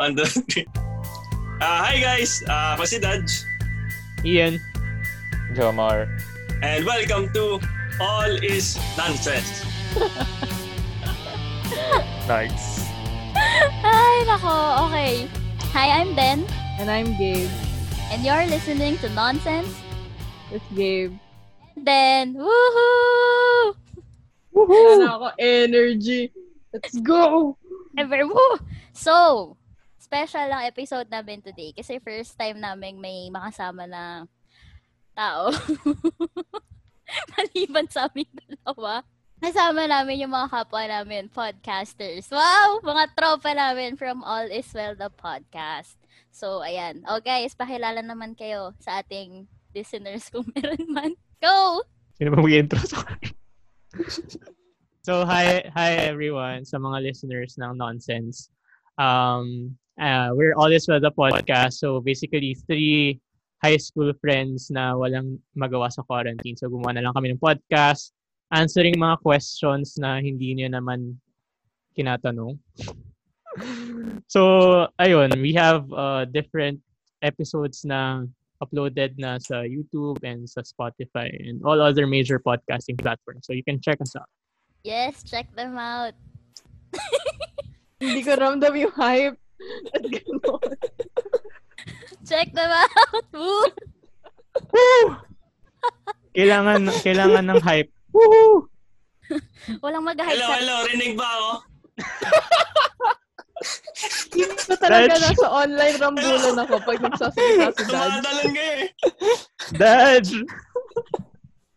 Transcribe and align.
On 0.00 0.16
the 0.16 0.24
uh, 1.60 1.84
Hi 1.84 2.00
guys, 2.00 2.40
uh, 2.48 2.72
ako 2.72 2.88
si 2.88 2.96
Dodge. 3.04 3.44
Ian. 4.24 4.56
Jomar. 5.52 6.08
And 6.64 6.88
welcome 6.88 7.28
to 7.36 7.60
All 8.00 8.32
is 8.40 8.80
Nonsense. 8.96 9.60
Nice. 12.24 12.88
Ay, 13.84 14.24
nako. 14.24 14.88
Okay. 14.88 15.28
Hi, 15.76 16.00
I'm 16.00 16.16
Ben. 16.16 16.48
And 16.80 16.88
I'm 16.88 17.12
Gabe. 17.20 17.52
And 18.08 18.24
you're 18.24 18.48
listening 18.48 18.96
to 19.04 19.12
Nonsense. 19.12 19.68
With 20.48 20.64
Gabe. 20.72 21.12
Then, 21.76 22.40
woohoo! 22.40 23.76
Wala 24.56 24.92
na 24.96 25.08
ako 25.20 25.28
energy. 25.36 26.32
Let's 26.72 26.96
go! 27.04 27.52
Ever, 28.00 28.24
woo! 28.24 28.56
So, 28.96 29.59
special 30.10 30.50
lang 30.50 30.66
episode 30.66 31.06
namin 31.06 31.38
today 31.38 31.70
kasi 31.70 32.02
first 32.02 32.34
time 32.34 32.58
namin 32.58 32.98
may 32.98 33.30
makasama 33.30 33.86
na 33.86 34.26
tao. 35.14 35.54
Maliban 37.38 37.86
sa 37.86 38.10
amin 38.10 38.26
dalawa. 38.42 39.06
Kasama 39.38 39.86
namin 39.86 40.26
yung 40.26 40.34
mga 40.34 40.50
kapwa 40.50 40.82
namin, 40.82 41.30
podcasters. 41.30 42.26
Wow! 42.26 42.82
Mga 42.82 43.14
tropa 43.14 43.54
namin 43.54 43.94
from 43.94 44.26
All 44.26 44.50
Is 44.50 44.66
Well 44.74 44.98
the 44.98 45.14
podcast. 45.14 45.94
So, 46.34 46.66
ayan. 46.66 47.06
O 47.06 47.22
guys, 47.22 47.54
pakilala 47.54 48.02
naman 48.02 48.34
kayo 48.34 48.74
sa 48.82 49.06
ating 49.06 49.46
listeners 49.70 50.26
kung 50.26 50.42
meron 50.58 50.90
man. 50.90 51.14
Go! 51.38 51.86
Sino 52.18 52.34
ba 52.34 52.42
mag-intro 52.42 52.82
So, 55.06 55.22
hi, 55.22 55.70
hi 55.70 55.90
everyone 56.02 56.66
sa 56.66 56.82
mga 56.82 56.98
listeners 56.98 57.54
ng 57.62 57.78
Nonsense. 57.78 58.50
Um, 58.98 59.78
uh, 60.00 60.32
we're 60.32 60.56
all 60.56 60.72
this 60.72 60.88
with 60.88 61.04
the 61.04 61.12
podcast. 61.12 61.78
So, 61.78 62.00
basically, 62.00 62.56
three 62.66 63.20
high 63.62 63.76
school 63.76 64.10
friends 64.18 64.72
na 64.72 64.96
walang 64.96 65.38
magawa 65.52 65.92
sa 65.92 66.02
quarantine. 66.02 66.56
So, 66.56 66.72
gumawa 66.72 66.96
na 66.96 67.04
lang 67.04 67.14
kami 67.14 67.36
ng 67.36 67.38
podcast, 67.38 68.16
answering 68.50 68.96
mga 68.96 69.20
questions 69.20 70.00
na 70.00 70.18
hindi 70.18 70.56
niyo 70.56 70.72
naman 70.72 71.20
kinatanong. 71.94 72.56
so, 74.34 74.88
ayun, 74.96 75.36
we 75.44 75.52
have 75.52 75.84
uh, 75.92 76.24
different 76.24 76.80
episodes 77.20 77.84
na 77.84 78.24
uploaded 78.60 79.16
na 79.16 79.40
sa 79.40 79.64
YouTube 79.64 80.20
and 80.24 80.44
sa 80.44 80.60
Spotify 80.60 81.32
and 81.48 81.64
all 81.64 81.80
other 81.80 82.04
major 82.04 82.40
podcasting 82.40 83.00
platforms. 83.00 83.48
So 83.48 83.56
you 83.56 83.64
can 83.64 83.80
check 83.80 84.00
us 84.00 84.12
out. 84.16 84.28
Yes, 84.84 85.24
check 85.24 85.48
them 85.56 85.76
out. 85.80 86.12
Hindi 88.00 88.20
ko 88.24 88.36
ramdam 88.36 88.72
yung 88.76 88.92
hype. 88.96 89.36
At. 89.94 90.02
Check 92.28 92.52
them 92.54 92.70
out! 92.70 93.26
Woo! 93.32 93.64
Woo! 94.70 95.04
kailangan 96.36 96.86
kailangan 97.02 97.44
ng 97.50 97.60
hype. 97.64 97.90
Woohoo! 98.14 98.68
Walang 99.82 100.06
mag-hype 100.06 100.34
Hello, 100.38 100.46
sa... 100.46 100.56
hello, 100.58 100.76
rinig 100.90 101.14
ba 101.18 101.26
ako? 101.26 101.50
Hindi 104.30 104.56
ko 104.64 104.74
talaga 104.78 105.14
Dodge. 105.14 105.24
nasa 105.26 105.46
online 105.50 105.96
rambulan 106.00 106.56
ako 106.64 106.74
pag 106.86 106.98
nagsasalita 107.02 107.68
si 107.76 107.84
Dad. 107.86 108.10
Tumatalan 108.10 108.48
kayo 108.54 108.74
eh. 108.78 108.88
Dodge! 109.76 110.34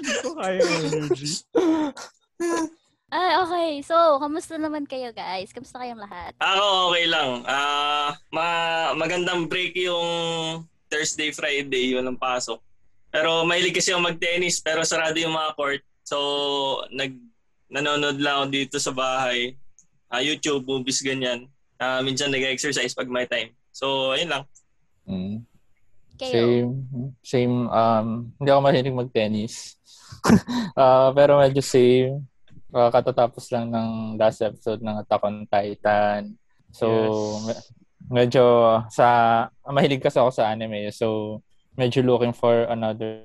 Hindi 0.00 0.12
ko 0.22 0.28
kaya 0.38 0.58
yung 0.60 0.84
energy. 0.88 1.28
Ay, 3.10 3.30
okay. 3.42 3.70
So, 3.82 4.22
kamusta 4.22 4.54
naman 4.54 4.86
kayo, 4.86 5.10
guys? 5.10 5.50
Kamusta 5.50 5.82
kayong 5.82 5.98
lahat? 5.98 6.30
Ako 6.38 6.94
okay 6.94 7.10
lang. 7.10 7.42
Ah, 7.42 8.14
ma 8.30 8.46
magandang 8.94 9.50
break 9.50 9.74
yung 9.74 10.06
Thursday, 10.86 11.34
Friday, 11.34 11.90
walang 11.98 12.14
pasok. 12.14 12.62
Pero 13.10 13.42
mahilig 13.42 13.74
kasi 13.74 13.90
ako 13.90 14.14
mag-tennis 14.14 14.62
pero 14.62 14.86
sarado 14.86 15.18
yung 15.18 15.34
mga 15.34 15.58
court. 15.58 15.82
So, 16.06 16.16
nag 16.94 17.18
nanonood 17.70 18.18
lang 18.22 18.34
ako 18.38 18.46
dito 18.50 18.76
sa 18.78 18.94
bahay. 18.94 19.58
Ah, 20.06 20.22
YouTube, 20.22 20.66
movies, 20.66 21.02
ganyan. 21.02 21.50
Ah, 21.82 22.02
minsan 22.02 22.30
nag-exercise 22.30 22.94
pag 22.94 23.10
may 23.10 23.26
time. 23.26 23.54
So, 23.74 24.14
ayun 24.14 24.30
lang. 24.30 24.44
Mm. 25.06 25.49
Kayo? 26.20 26.32
Same. 26.36 26.70
Same. 27.24 27.54
Um, 27.72 28.06
hindi 28.36 28.48
ako 28.52 28.60
mahilig 28.60 28.92
mag-tennis. 29.00 29.80
Ah, 30.76 31.08
pero 31.16 31.40
medyo 31.40 31.64
same. 31.64 32.20
Ah, 32.70 32.92
katatapos 32.92 33.48
lang 33.50 33.72
ng 33.72 33.88
last 34.20 34.44
episode 34.44 34.84
ng 34.84 35.00
Attack 35.00 35.22
on 35.24 35.48
Titan. 35.48 36.36
So, 36.70 36.86
Yes. 36.86 37.16
me- 37.48 37.64
medyo 38.22 38.44
sa 38.92 39.06
mahilig 39.64 40.04
kasi 40.04 40.20
ako 40.20 40.30
sa 40.30 40.52
anime. 40.52 40.92
So, 40.92 41.40
medyo 41.74 42.04
looking 42.04 42.36
for 42.36 42.68
another 42.68 43.24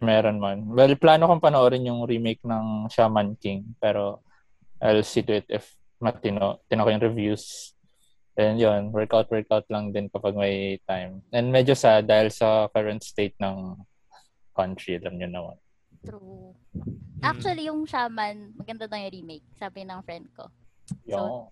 meron 0.00 0.40
man. 0.40 0.64
Well, 0.64 0.96
plano 0.96 1.28
kong 1.28 1.44
panoorin 1.44 1.84
yung 1.84 2.08
remake 2.08 2.40
ng 2.42 2.88
Shaman 2.88 3.36
King. 3.36 3.76
Pero, 3.76 4.24
I'll 4.80 5.04
see 5.04 5.20
to 5.22 5.38
it 5.38 5.46
if 5.52 5.76
matino. 6.00 6.64
Tino 6.66 6.82
ko 6.82 6.90
yung 6.90 7.04
reviews. 7.04 7.76
And 8.38 8.58
yun, 8.58 8.94
workout, 8.94 9.30
workout 9.30 9.66
lang 9.68 9.90
din 9.90 10.06
kapag 10.10 10.38
may 10.38 10.78
time. 10.86 11.22
And 11.34 11.50
medyo 11.50 11.74
sad 11.74 12.06
dahil 12.06 12.30
sa 12.30 12.70
current 12.70 13.02
state 13.02 13.34
ng 13.42 13.74
country, 14.54 15.02
alam 15.02 15.18
nyo 15.18 15.28
naman. 15.28 15.56
True. 16.06 16.54
Actually, 17.20 17.68
yung 17.68 17.84
Shaman, 17.84 18.56
maganda 18.56 18.88
daw 18.88 18.96
yung 18.96 19.12
remake. 19.12 19.44
Sabi 19.58 19.84
ng 19.84 20.00
friend 20.06 20.30
ko. 20.32 20.48
Yung, 21.04 21.50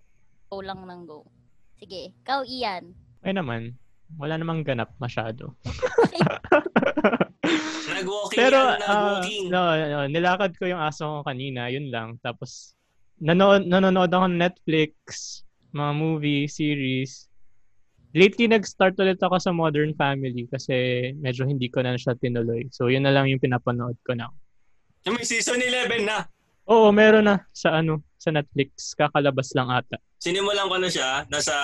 Go 0.49 0.65
lang 0.65 0.81
ng 0.89 1.05
go. 1.05 1.28
Sige. 1.77 2.16
Ikaw, 2.25 2.41
Ian. 2.49 2.97
Ay 3.21 3.37
naman, 3.37 3.77
wala 4.16 4.41
namang 4.41 4.65
ganap 4.65 4.89
masyado. 4.97 5.53
Nag-walking 7.99 8.39
Pero, 8.39 8.56
yan, 8.56 8.81
ah, 8.87 9.21
nag-walking. 9.21 9.45
no, 9.53 9.60
no, 9.75 10.06
nilakad 10.09 10.53
ko 10.56 10.65
yung 10.71 10.81
aso 10.81 11.05
ko 11.05 11.19
kanina, 11.27 11.69
yun 11.69 11.93
lang. 11.93 12.16
Tapos, 12.25 12.72
nanood, 13.21 13.69
nanonood 13.69 14.09
ako 14.09 14.25
ng 14.31 14.41
Netflix, 14.41 14.95
mga 15.73 15.93
movie, 15.97 16.45
series. 16.49 17.29
Lately, 18.17 18.49
nag-start 18.49 18.97
ulit 18.97 19.21
ako 19.21 19.37
sa 19.37 19.53
Modern 19.53 19.93
Family 19.93 20.49
kasi 20.49 21.11
medyo 21.21 21.45
hindi 21.45 21.69
ko 21.69 21.84
na 21.84 21.97
siya 22.01 22.17
tinuloy. 22.17 22.65
So, 22.73 22.89
yun 22.89 23.05
na 23.05 23.12
lang 23.12 23.29
yung 23.29 23.43
pinapanood 23.43 24.01
ko 24.01 24.17
na. 24.17 24.33
Yung 25.05 25.21
may 25.21 25.28
season 25.28 25.61
11 25.61 26.09
na. 26.09 26.25
Oo, 26.69 26.89
meron 26.89 27.28
na 27.28 27.45
sa 27.53 27.81
ano, 27.81 28.01
sa 28.17 28.33
Netflix. 28.33 28.97
Kakalabas 28.97 29.53
lang 29.53 29.69
ata. 29.69 30.01
Sinimulan 30.21 30.69
ko 30.69 30.77
na 30.81 30.89
siya. 30.89 31.28
Nasa, 31.28 31.55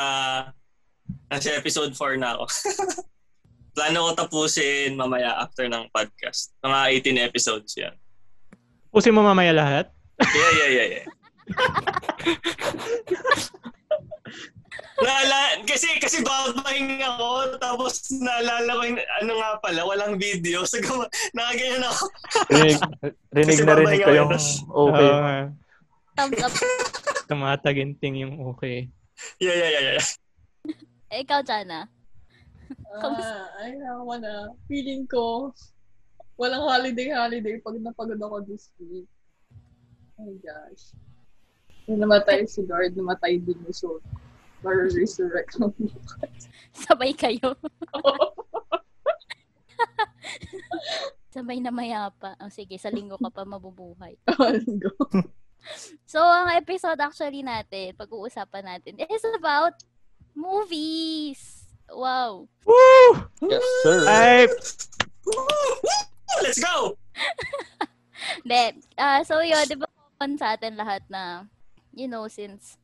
nasa 1.33 1.49
episode 1.57 1.97
4 1.97 2.21
na 2.21 2.37
ako. 2.37 2.45
Plano 3.75 4.07
ko 4.07 4.11
tapusin 4.15 4.95
mamaya 4.95 5.41
after 5.41 5.67
ng 5.67 5.91
podcast. 5.91 6.55
Mga 6.63 6.79
18 7.11 7.29
episodes 7.29 7.73
yan. 7.75 7.97
Pusin 8.95 9.17
mo 9.17 9.27
mamaya 9.27 9.51
lahat. 9.51 9.91
Yeah, 10.23 10.53
yeah, 10.55 10.71
yeah, 10.71 10.89
yeah. 11.03 11.07
Naala, 14.95 15.59
kasi 15.67 15.91
kasi 15.99 16.23
babahing 16.23 17.03
ako 17.03 17.59
tapos 17.59 18.07
naalala 18.15 18.71
ko 18.79 18.83
yung 18.87 19.01
ano 19.23 19.33
nga 19.43 19.51
pala 19.59 19.81
walang 19.83 20.15
video 20.15 20.63
so 20.71 20.79
guma, 20.79 21.11
nakaganyan 21.35 21.83
ako 21.83 22.03
rinig, 22.55 22.81
rinig 23.35 23.59
na 23.67 23.75
rinig 23.75 24.01
ko 24.07 24.11
yung 24.15 24.31
ako. 24.31 24.71
okay. 24.87 25.11
Up. 26.15 26.55
tumataginting 27.31 28.23
yung 28.23 28.39
okay. 28.55 28.87
yeah 29.43 29.55
yeah 29.59 29.71
yeah 29.75 29.85
yeah 29.99 30.07
Eh, 31.15 31.23
ikaw, 31.23 31.47
Jana. 31.47 31.87
Ah, 32.99 33.47
ay, 33.63 33.79
ako 33.79 34.19
na. 34.19 34.51
Feeling 34.67 35.07
ko, 35.07 35.55
walang 36.35 36.67
holiday-holiday 36.67 37.63
pag 37.63 37.79
napagod 37.79 38.19
ako 38.19 38.43
this 38.43 38.75
week. 38.83 39.07
Oh 40.19 40.27
my 40.27 40.35
gosh. 40.43 40.91
Nung 41.87 42.03
namatay 42.03 42.51
si 42.51 42.67
Lord, 42.67 42.99
namatay 42.99 43.39
din 43.39 43.63
yung 43.63 43.71
soul. 43.71 44.03
Mar-resurrect 44.65 45.61
ng 45.61 45.73
bukas. 45.77 46.49
Sabay 46.73 47.13
kayo. 47.13 47.53
Sabay 51.35 51.61
na 51.61 51.69
mayapa. 51.69 52.33
Oh, 52.41 52.49
sige, 52.49 52.81
sa 52.81 52.89
linggo 52.89 53.21
ka 53.21 53.29
pa 53.29 53.45
mabubuhay. 53.45 54.17
So, 56.05 56.21
ang 56.21 56.53
episode 56.53 57.01
actually 57.01 57.41
natin, 57.41 57.97
pag-uusapan 57.97 58.65
natin, 58.65 59.01
is 59.01 59.25
about 59.33 59.81
movies. 60.37 61.65
Wow. 61.89 62.49
Woo! 62.69 63.09
Yes, 63.45 63.65
sir. 63.85 64.01
Ay, 64.09 64.49
let's 66.45 66.61
go 66.61 66.97
Hindi. 68.45 68.85
ah 68.97 69.21
so, 69.25 69.41
yun, 69.45 69.69
di 69.69 69.77
ba 69.77 69.89
common 70.17 70.37
sa 70.41 70.57
atin 70.57 70.77
lahat 70.77 71.05
na, 71.13 71.45
you 71.93 72.09
know, 72.09 72.29
since 72.29 72.81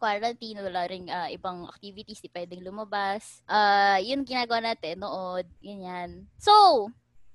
quarantine, 0.00 0.64
wala 0.64 0.88
ring 0.88 1.12
ah, 1.12 1.28
ibang 1.28 1.68
activities, 1.68 2.24
di 2.24 2.32
pwedeng 2.32 2.64
lumabas. 2.64 3.44
Ah, 3.44 4.00
yun 4.00 4.24
ginagawa 4.24 4.72
natin, 4.72 4.96
nood, 4.96 5.44
ganyan. 5.60 6.24
So, 6.40 6.88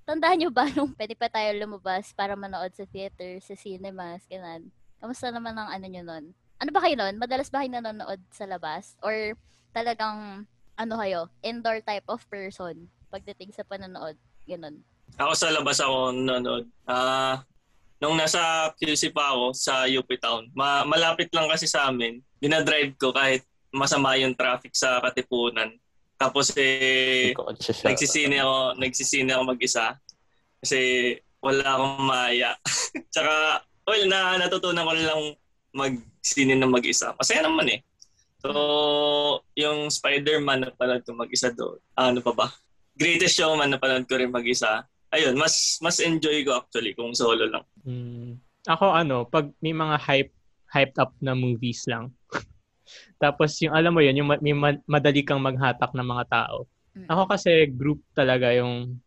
tandaan 0.10 0.42
nyo 0.42 0.50
ba 0.50 0.66
nung 0.74 0.98
pwede 0.98 1.14
pa 1.14 1.30
tayo 1.30 1.54
lumabas 1.54 2.10
para 2.18 2.34
manood 2.34 2.74
sa 2.74 2.90
theater, 2.90 3.38
sa 3.46 3.54
cinemas, 3.54 4.26
ganun? 4.26 4.74
Kamusta 4.98 5.30
naman 5.30 5.54
ang 5.54 5.70
ano 5.70 5.86
nyo 5.86 6.02
nun? 6.02 6.26
Ano 6.58 6.70
ba 6.74 6.82
kayo 6.82 6.98
nun? 6.98 7.22
Madalas 7.22 7.54
ba 7.54 7.62
kayo 7.62 7.70
nanonood 7.78 8.22
sa 8.34 8.50
labas? 8.50 8.98
Or 9.06 9.38
talagang, 9.70 10.50
ano 10.76 10.94
kayo, 10.98 11.30
indoor 11.46 11.86
type 11.86 12.10
of 12.10 12.26
person 12.26 12.90
pagdating 13.14 13.54
sa 13.54 13.62
panonood? 13.62 14.18
Ganun. 14.50 14.82
Ako 15.22 15.32
sa 15.38 15.54
labas 15.54 15.78
ako 15.78 16.12
nanonood. 16.18 16.66
Ah, 16.90 17.46
nung 18.06 18.22
nasa 18.22 18.70
QC 18.78 19.10
pa 19.10 19.34
ako 19.34 19.58
sa 19.58 19.90
UP 19.90 20.06
Town, 20.22 20.46
ma- 20.54 20.86
malapit 20.86 21.34
lang 21.34 21.50
kasi 21.50 21.66
sa 21.66 21.90
amin. 21.90 22.22
Dinadrive 22.38 22.94
ko 23.02 23.10
kahit 23.10 23.42
masama 23.74 24.14
yung 24.22 24.38
traffic 24.38 24.78
sa 24.78 25.02
Katipunan. 25.02 25.74
Tapos 26.22 26.54
eh, 26.54 27.34
nagsisine 27.82 28.38
ako, 28.46 28.78
nagsisine 28.78 29.34
ako 29.34 29.42
mag-isa. 29.58 29.98
Kasi 30.62 30.80
wala 31.42 31.66
akong 31.66 31.98
maya. 32.06 32.54
Tsaka, 33.14 33.66
well, 33.90 34.06
na, 34.06 34.38
natutunan 34.38 34.86
ko 34.86 34.94
lang 34.94 35.22
mag-sine 35.74 36.54
na 36.54 36.70
mag-isa. 36.70 37.18
Masaya 37.18 37.42
naman 37.42 37.74
eh. 37.74 37.80
So, 38.46 39.42
yung 39.58 39.90
Spider-Man 39.90 40.62
na 40.62 40.70
pala 40.70 41.02
ko 41.02 41.18
mag-isa 41.18 41.50
doon. 41.50 41.82
Ano 41.98 42.22
pa 42.22 42.38
ba? 42.38 42.48
Greatest 42.94 43.42
Showman 43.42 43.74
na 43.74 43.82
pala 43.82 44.06
ko 44.06 44.14
rin 44.14 44.30
mag-isa. 44.30 44.86
Ayun, 45.16 45.40
mas 45.40 45.80
mas 45.80 46.04
enjoy 46.04 46.44
ko 46.44 46.60
actually 46.60 46.92
kung 46.92 47.16
solo 47.16 47.48
lang. 47.48 47.64
Mm. 47.88 48.36
Ako 48.68 48.92
ano, 48.92 49.24
pag 49.24 49.48
may 49.64 49.72
mga 49.72 49.96
hype 50.04 50.34
hyped 50.68 51.00
up 51.00 51.16
na 51.24 51.32
movies 51.32 51.88
lang. 51.88 52.12
Tapos 53.24 53.56
yung 53.64 53.72
alam 53.72 53.96
mo 53.96 54.04
yun, 54.04 54.20
yung 54.20 54.28
ma- 54.28 54.44
may 54.44 54.52
ma- 54.52 54.84
madali 54.84 55.24
kang 55.24 55.40
maghatak 55.40 55.96
ng 55.96 56.04
mga 56.04 56.26
tao. 56.28 56.68
Mm. 56.92 57.08
Ako 57.08 57.22
kasi 57.32 57.72
group 57.72 58.04
talaga 58.12 58.52
yung 58.52 59.00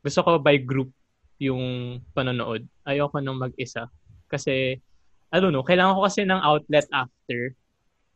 gusto 0.00 0.24
ko 0.24 0.40
by 0.40 0.56
group 0.64 0.88
yung 1.36 1.98
panonood. 2.16 2.64
Ayoko 2.88 3.20
nang 3.20 3.36
mag-isa. 3.36 3.84
Kasi 4.32 4.80
I 5.30 5.36
don't 5.38 5.52
know, 5.52 5.64
kailangan 5.66 6.00
ko 6.00 6.02
kasi 6.08 6.24
ng 6.24 6.40
outlet 6.40 6.88
after 6.90 7.52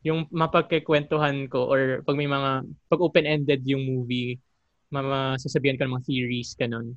yung 0.05 0.29
mapagkikwentuhan 0.29 1.49
ko 1.49 1.65
or 1.65 2.05
pag 2.05 2.17
may 2.17 2.29
mga 2.29 2.69
pag 2.93 3.01
open-ended 3.01 3.65
yung 3.65 3.85
movie, 3.89 4.37
masasabihan 4.93 5.81
ko 5.81 5.89
ng 5.89 5.95
mga 5.97 6.07
theories 6.07 6.53
kanon. 6.57 6.93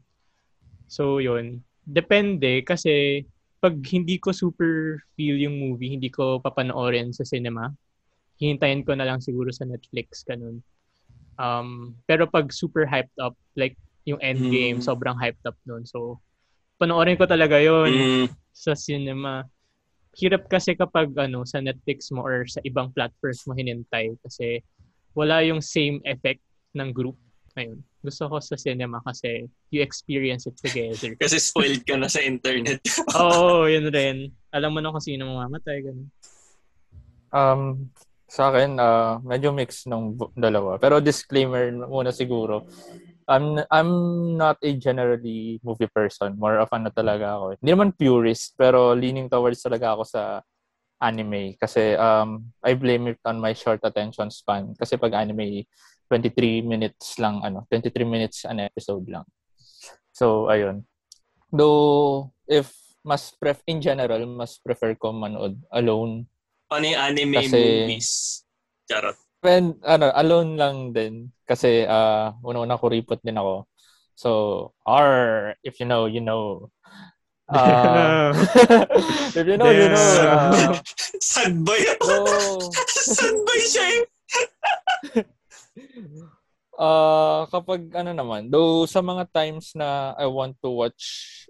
So 0.87 1.19
yun, 1.19 1.63
depende 1.83 2.63
kasi 2.63 3.23
pag 3.59 3.75
hindi 3.91 4.19
ko 4.21 4.31
super 4.31 5.01
feel 5.17 5.35
yung 5.35 5.59
movie, 5.59 5.95
hindi 5.95 6.07
ko 6.07 6.39
papanoorin 6.39 7.11
sa 7.11 7.25
cinema, 7.27 7.71
hihintayin 8.37 8.85
ko 8.85 8.93
na 8.93 9.03
lang 9.07 9.19
siguro 9.19 9.49
sa 9.49 9.65
Netflix 9.65 10.23
ganun. 10.23 10.61
Um, 11.37 11.93
pero 12.09 12.25
pag 12.25 12.49
super 12.53 12.85
hyped 12.85 13.13
up, 13.21 13.37
like 13.57 13.77
yung 14.05 14.21
Endgame, 14.23 14.79
Mm. 14.79 14.85
sobrang 14.85 15.17
hyped 15.19 15.43
up 15.45 15.57
nun. 15.67 15.85
So, 15.85 16.21
panoorin 16.79 17.17
ko 17.17 17.25
talaga 17.27 17.59
yon 17.61 17.91
Mm, 17.93 18.25
sa 18.53 18.73
cinema. 18.73 19.45
Hirap 20.17 20.49
kasi 20.49 20.73
kapag 20.73 21.13
ano 21.17 21.45
sa 21.45 21.61
Netflix 21.61 22.09
mo 22.09 22.25
or 22.25 22.47
sa 22.49 22.57
ibang 22.65 22.89
platforms 22.89 23.45
mo 23.45 23.53
hinintay 23.53 24.17
kasi 24.25 24.65
wala 25.13 25.45
yung 25.45 25.61
same 25.61 26.01
effect 26.05 26.41
ng 26.73 26.89
group. 26.93 27.17
Ayun. 27.57 27.81
Gusto 28.07 28.31
ko 28.31 28.39
sa 28.39 28.55
cinema 28.55 29.03
kasi 29.03 29.51
you 29.67 29.83
experience 29.83 30.47
it 30.47 30.55
together. 30.55 31.11
kasi 31.21 31.43
spoiled 31.43 31.83
ka 31.83 31.99
na 31.99 32.07
sa 32.07 32.23
internet. 32.23 32.79
Oo, 33.19 33.67
yun 33.67 33.91
rin. 33.91 34.31
Alam 34.55 34.71
mo 34.71 34.79
na 34.79 34.95
kung 34.95 35.03
sino 35.03 35.27
mamamatay. 35.27 35.83
Ganun. 35.83 36.07
Um, 37.35 37.91
sa 38.31 38.47
akin, 38.51 38.79
uh, 38.79 39.19
medyo 39.23 39.51
mix 39.51 39.83
ng 39.83 40.15
dalawa. 40.39 40.79
Pero 40.79 41.03
disclaimer 41.03 41.67
muna 41.75 42.15
siguro. 42.15 42.63
I'm, 43.27 43.59
I'm 43.67 43.91
not 44.39 44.55
a 44.63 44.71
generally 44.79 45.59
movie 45.59 45.91
person. 45.91 46.39
More 46.39 46.63
of 46.63 46.71
ano 46.71 46.87
talaga 46.95 47.35
ako. 47.35 47.59
Hindi 47.59 47.71
naman 47.75 47.91
purist, 47.91 48.55
pero 48.55 48.95
leaning 48.95 49.27
towards 49.27 49.59
talaga 49.59 49.99
ako 49.99 50.03
sa 50.07 50.21
anime. 51.03 51.59
Kasi 51.59 51.99
um, 51.99 52.47
I 52.63 52.73
blame 52.73 53.11
it 53.11 53.19
on 53.27 53.39
my 53.39 53.51
short 53.51 53.83
attention 53.83 54.31
span. 54.31 54.73
Kasi 54.79 54.95
pag 54.95 55.13
anime, 55.13 55.67
23 56.09 56.63
minutes 56.63 57.19
lang, 57.19 57.43
ano, 57.43 57.67
23 57.69 58.03
minutes 58.07 58.47
an 58.47 58.63
episode 58.63 59.05
lang. 59.07 59.27
So, 60.11 60.47
ayun. 60.49 60.87
Though, 61.53 62.31
if 62.47 62.71
mas 63.05 63.31
pref 63.35 63.63
in 63.67 63.79
general, 63.79 64.25
mas 64.27 64.59
prefer 64.59 64.95
ko 64.99 65.15
manood 65.15 65.55
alone 65.71 66.27
ano 66.67 66.83
yung 66.83 66.99
anime 66.99 67.39
Kasi- 67.39 67.55
movies? 67.55 68.09
Charot. 68.87 69.17
When, 69.39 69.79
ano, 69.85 70.11
alone 70.11 70.51
lang 70.59 70.77
din. 70.91 71.31
Kasi, 71.47 71.87
uh, 71.87 72.35
una-una 72.43 72.75
kuripot 72.75 73.23
din 73.23 73.39
ako. 73.39 73.69
So, 74.17 74.29
or 74.83 75.53
if 75.63 75.79
you 75.79 75.87
know, 75.87 76.09
you 76.09 76.19
know. 76.19 76.73
Uh, 77.47 78.35
if 79.37 79.45
you 79.47 79.55
know, 79.55 79.71
you 79.71 79.87
know. 79.87 80.09
Uh, 80.19 80.75
Sad 81.23 81.63
boy 81.63 81.79
so, 82.01 82.25
Sad 83.15 83.37
boy 83.45 83.61
siya 83.63 83.85
eh. 83.87 84.01
Uh, 86.77 87.43
kapag 87.53 87.89
ano 87.97 88.11
naman, 88.13 88.49
though 88.53 88.85
sa 88.85 89.01
mga 89.01 89.27
times 89.33 89.73
na 89.73 90.13
I 90.15 90.29
want 90.29 90.55
to 90.61 90.69
watch 90.69 91.03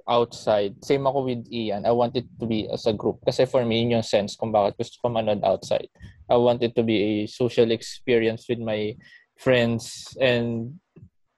outside, 0.08 0.80
same 0.82 1.06
ako 1.06 1.28
with 1.28 1.44
Ian, 1.52 1.86
I 1.86 1.92
want 1.92 2.16
it 2.16 2.26
to 2.40 2.46
be 2.48 2.68
as 2.72 2.88
a 2.88 2.96
group. 2.96 3.20
Kasi 3.28 3.46
for 3.46 3.64
me, 3.68 3.84
yun 3.84 4.00
yung 4.00 4.08
sense 4.08 4.36
kung 4.40 4.56
bakit 4.56 4.80
gusto 4.80 4.98
ko 5.04 5.12
manood 5.12 5.44
outside. 5.44 5.92
I 6.32 6.40
want 6.40 6.64
it 6.64 6.76
to 6.76 6.84
be 6.84 6.98
a 6.98 7.14
social 7.28 7.72
experience 7.72 8.48
with 8.48 8.60
my 8.60 8.96
friends 9.38 10.16
and 10.18 10.80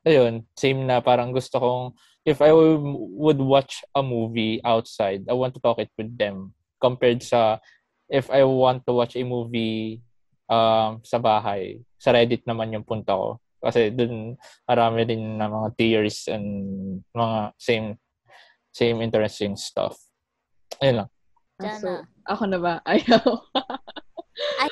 ayun, 0.08 0.48
same 0.56 0.88
na 0.88 1.02
parang 1.04 1.36
gusto 1.36 1.60
kong 1.60 1.86
if 2.26 2.42
I 2.42 2.54
would 2.54 3.40
watch 3.40 3.82
a 3.96 4.04
movie 4.04 4.62
outside, 4.64 5.26
I 5.30 5.34
want 5.34 5.54
to 5.56 5.62
talk 5.62 5.80
it 5.80 5.90
with 5.98 6.14
them 6.18 6.54
compared 6.80 7.24
sa 7.24 7.58
if 8.10 8.30
I 8.30 8.44
want 8.44 8.86
to 8.88 8.94
watch 8.94 9.16
a 9.16 9.24
movie 9.24 10.02
um, 10.50 11.00
sa 11.06 11.18
bahay, 11.22 11.80
sa 11.96 12.12
Reddit 12.12 12.44
naman 12.50 12.74
yung 12.74 12.84
punta 12.84 13.14
ko. 13.16 13.38
Kasi 13.60 13.92
dun 13.92 14.40
marami 14.66 15.04
din 15.04 15.36
na 15.38 15.52
mga 15.52 15.76
theories 15.76 16.26
and 16.32 16.48
mga 17.12 17.54
same 17.60 17.88
same 18.72 19.04
interesting 19.04 19.54
stuff. 19.60 19.96
Ayun 20.80 21.06
lang. 21.06 21.10
Ah, 21.60 21.76
So, 21.76 21.88
Jana. 21.92 22.08
ako 22.24 22.44
na 22.48 22.60
ba? 22.60 22.74
Ayaw. 22.90 23.26
Ay. 24.64 24.72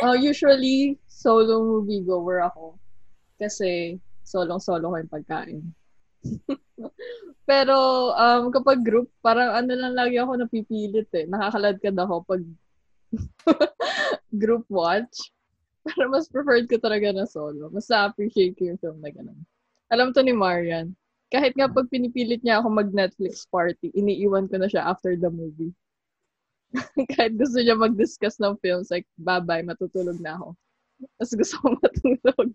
uh, 0.00 0.16
usually, 0.30 0.96
solo 1.04 1.60
movie 1.60 2.00
goer 2.00 2.48
ako. 2.48 2.80
Kasi, 3.36 4.00
solong-solo 4.24 4.88
ko 4.88 4.96
yung 4.96 5.12
pagkain. 5.12 5.60
Pero, 7.50 7.76
um, 8.16 8.48
kapag 8.48 8.80
group, 8.80 9.12
parang 9.20 9.52
ano 9.52 9.72
lang 9.76 9.92
lagi 9.92 10.16
ako 10.16 10.40
napipilit 10.40 11.08
eh. 11.12 11.28
Nakakaladkad 11.28 11.96
ako 11.96 12.24
pag 12.24 12.42
group 14.42 14.64
watch. 14.68 15.32
Pero 15.88 16.12
mas 16.12 16.28
preferred 16.28 16.68
ko 16.68 16.76
talaga 16.76 17.12
na 17.14 17.24
solo. 17.24 17.72
Mas 17.72 17.88
na-appreciate 17.88 18.54
ko 18.58 18.68
yung 18.68 18.80
film 18.80 18.98
na 19.00 19.10
ganun. 19.12 19.40
Alam 19.88 20.12
to 20.12 20.20
ni 20.20 20.36
Marian. 20.36 20.92
Kahit 21.28 21.56
nga 21.56 21.68
pag 21.68 21.88
pinipilit 21.92 22.40
niya 22.40 22.60
ako 22.60 22.72
mag-Netflix 22.72 23.44
party, 23.48 23.92
iniiwan 23.92 24.48
ko 24.48 24.60
na 24.60 24.68
siya 24.68 24.84
after 24.84 25.16
the 25.16 25.28
movie. 25.28 25.72
Kahit 27.16 27.36
gusto 27.36 27.60
niya 27.60 27.76
mag-discuss 27.76 28.36
ng 28.40 28.56
films, 28.60 28.92
like, 28.92 29.08
bye-bye, 29.20 29.64
matutulog 29.64 30.16
na 30.20 30.36
ako. 30.36 30.48
Tapos 31.16 31.32
gusto 31.36 31.54
ko 31.60 31.66
matulog. 31.80 32.48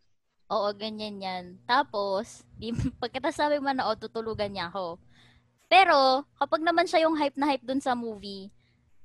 Oo, 0.54 0.70
ganyan 0.78 1.18
yan. 1.22 1.46
Tapos, 1.66 2.46
di, 2.58 2.74
pagkatapos 3.02 3.38
sabi 3.38 3.58
man 3.58 3.78
na, 3.78 3.94
tutulugan 3.98 4.54
niya 4.54 4.70
ako. 4.70 5.02
Pero, 5.70 6.26
kapag 6.38 6.62
naman 6.62 6.86
siya 6.86 7.10
yung 7.10 7.18
hype 7.18 7.38
na 7.38 7.50
hype 7.50 7.66
dun 7.66 7.82
sa 7.82 7.98
movie, 7.98 8.54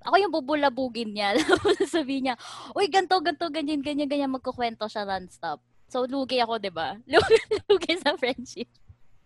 ako 0.03 0.15
yung 0.19 0.35
bubulabugin 0.35 1.11
niya. 1.15 1.35
Sabi 1.95 2.23
niya, 2.23 2.39
uy, 2.75 2.87
ganto, 2.87 3.19
ganto, 3.19 3.51
ganyan, 3.51 3.83
ganyan, 3.83 4.07
ganyan, 4.07 4.31
magkukwento 4.31 4.87
siya 4.87 5.07
non-stop. 5.07 5.59
So, 5.89 6.05
lugi 6.05 6.39
ako, 6.39 6.61
di 6.61 6.71
ba? 6.71 7.01
Lugi 7.69 7.93
sa 7.99 8.15
friendship. 8.15 8.69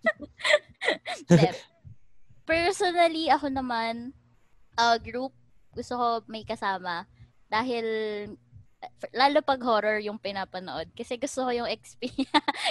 Personally, 2.48 3.26
ako 3.28 3.50
naman, 3.50 4.14
uh, 4.78 4.96
group, 5.02 5.34
gusto 5.74 5.98
ko 5.98 6.06
may 6.30 6.46
kasama. 6.46 7.04
Dahil, 7.50 7.84
lalo 9.14 9.42
pag 9.42 9.62
horror 9.62 9.98
yung 10.02 10.18
pinapanood. 10.22 10.90
Kasi 10.94 11.18
gusto 11.18 11.46
ko 11.46 11.50
yung 11.50 11.70
experience. 11.70 12.30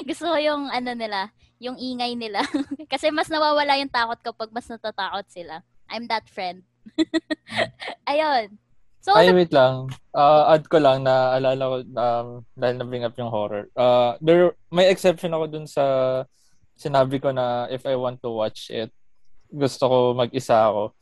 gusto 0.09 0.31
ko 0.31 0.37
yung 0.39 0.71
ano 0.71 0.91
nila, 0.95 1.31
yung 1.59 1.75
ingay 1.75 2.15
nila. 2.15 2.43
Kasi 2.91 3.11
mas 3.11 3.27
nawawala 3.27 3.79
yung 3.79 3.91
takot 3.91 4.19
kapag 4.19 4.49
mas 4.51 4.67
natatakot 4.67 5.27
sila. 5.31 5.63
I'm 5.91 6.07
that 6.07 6.27
friend. 6.31 6.63
Ayun. 8.11 8.57
So, 9.01 9.17
Ay, 9.17 9.33
wait 9.33 9.49
lang. 9.49 9.89
Uh, 10.13 10.53
add 10.53 10.69
ko 10.69 10.77
lang 10.77 11.01
na 11.01 11.33
alala 11.33 11.63
ko 11.65 11.75
um, 11.97 12.27
dahil 12.53 12.75
na-bring 12.77 13.01
up 13.01 13.17
yung 13.17 13.33
horror. 13.33 13.65
Uh, 13.73 14.13
there, 14.21 14.53
may 14.69 14.93
exception 14.93 15.33
ako 15.33 15.49
dun 15.49 15.65
sa 15.65 15.83
sinabi 16.77 17.17
ko 17.17 17.33
na 17.33 17.65
if 17.73 17.81
I 17.89 17.97
want 17.97 18.21
to 18.21 18.29
watch 18.29 18.69
it, 18.69 18.93
gusto 19.49 19.83
ko 19.89 19.97
mag-isa 20.13 20.69
ako. 20.69 20.93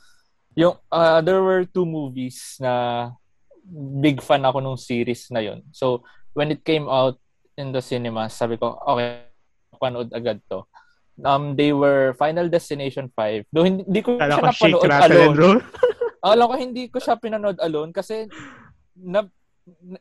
Yung, 0.55 0.79
uh, 0.87 1.19
there 1.19 1.43
were 1.43 1.67
two 1.67 1.83
movies 1.83 2.55
na 2.63 3.11
big 3.99 4.23
fan 4.23 4.47
ako 4.47 4.63
nung 4.63 4.79
series 4.79 5.27
na 5.27 5.43
yon. 5.43 5.59
So, 5.75 6.07
when 6.31 6.55
it 6.55 6.63
came 6.63 6.87
out 6.87 7.19
in 7.59 7.75
the 7.75 7.83
cinema, 7.83 8.31
sabi 8.31 8.55
ko, 8.55 8.79
okay, 8.87 9.27
panood 9.75 10.11
agad 10.15 10.39
to. 10.47 10.63
Um, 11.25 11.55
they 11.55 11.73
were 11.73 12.13
Final 12.15 12.47
Destination 12.47 13.11
5. 13.15 13.51
Though 13.51 13.67
hindi, 13.67 13.83
hindi 13.83 14.01
ko 14.01 14.19
Kala 14.19 14.37
siya 14.37 14.43
ko 14.43 14.51
shake, 14.51 14.71
napanood 14.71 14.91
and 14.91 15.13
alone. 15.13 15.59
Alam 16.23 16.45
ko 16.51 16.55
hindi 16.59 16.83
ko 16.91 16.97
siya 16.99 17.15
pinanood 17.15 17.59
alone 17.63 17.91
kasi 17.95 18.27
na, 18.99 19.23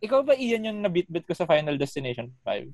ikaw 0.03 0.27
ba 0.27 0.35
iyan 0.35 0.67
yung 0.71 0.79
nabitbit 0.83 1.27
ko 1.27 1.35
sa 1.35 1.47
Final 1.47 1.79
Destination 1.79 2.31
5? 2.43 2.67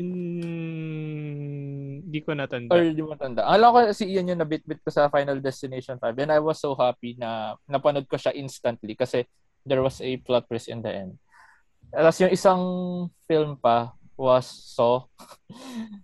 Mm, 0.00 2.08
Hindi 2.08 2.18
ko 2.24 2.32
natanda. 2.32 2.72
Or 2.72 2.80
di 2.80 3.02
mo 3.04 3.12
tanda. 3.16 3.44
Alam 3.44 3.68
ko 3.72 3.78
si 3.92 4.08
Ian 4.08 4.32
yung 4.32 4.40
nabitbit 4.40 4.80
ko 4.80 4.88
sa 4.88 5.12
Final 5.12 5.44
Destination 5.44 6.00
5 6.00 6.16
and 6.16 6.32
I 6.32 6.40
was 6.40 6.60
so 6.60 6.72
happy 6.72 7.16
na 7.20 7.56
napanood 7.68 8.08
ko 8.08 8.16
siya 8.16 8.32
instantly 8.32 8.96
kasi 8.96 9.28
there 9.68 9.84
was 9.84 10.00
a 10.00 10.16
plot 10.24 10.48
twist 10.48 10.72
in 10.72 10.80
the 10.80 10.92
end. 10.92 11.12
Tapos 11.92 12.20
yung 12.24 12.32
isang 12.32 12.62
film 13.28 13.60
pa 13.60 13.92
was 14.16 14.48
Saw. 14.48 15.04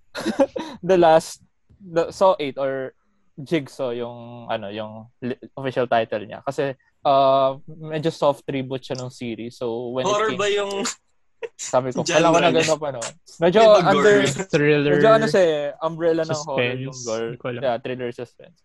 the 0.89 1.01
last, 1.01 1.41
the 1.81 2.11
Saw 2.11 2.35
8 2.39 2.59
or 2.59 2.93
Jigsaw 3.39 3.95
yung 3.95 4.51
ano 4.51 4.67
yung 4.67 5.07
li- 5.23 5.39
official 5.55 5.87
title 5.87 6.27
niya 6.27 6.43
kasi 6.43 6.75
uh, 7.07 7.55
medyo 7.67 8.11
soft 8.11 8.43
reboot 8.51 8.83
siya 8.83 8.99
ng 8.99 9.11
series 9.15 9.55
so 9.55 9.95
when 9.95 10.03
Horror 10.03 10.35
it 10.35 10.37
came, 10.37 10.43
ba 10.43 10.49
yung 10.51 10.73
sabi 11.55 11.95
ko 11.95 12.03
kailangan 12.09 12.35
ko 12.35 12.41
na 12.43 12.51
ganito 12.51 12.77
pa 12.83 12.91
no 12.91 13.03
medyo 13.39 13.61
under? 13.79 14.27
Thriller. 14.51 14.99
Medyo 14.99 15.11
ano 15.15 15.27
siya 15.31 15.43
eh, 15.47 15.63
umbrella 15.87 16.23
ng 16.27 16.43
horror 16.43 16.75
Suspense. 16.75 16.83
yung 16.83 16.99
gore. 17.07 17.63
Yeah, 17.63 17.79
thriller 17.79 18.11
suspense. 18.11 18.59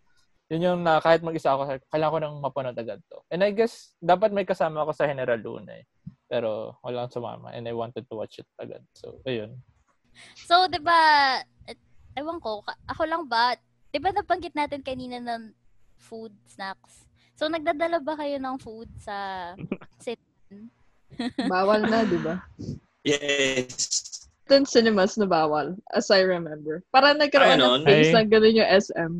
Yun 0.51 0.61
yung 0.65 0.79
na 0.85 0.99
kahit 0.99 1.23
mag-isa 1.25 1.55
ako, 1.55 1.81
kailangan 1.89 2.13
ko 2.13 2.19
nang 2.19 2.35
mapanood 2.43 2.77
agad 2.77 2.99
to. 3.09 3.21
And 3.31 3.41
I 3.41 3.55
guess, 3.55 3.95
dapat 3.97 4.35
may 4.35 4.45
kasama 4.45 4.83
ako 4.83 4.91
sa 4.93 5.09
General 5.09 5.39
Luna 5.39 5.81
eh. 5.81 5.85
Pero 6.27 6.77
walang 6.81 7.13
sumama 7.13 7.53
and 7.53 7.65
I 7.69 7.73
wanted 7.73 8.09
to 8.09 8.15
watch 8.17 8.41
it 8.41 8.49
agad. 8.57 8.81
So, 8.93 9.21
ayun. 9.25 9.61
So, 10.45 10.69
di 10.69 10.77
ba, 10.77 11.41
ewan 12.17 12.37
ko, 12.39 12.61
ako 12.87 13.03
lang 13.05 13.23
ba, 13.25 13.57
di 13.89 13.99
ba 14.01 14.09
nabanggit 14.13 14.53
natin 14.53 14.81
kanina 14.81 15.17
ng 15.21 15.53
food, 15.97 16.33
snacks? 16.49 17.05
So, 17.33 17.49
nagdadala 17.49 18.01
ba 18.01 18.13
kayo 18.17 18.37
ng 18.37 18.57
food 18.61 18.89
sa 19.01 19.51
sit? 20.03 20.21
Bawal 21.49 21.85
na, 21.85 22.05
di 22.05 22.17
ba? 22.21 22.41
Yes. 23.05 24.29
Certain 24.43 24.65
cinemas 24.67 25.17
na 25.17 25.25
bawal, 25.25 25.73
as 25.95 26.11
I 26.11 26.21
remember. 26.21 26.83
Para 26.93 27.15
nagkaroon 27.15 27.57
Ay, 27.57 27.57
ng 27.57 27.63
nun? 27.63 27.81
Ay. 27.87 28.11
na 28.11 28.21
gano'n 28.27 28.59
yung 28.59 28.69
SM. 28.69 29.13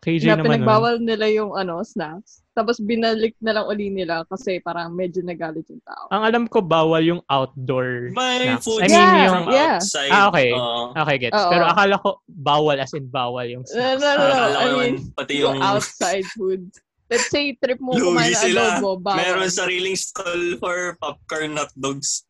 KJ 0.00 0.22
na 0.24 0.24
naman. 0.24 0.36
nun. 0.36 0.44
pinagbawal 0.46 0.94
nila 1.02 1.26
yung 1.28 1.52
ano, 1.52 1.84
snacks. 1.84 2.39
Tapos 2.50 2.82
binalik 2.82 3.38
na 3.38 3.54
lang 3.54 3.64
uli 3.64 3.88
nila 3.88 4.26
kasi 4.26 4.58
parang 4.58 4.90
medyo 4.90 5.22
nagalit 5.22 5.62
yung 5.70 5.78
tao. 5.80 6.10
Ang 6.10 6.22
alam 6.26 6.44
ko, 6.44 6.58
bawal 6.58 6.98
yung 7.00 7.22
outdoor 7.30 8.10
May 8.10 8.42
snacks. 8.42 8.64
food 8.66 8.82
I 8.82 8.86
mean, 8.86 8.98
Yeah, 8.98 9.22
yung... 9.22 9.44
yeah. 9.48 9.74
outside. 9.78 10.10
Ah, 10.10 10.24
okay. 10.26 10.50
Oo. 10.50 10.82
Okay, 10.92 11.16
gets. 11.20 11.38
Oo. 11.38 11.46
Pero 11.48 11.64
akala 11.64 11.94
ko, 11.96 12.10
bawal 12.26 12.76
as 12.76 12.90
in 12.90 13.06
bawal 13.06 13.46
yung 13.46 13.62
No, 13.62 13.70
snacks. 13.70 14.02
no, 14.02 14.08
no, 14.10 14.18
no. 14.18 14.34
Akala 14.34 14.50
ko 14.50 14.66
I 14.66 14.78
mean, 14.82 14.96
pati 15.14 15.34
yung 15.38 15.54
yung 15.54 15.62
outside 15.62 16.26
food. 16.34 16.66
Let's 17.06 17.30
say, 17.30 17.54
trip 17.54 17.78
mo 17.78 17.94
kumain 17.94 18.30
ng 18.30 18.42
sila. 18.50 18.60
adobo, 18.76 18.98
bawal. 18.98 19.18
meron 19.18 19.46
sariling 19.48 19.94
stall 19.94 20.58
for 20.58 20.98
popcorn 20.98 21.54
hot 21.54 21.70
dogs. 21.74 22.26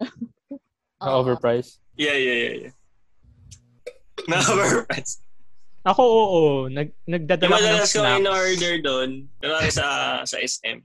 Na 1.00 1.16
overpriced. 1.16 1.80
Yeah, 1.96 2.14
yeah, 2.14 2.36
yeah. 2.38 2.54
yeah. 2.68 2.72
Na 4.28 4.36
overpriced. 4.38 5.21
Ako, 5.82 6.02
oo. 6.02 6.42
Nag, 6.70 6.94
Yung 6.94 7.10
nagdadala 7.10 7.50
ko 7.50 7.58
ng 7.58 7.58
madalas 7.58 7.90
ko 7.90 8.00
snacks. 8.06 8.20
in-order 8.22 8.74
doon, 8.78 9.10
kunwari 9.42 9.70
sa, 9.74 9.86
sa 10.22 10.36
SM, 10.38 10.78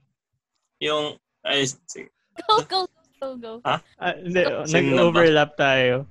yung, 0.81 1.13
ay, 1.45 1.69
sige. 1.85 2.09
Go, 2.49 2.65
go, 2.65 2.79
go, 3.21 3.29
go. 3.37 3.53
Ah, 3.61 3.81
hindi, 4.17 4.41
Same 4.65 4.93
nag-overlap 4.93 5.53
tayo. 5.53 6.09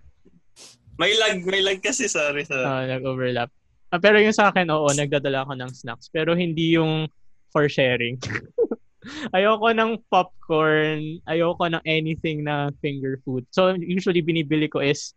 may 0.99 1.19
lag, 1.19 1.43
may 1.43 1.63
lag 1.67 1.83
kasi, 1.83 2.07
sorry. 2.07 2.47
sorry. 2.47 2.63
Ah, 2.63 2.87
nag-overlap. 2.87 3.51
Ah, 3.91 3.99
pero 3.99 4.23
yung 4.23 4.35
sa 4.35 4.51
akin, 4.55 4.71
oo, 4.71 4.87
nagdadala 4.95 5.43
ako 5.43 5.53
ng 5.59 5.71
snacks. 5.75 6.07
Pero 6.11 6.35
hindi 6.39 6.75
yung 6.79 7.11
for 7.51 7.67
sharing. 7.71 8.19
ayoko 9.37 9.71
ng 9.71 10.03
popcorn. 10.11 11.23
Ayoko 11.27 11.71
ng 11.71 11.83
anything 11.87 12.43
na 12.43 12.71
finger 12.83 13.19
food. 13.23 13.47
So, 13.55 13.75
usually 13.79 14.23
binibili 14.23 14.67
ko 14.71 14.83
is 14.83 15.15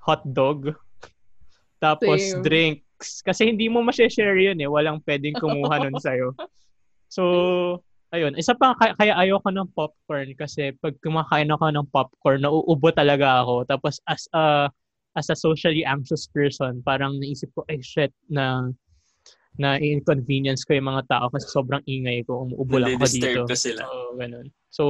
hot 0.00 0.20
dog. 0.36 0.72
Tapos 1.80 2.20
Same. 2.20 2.44
Drinks. 3.00 3.24
Kasi 3.24 3.48
hindi 3.48 3.72
mo 3.72 3.80
ma-share 3.80 4.36
yun 4.36 4.60
eh. 4.60 4.68
Walang 4.68 5.00
pwedeng 5.08 5.40
kumuha 5.40 5.80
nun 5.80 5.96
sa'yo. 6.04 6.36
So, 7.08 7.24
ayun. 8.12 8.36
Isa 8.36 8.52
pa, 8.52 8.76
kaya, 8.76 9.16
ayoko 9.16 9.48
ng 9.48 9.72
popcorn 9.72 10.36
kasi 10.36 10.76
pag 10.78 10.94
kumakain 11.00 11.48
ako 11.48 11.72
ng 11.72 11.88
popcorn, 11.88 12.44
nauubo 12.44 12.92
talaga 12.92 13.40
ako. 13.42 13.64
Tapos 13.64 13.98
as 14.04 14.28
a 14.36 14.68
as 15.18 15.26
a 15.26 15.34
socially 15.34 15.82
anxious 15.82 16.30
person, 16.30 16.84
parang 16.86 17.18
naisip 17.18 17.50
ko, 17.56 17.66
ay 17.66 17.82
shit, 17.82 18.14
na 18.30 18.70
na 19.58 19.74
inconvenience 19.82 20.62
ko 20.62 20.78
yung 20.78 20.86
mga 20.86 21.10
tao 21.10 21.26
kasi 21.34 21.50
sobrang 21.50 21.82
ingay 21.82 22.22
ko, 22.22 22.46
umuubo 22.46 22.78
lang 22.78 22.94
ako 22.94 23.10
dito. 23.10 23.42
Ko 23.50 23.58
sila. 23.58 23.82
So, 23.82 24.14
ganun. 24.14 24.46
So, 24.70 24.84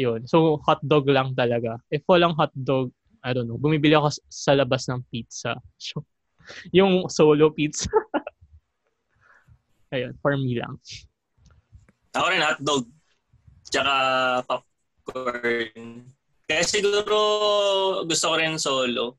yun. 0.00 0.24
So, 0.24 0.56
hot 0.64 0.80
dog 0.80 1.04
lang 1.12 1.36
talaga. 1.36 1.76
If 1.92 2.08
walang 2.08 2.32
hot 2.40 2.56
dog, 2.56 2.88
I 3.20 3.36
don't 3.36 3.44
know, 3.44 3.60
bumibili 3.60 3.92
ako 3.92 4.16
sa 4.32 4.56
labas 4.56 4.88
ng 4.88 5.04
pizza. 5.12 5.60
So, 5.76 6.00
yung 6.72 7.08
solo 7.08 7.52
pizza. 7.52 7.88
Ayun, 9.94 10.14
for 10.18 10.34
me 10.34 10.58
lang. 10.58 10.74
Ako 12.14 12.26
rin 12.30 12.42
hotdog. 12.42 12.84
Tsaka 13.70 13.94
popcorn. 14.46 16.10
Kaya 16.44 16.62
siguro 16.66 17.18
gusto 18.04 18.26
ko 18.30 18.34
rin 18.36 18.58
solo. 18.58 19.18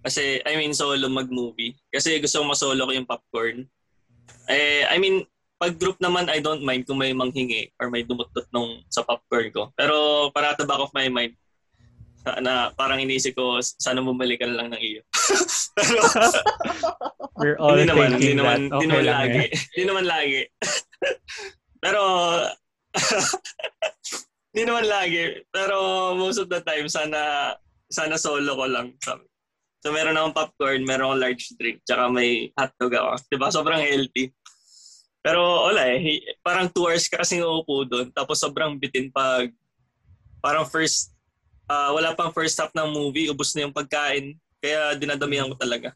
Kasi, 0.00 0.40
I 0.44 0.56
mean, 0.56 0.72
solo 0.72 1.12
mag-movie. 1.12 1.76
Kasi 1.92 2.20
gusto 2.24 2.40
ko 2.40 2.44
masolo 2.48 2.88
ko 2.88 2.92
yung 2.96 3.08
popcorn. 3.08 3.68
Eh, 4.48 4.88
I 4.88 4.96
mean, 4.96 5.28
pag 5.60 5.76
group 5.76 6.00
naman, 6.00 6.32
I 6.32 6.40
don't 6.40 6.64
mind 6.64 6.88
kung 6.88 6.96
may 6.96 7.12
manghingi 7.12 7.68
or 7.76 7.92
may 7.92 8.00
dumutot 8.00 8.48
nung 8.48 8.80
sa 8.88 9.04
popcorn 9.04 9.52
ko. 9.52 9.68
Pero 9.76 10.28
para 10.32 10.56
at 10.56 10.56
the 10.56 10.64
back 10.64 10.80
of 10.80 10.92
my 10.96 11.12
mind, 11.12 11.36
na, 12.26 12.32
na 12.40 12.54
parang 12.76 13.00
inisip 13.00 13.36
ko, 13.36 13.60
sana 13.62 14.04
bumalikan 14.04 14.52
lang 14.52 14.72
ng 14.72 14.82
iyo. 14.82 15.00
Pero, 15.76 16.00
We're 17.40 17.56
all 17.56 17.72
hindi 17.78 17.88
naman, 17.88 18.08
hindi 18.20 18.34
naman, 18.36 18.58
that. 18.68 18.76
hindi 18.76 18.84
Okay 18.84 18.88
naman 18.90 19.06
lagi. 19.08 19.38
eh. 19.40 19.48
Hindi 19.72 19.84
naman 19.88 20.06
lagi. 20.06 20.40
Pero, 21.84 22.02
hindi 24.52 24.62
naman 24.68 24.86
lagi. 24.90 25.22
Pero 25.48 25.76
most 26.18 26.38
of 26.42 26.48
the 26.52 26.60
time, 26.60 26.86
sana, 26.92 27.54
sana 27.88 28.16
solo 28.20 28.52
ko 28.52 28.64
lang. 28.68 28.92
So, 29.80 29.88
meron 29.96 30.20
akong 30.20 30.36
popcorn, 30.36 30.84
meron 30.84 31.16
akong 31.16 31.22
large 31.24 31.44
drink, 31.56 31.80
tsaka 31.88 32.12
may 32.12 32.52
hotdog 32.52 32.92
ako. 32.92 33.10
Diba? 33.32 33.48
Sobrang 33.48 33.80
healthy. 33.80 34.28
Pero 35.20 35.68
wala 35.68 35.88
eh. 35.96 36.20
Parang 36.40 36.68
two 36.72 36.88
hours 36.88 37.08
ka 37.08 37.20
kasing 37.20 37.44
uupo 37.44 37.84
doon. 37.84 38.08
Tapos 38.12 38.40
sobrang 38.40 38.76
bitin 38.80 39.12
pag 39.12 39.52
parang 40.40 40.64
first, 40.64 41.12
ah, 41.70 41.94
wala 41.94 42.10
pang 42.12 42.34
first 42.34 42.58
half 42.58 42.74
ng 42.74 42.90
movie, 42.90 43.30
ubos 43.30 43.54
na 43.54 43.62
yung 43.62 43.72
pagkain. 43.72 44.34
Kaya 44.58 44.98
dinadamihan 44.98 45.46
ko 45.46 45.54
talaga. 45.54 45.94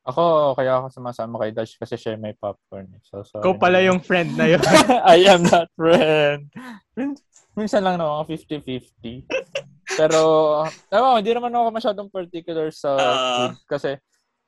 Ako, 0.00 0.56
kaya 0.56 0.80
ako 0.80 0.86
sumasama 0.88 1.36
kay 1.36 1.52
Dash 1.52 1.76
kasi 1.76 1.92
siya 1.94 2.16
may 2.16 2.32
popcorn. 2.32 2.88
eh. 2.88 3.02
So, 3.02 3.20
sorry. 3.20 3.42
Ikaw 3.42 3.54
pala 3.58 3.84
yung 3.84 4.00
friend 4.00 4.32
na 4.32 4.48
yun. 4.48 4.62
I 5.12 5.28
am 5.28 5.44
that 5.44 5.68
friend. 5.74 6.48
Min- 6.94 7.20
Minsan 7.52 7.82
lang 7.82 7.98
naman, 7.98 8.24
50-50. 8.24 9.26
Pero, 9.92 10.20
ewan 10.88 11.10
ko, 11.10 11.18
hindi 11.18 11.32
naman 11.34 11.52
ako 11.52 11.68
masyadong 11.68 12.08
particular 12.08 12.70
sa 12.70 12.90
Ah. 12.94 13.10
food. 13.52 13.60
Kasi, 13.68 13.90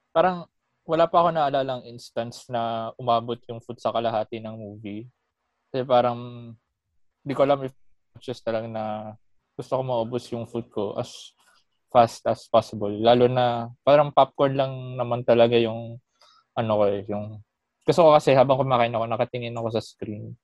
parang, 0.09 0.49
wala 0.83 1.05
pa 1.05 1.21
ako 1.21 1.29
naalalang 1.31 1.83
instance 1.85 2.49
na 2.49 2.89
umabot 2.97 3.37
yung 3.45 3.61
food 3.61 3.77
sa 3.77 3.93
kalahati 3.93 4.41
ng 4.41 4.57
movie. 4.57 5.05
Kasi 5.69 5.85
parang, 5.85 6.49
hindi 7.21 7.33
ko 7.37 7.43
alam 7.43 7.61
if 7.63 7.75
just 8.19 8.41
na 8.43 8.53
lang 8.55 8.67
na 8.73 8.85
gusto 9.63 9.79
ko 9.79 9.83
maubos 9.87 10.27
yung 10.35 10.51
food 10.51 10.67
ko 10.75 10.99
as 10.99 11.31
fast 11.95 12.27
as 12.27 12.51
possible. 12.51 12.91
Lalo 12.91 13.31
na, 13.31 13.71
parang 13.87 14.11
popcorn 14.11 14.59
lang 14.59 14.99
naman 14.99 15.23
talaga 15.23 15.55
yung, 15.55 16.03
ano 16.59 16.73
ko 16.75 16.85
eh, 16.91 17.07
yung, 17.07 17.39
gusto 17.87 18.01
ko 18.03 18.11
kasi 18.19 18.35
habang 18.35 18.59
kumakain 18.59 18.91
ako, 18.91 19.07
nakatingin 19.07 19.55
ako 19.55 19.69
sa 19.71 19.85
screen. 19.85 20.35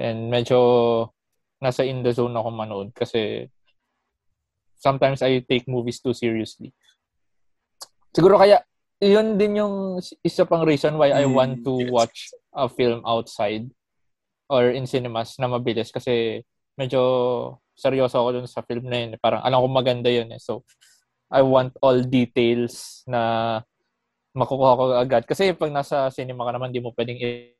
And 0.00 0.32
medyo, 0.32 0.56
nasa 1.60 1.84
in 1.84 2.00
the 2.00 2.16
zone 2.16 2.32
ako 2.32 2.48
manood 2.48 2.88
kasi 2.96 3.48
sometimes 4.80 5.20
I 5.20 5.44
take 5.44 5.68
movies 5.68 6.00
too 6.00 6.16
seriously. 6.16 6.72
Siguro 8.14 8.40
kaya, 8.40 8.64
yun 9.02 9.36
din 9.36 9.60
yung 9.60 10.00
isa 10.24 10.48
pang 10.48 10.64
reason 10.64 10.96
why 10.96 11.12
I 11.12 11.28
want 11.28 11.60
to 11.68 11.84
yes. 11.84 11.92
watch 11.92 12.18
a 12.56 12.64
film 12.64 13.04
outside 13.04 13.68
or 14.48 14.72
in 14.72 14.88
cinemas 14.88 15.36
na 15.36 15.52
mabilis 15.52 15.92
kasi 15.92 16.40
medyo 16.80 17.02
seryoso 17.76 18.16
ako 18.18 18.40
dun 18.40 18.48
sa 18.48 18.64
film 18.64 18.88
na 18.88 19.04
yun. 19.04 19.20
Parang 19.20 19.44
alam 19.44 19.60
ko 19.60 19.68
maganda 19.68 20.08
yun 20.08 20.32
eh. 20.32 20.40
So, 20.40 20.64
I 21.28 21.44
want 21.44 21.76
all 21.84 22.00
details 22.00 23.04
na 23.04 23.60
makukuha 24.32 24.72
ko 24.78 24.82
agad. 24.96 25.22
Kasi 25.28 25.52
pag 25.52 25.70
nasa 25.70 26.08
cinema 26.10 26.48
ka 26.48 26.56
naman, 26.56 26.72
di 26.72 26.80
mo 26.80 26.90
pwedeng 26.96 27.20
i- 27.20 27.52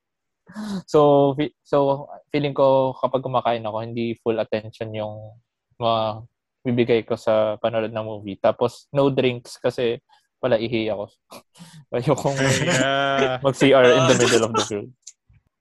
So, 0.90 1.32
fi- 1.34 1.54
so 1.60 2.06
feeling 2.30 2.54
ko 2.54 2.96
kapag 2.96 3.22
kumakain 3.22 3.66
ako, 3.66 3.78
hindi 3.82 4.16
full 4.22 4.38
attention 4.38 4.94
yung 4.94 5.36
mga 5.76 6.24
bibigay 6.66 7.00
ko 7.06 7.14
sa 7.14 7.54
panonood 7.58 7.92
ng 7.94 8.06
movie. 8.06 8.38
Tapos, 8.38 8.88
no 8.90 9.10
drinks 9.10 9.58
kasi 9.58 9.98
pala 10.38 10.56
ihi 10.58 10.86
ako. 10.90 11.10
Ayokong 11.96 12.38
Yeah. 12.66 13.38
mag-CR 13.42 13.86
in 13.86 14.04
the 14.06 14.16
middle 14.22 14.44
of 14.46 14.54
the 14.54 14.64
field. 14.64 14.90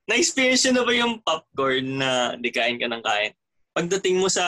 Na-experience 0.05 0.69
na 0.69 0.85
ba 0.85 0.93
yung 0.93 1.17
popcorn 1.25 1.97
na 1.97 2.09
di 2.37 2.53
kain 2.53 2.77
ka 2.77 2.85
ng 2.85 3.01
kain? 3.01 3.33
Pagdating 3.75 4.15
mo 4.17 4.31
sa 4.31 4.45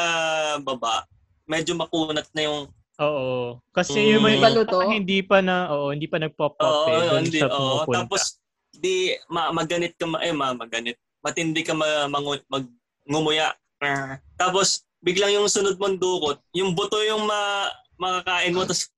baba, 0.63 1.03
medyo 1.43 1.75
makunat 1.75 2.31
na 2.31 2.41
yung 2.41 2.59
Oo. 2.97 3.61
Kasi 3.69 3.93
Mm. 3.93 4.09
yung 4.09 4.23
may 4.25 4.37
Baluto? 4.41 4.81
hindi 4.89 5.21
pa 5.21 5.37
na, 5.37 5.69
oo, 5.69 5.93
hindi 5.93 6.09
pa 6.09 6.17
nag-pop 6.17 6.57
up 6.57 6.65
Oo, 6.65 6.89
eh. 6.89 7.05
Dun 7.05 7.23
hindi. 7.27 7.39
Oo, 7.45 7.85
tapos 7.85 8.41
di 8.73 9.13
ma 9.29 9.53
maganit 9.53 9.93
ka 9.93 10.09
ma, 10.09 10.17
eh 10.25 10.33
ma, 10.33 10.57
maganit. 10.57 10.97
Matindi 11.21 11.61
ka 11.61 11.77
ma, 11.77 12.09
mangu, 12.09 12.41
magnumuya. 12.49 13.53
Ah. 13.77 14.17
Tapos 14.33 14.81
biglang 14.97 15.29
yung 15.29 15.45
sunod 15.45 15.77
mong 15.77 16.01
dukot, 16.01 16.41
yung 16.57 16.73
buto 16.73 16.97
yung 17.05 17.21
ma, 17.29 17.69
makakain 18.01 18.55
mo 18.55 18.65
tapos 18.65 18.89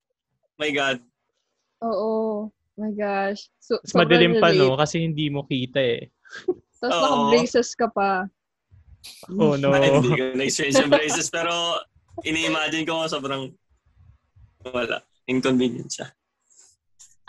my 0.56 0.72
god. 0.72 0.96
Oo. 1.84 2.48
My 2.80 2.92
gosh. 2.96 3.52
So, 3.60 3.76
Mas 3.84 3.92
madilim 3.92 4.40
pa, 4.40 4.56
no? 4.56 4.72
Kasi 4.80 5.04
hindi 5.04 5.28
mo 5.28 5.44
kita 5.44 5.76
eh. 5.76 6.08
Tapos 6.80 6.96
naka-braces 6.96 7.76
ka 7.76 7.92
pa. 7.92 8.24
Oh, 9.32 9.56
no. 9.60 9.72
Ay, 9.72 9.90
hindi 9.92 10.12
ko 10.12 10.24
na-experience 10.36 10.80
yung 10.80 10.92
braces 10.92 11.28
pero 11.32 11.52
ini-imagine 12.24 12.84
ko 12.84 13.08
sobrang 13.08 13.48
wala. 14.66 15.00
Inconvenient 15.28 15.88
siya. 15.88 16.08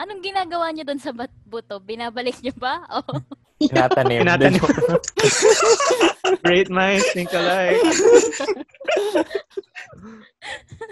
Anong 0.02 0.26
ginagawa 0.26 0.74
niyo 0.74 0.84
doon 0.90 0.98
sa 0.98 1.14
bat- 1.14 1.44
buto? 1.46 1.78
Binabalik 1.78 2.42
niyo 2.42 2.58
ba? 2.58 2.82
O 2.98 3.06
Tinatanim. 3.62 4.26
Tinatanim. 4.26 4.64
Great 6.46 6.74
minds 6.74 7.06
think 7.14 7.30
alike. 7.30 7.78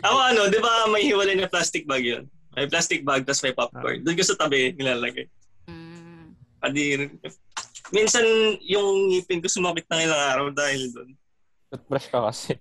Ako 0.06 0.18
ano, 0.22 0.46
di 0.54 0.62
ba 0.62 0.86
may 0.94 1.02
hiwalay 1.02 1.34
na 1.34 1.50
plastic 1.50 1.90
bag 1.90 2.06
yun? 2.06 2.30
May 2.54 2.70
plastic 2.70 3.02
bag 3.02 3.26
tapos 3.26 3.42
may 3.42 3.58
popcorn. 3.58 4.06
Doon 4.06 4.14
ko 4.14 4.22
sa 4.22 4.38
tabi 4.38 4.78
nilalagay. 4.78 5.26
Mm. 5.66 6.38
Kadiri. 6.62 7.10
Minsan 7.90 8.26
yung 8.64 9.10
ngipin 9.10 9.42
ko 9.42 9.48
sumakit 9.50 9.86
ng 9.90 10.04
ilang 10.06 10.24
araw 10.36 10.48
dahil 10.54 10.92
doon. 10.94 11.10
Toothbrush 11.74 12.08
ka 12.10 12.20
kasi. 12.30 12.58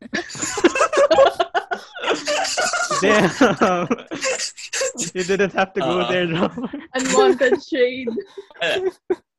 Damn. 3.00 3.88
you 5.16 5.24
didn't 5.24 5.54
have 5.56 5.72
to 5.72 5.80
go 5.80 6.04
Oo. 6.04 6.08
there, 6.08 6.28
no? 6.28 6.48
Unwanted 6.94 7.56
shade. 7.62 8.12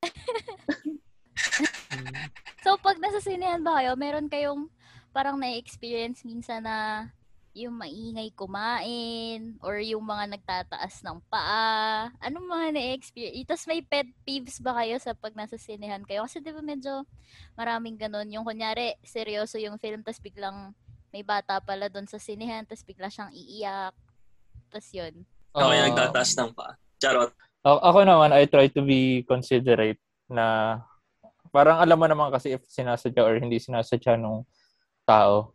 So, 2.62 2.78
pag 2.78 3.02
nasa 3.02 3.18
sinehan 3.18 3.66
ba 3.66 3.82
kayo, 3.82 3.98
meron 3.98 4.30
kayong 4.30 4.70
parang 5.10 5.42
na-experience 5.42 6.22
minsan 6.22 6.62
na 6.62 7.10
yung 7.52 7.76
maingay 7.76 8.32
kumain 8.32 9.60
or 9.60 9.76
yung 9.84 10.08
mga 10.08 10.40
nagtataas 10.40 11.04
ng 11.04 11.20
paa. 11.28 12.08
Anong 12.24 12.48
mga 12.48 12.68
na-experience? 12.80 13.44
Tapos 13.44 13.66
may 13.68 13.84
pet 13.84 14.08
peeves 14.24 14.64
ba 14.64 14.72
kayo 14.80 14.96
sa 15.04 15.12
pag 15.12 15.36
nasa 15.36 15.60
sinehan 15.60 16.08
kayo? 16.08 16.24
Kasi 16.24 16.40
di 16.40 16.56
ba 16.56 16.64
medyo 16.64 17.04
maraming 17.60 18.00
ganun. 18.00 18.32
Yung 18.32 18.48
kunyari, 18.48 18.96
seryoso 19.04 19.60
yung 19.60 19.76
film, 19.76 20.00
tapos 20.00 20.24
biglang 20.24 20.72
may 21.12 21.28
bata 21.28 21.60
pala 21.60 21.92
doon 21.92 22.08
sa 22.08 22.16
sinehan, 22.16 22.64
tapos 22.64 22.88
bigla 22.88 23.12
siyang 23.12 23.36
iiyak. 23.36 23.96
Tapos 24.72 24.88
yun. 24.96 25.14
Ako 25.52 25.68
Ah. 25.68 25.76
yung 25.76 25.88
nagtataas 25.92 26.32
ng 26.40 26.52
paa. 26.56 26.80
Charot. 27.04 27.36
Ako 27.68 28.08
naman, 28.08 28.32
I 28.32 28.48
try 28.48 28.72
to 28.72 28.82
be 28.82 29.28
considerate 29.28 30.00
na 30.32 30.80
parang 31.52 31.84
alam 31.84 32.00
mo 32.00 32.08
naman 32.08 32.32
kasi 32.32 32.56
if 32.56 32.64
sinasadya 32.64 33.22
or 33.28 33.36
hindi 33.36 33.60
sinasadya 33.60 34.16
nung 34.16 34.48
tao. 35.04 35.52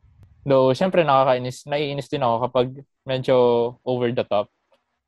Though, 0.46 0.70
syempre 0.70 1.02
nakakainis, 1.02 1.66
naiinis 1.66 2.06
din 2.06 2.22
ako 2.22 2.46
kapag 2.46 2.66
medyo 3.02 3.36
over 3.82 4.08
the 4.08 4.22
top. 4.22 4.46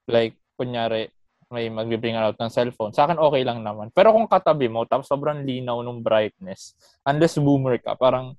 Like, 0.04 0.34
kunyari, 0.58 1.14
may 1.48 1.70
mag-bring 1.70 2.12
out 2.12 2.34
ng 2.36 2.50
cellphone. 2.50 2.90
Sa 2.90 3.06
akin, 3.06 3.16
okay 3.16 3.40
lang 3.40 3.62
naman. 3.62 3.88
Pero 3.88 4.10
kung 4.10 4.26
katabi 4.26 4.66
mo, 4.66 4.82
tapos 4.82 5.06
sobrang 5.06 5.40
linaw 5.40 5.78
ng 5.80 6.02
brightness, 6.02 6.74
unless 7.02 7.38
boomer 7.38 7.78
ka, 7.78 7.94
parang, 7.94 8.34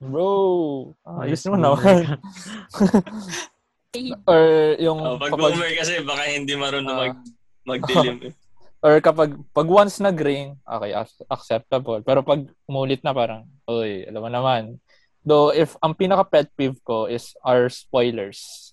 bro, 0.00 0.90
ayos 1.20 1.44
mo 1.46 1.54
naman. 1.54 2.16
or 4.26 4.42
yung, 4.78 4.98
Oh, 4.98 5.16
pag 5.16 5.30
kapag- 5.30 5.52
boomer 5.52 5.70
kasi 5.74 6.00
baka 6.02 6.22
hindi 6.26 6.52
marunong 6.52 6.90
Ah. 6.90 7.00
mag 7.04 7.16
magdilim. 7.62 8.16
eh. 8.24 8.34
Or 8.84 9.00
kapag 9.00 9.34
pag 9.50 9.66
once 9.66 9.98
nag-ring, 9.98 10.54
okay, 10.62 10.92
ac- 10.94 11.24
acceptable. 11.26 11.98
Pero 12.00 12.22
pag 12.22 12.38
umulit 12.64 13.02
na 13.02 13.10
parang, 13.10 13.42
oy, 13.66 14.04
alam 14.04 14.20
mo 14.20 14.30
naman. 14.30 14.62
Though 15.26 15.50
if 15.50 15.74
ang 15.82 15.98
pinaka 15.98 16.22
pet 16.30 16.48
peeve 16.54 16.78
ko 16.86 17.10
is 17.10 17.34
our 17.42 17.66
spoilers 17.66 18.70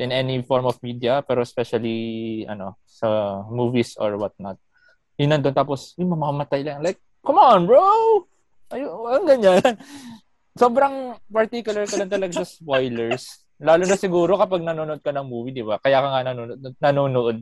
in 0.00 0.10
any 0.10 0.40
form 0.40 0.64
of 0.64 0.80
media, 0.80 1.20
pero 1.20 1.44
especially 1.44 2.42
ano, 2.48 2.80
sa 2.88 3.42
movies 3.46 3.94
or 4.00 4.16
whatnot. 4.16 4.56
Yun 5.20 5.30
nandun 5.30 5.54
tapos, 5.54 5.94
yung 5.94 6.16
mamamatay 6.16 6.66
lang. 6.66 6.82
Like, 6.82 6.98
come 7.22 7.38
on, 7.38 7.68
bro! 7.70 7.84
Ay, 8.72 8.82
ang 8.82 9.26
ganyan. 9.28 9.62
Sobrang 10.62 11.18
particular 11.30 11.86
ka 11.86 11.98
lang 11.98 12.10
talaga 12.10 12.42
sa 12.42 12.46
spoilers. 12.46 13.46
Lalo 13.62 13.86
na 13.86 13.94
siguro 13.94 14.34
kapag 14.34 14.66
nanonood 14.66 15.02
ka 15.02 15.14
ng 15.14 15.26
movie, 15.26 15.54
di 15.54 15.62
ba? 15.62 15.78
Kaya 15.78 16.02
ka 16.02 16.08
nga 16.10 16.22
nanonood, 16.26 16.58
nanonood 16.82 17.38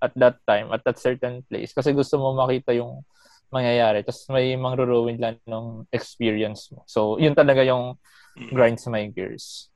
at 0.00 0.12
that 0.16 0.40
time, 0.48 0.72
at 0.72 0.80
that 0.88 0.96
certain 0.96 1.44
place. 1.44 1.76
Kasi 1.76 1.92
gusto 1.92 2.16
mo 2.16 2.32
makita 2.32 2.72
yung 2.72 3.04
mangyayari. 3.50 4.06
Tapos 4.06 4.24
may 4.30 4.54
mangruruin 4.54 5.18
lang 5.18 5.36
ng 5.44 5.86
experience 5.90 6.70
mo. 6.70 6.86
So, 6.86 7.18
yun 7.18 7.34
talaga 7.34 7.62
yung 7.66 7.98
Mm. 8.30 8.54
grinds 8.54 8.86
my 8.86 9.10
gears. 9.10 9.66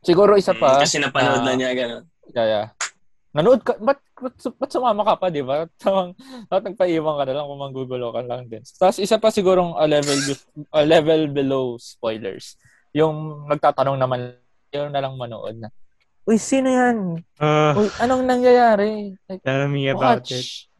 Siguro 0.00 0.34
isa 0.34 0.56
pa. 0.56 0.80
Mm, 0.80 0.82
Kasi 0.82 0.96
napanood 0.96 1.44
na 1.44 1.52
ah, 1.52 1.56
niya 1.60 1.70
gano'n. 1.76 2.04
Yeah, 2.32 2.46
yeah. 2.48 2.66
Nanood 3.36 3.60
ka, 3.64 3.76
ba't, 3.76 4.00
ba't, 4.16 4.32
ba't 4.32 4.70
sumama 4.72 5.04
ka 5.04 5.14
pa, 5.20 5.26
di 5.28 5.44
ba? 5.44 5.68
Tawang, 5.82 6.16
dapat 6.48 6.72
nagpaiwan 6.72 7.16
ka 7.20 7.24
na 7.28 7.34
lang 7.36 7.46
kung 7.48 7.60
manggugulo 7.60 8.08
ka 8.12 8.20
lang 8.24 8.48
din. 8.48 8.64
Tapos 8.64 8.96
isa 8.96 9.20
pa 9.20 9.28
sigurong 9.28 9.76
a 9.76 9.84
level, 9.84 10.18
a 10.72 10.82
level 10.84 11.20
below 11.30 11.76
spoilers. 11.76 12.56
Yung 12.96 13.44
nagtatanong 13.48 14.00
naman, 14.00 14.36
yun 14.72 14.88
na 14.88 15.00
lang 15.04 15.16
manood 15.16 15.60
na, 15.60 15.68
Uy, 16.22 16.38
sino 16.38 16.70
yan? 16.70 17.18
Uh, 17.34 17.74
Uy, 17.74 17.90
anong 17.98 18.22
nangyayari? 18.22 19.18
Like, 19.26 19.42
tell 19.42 19.66
me 19.66 19.90
about 19.90 20.22
it. 20.30 20.70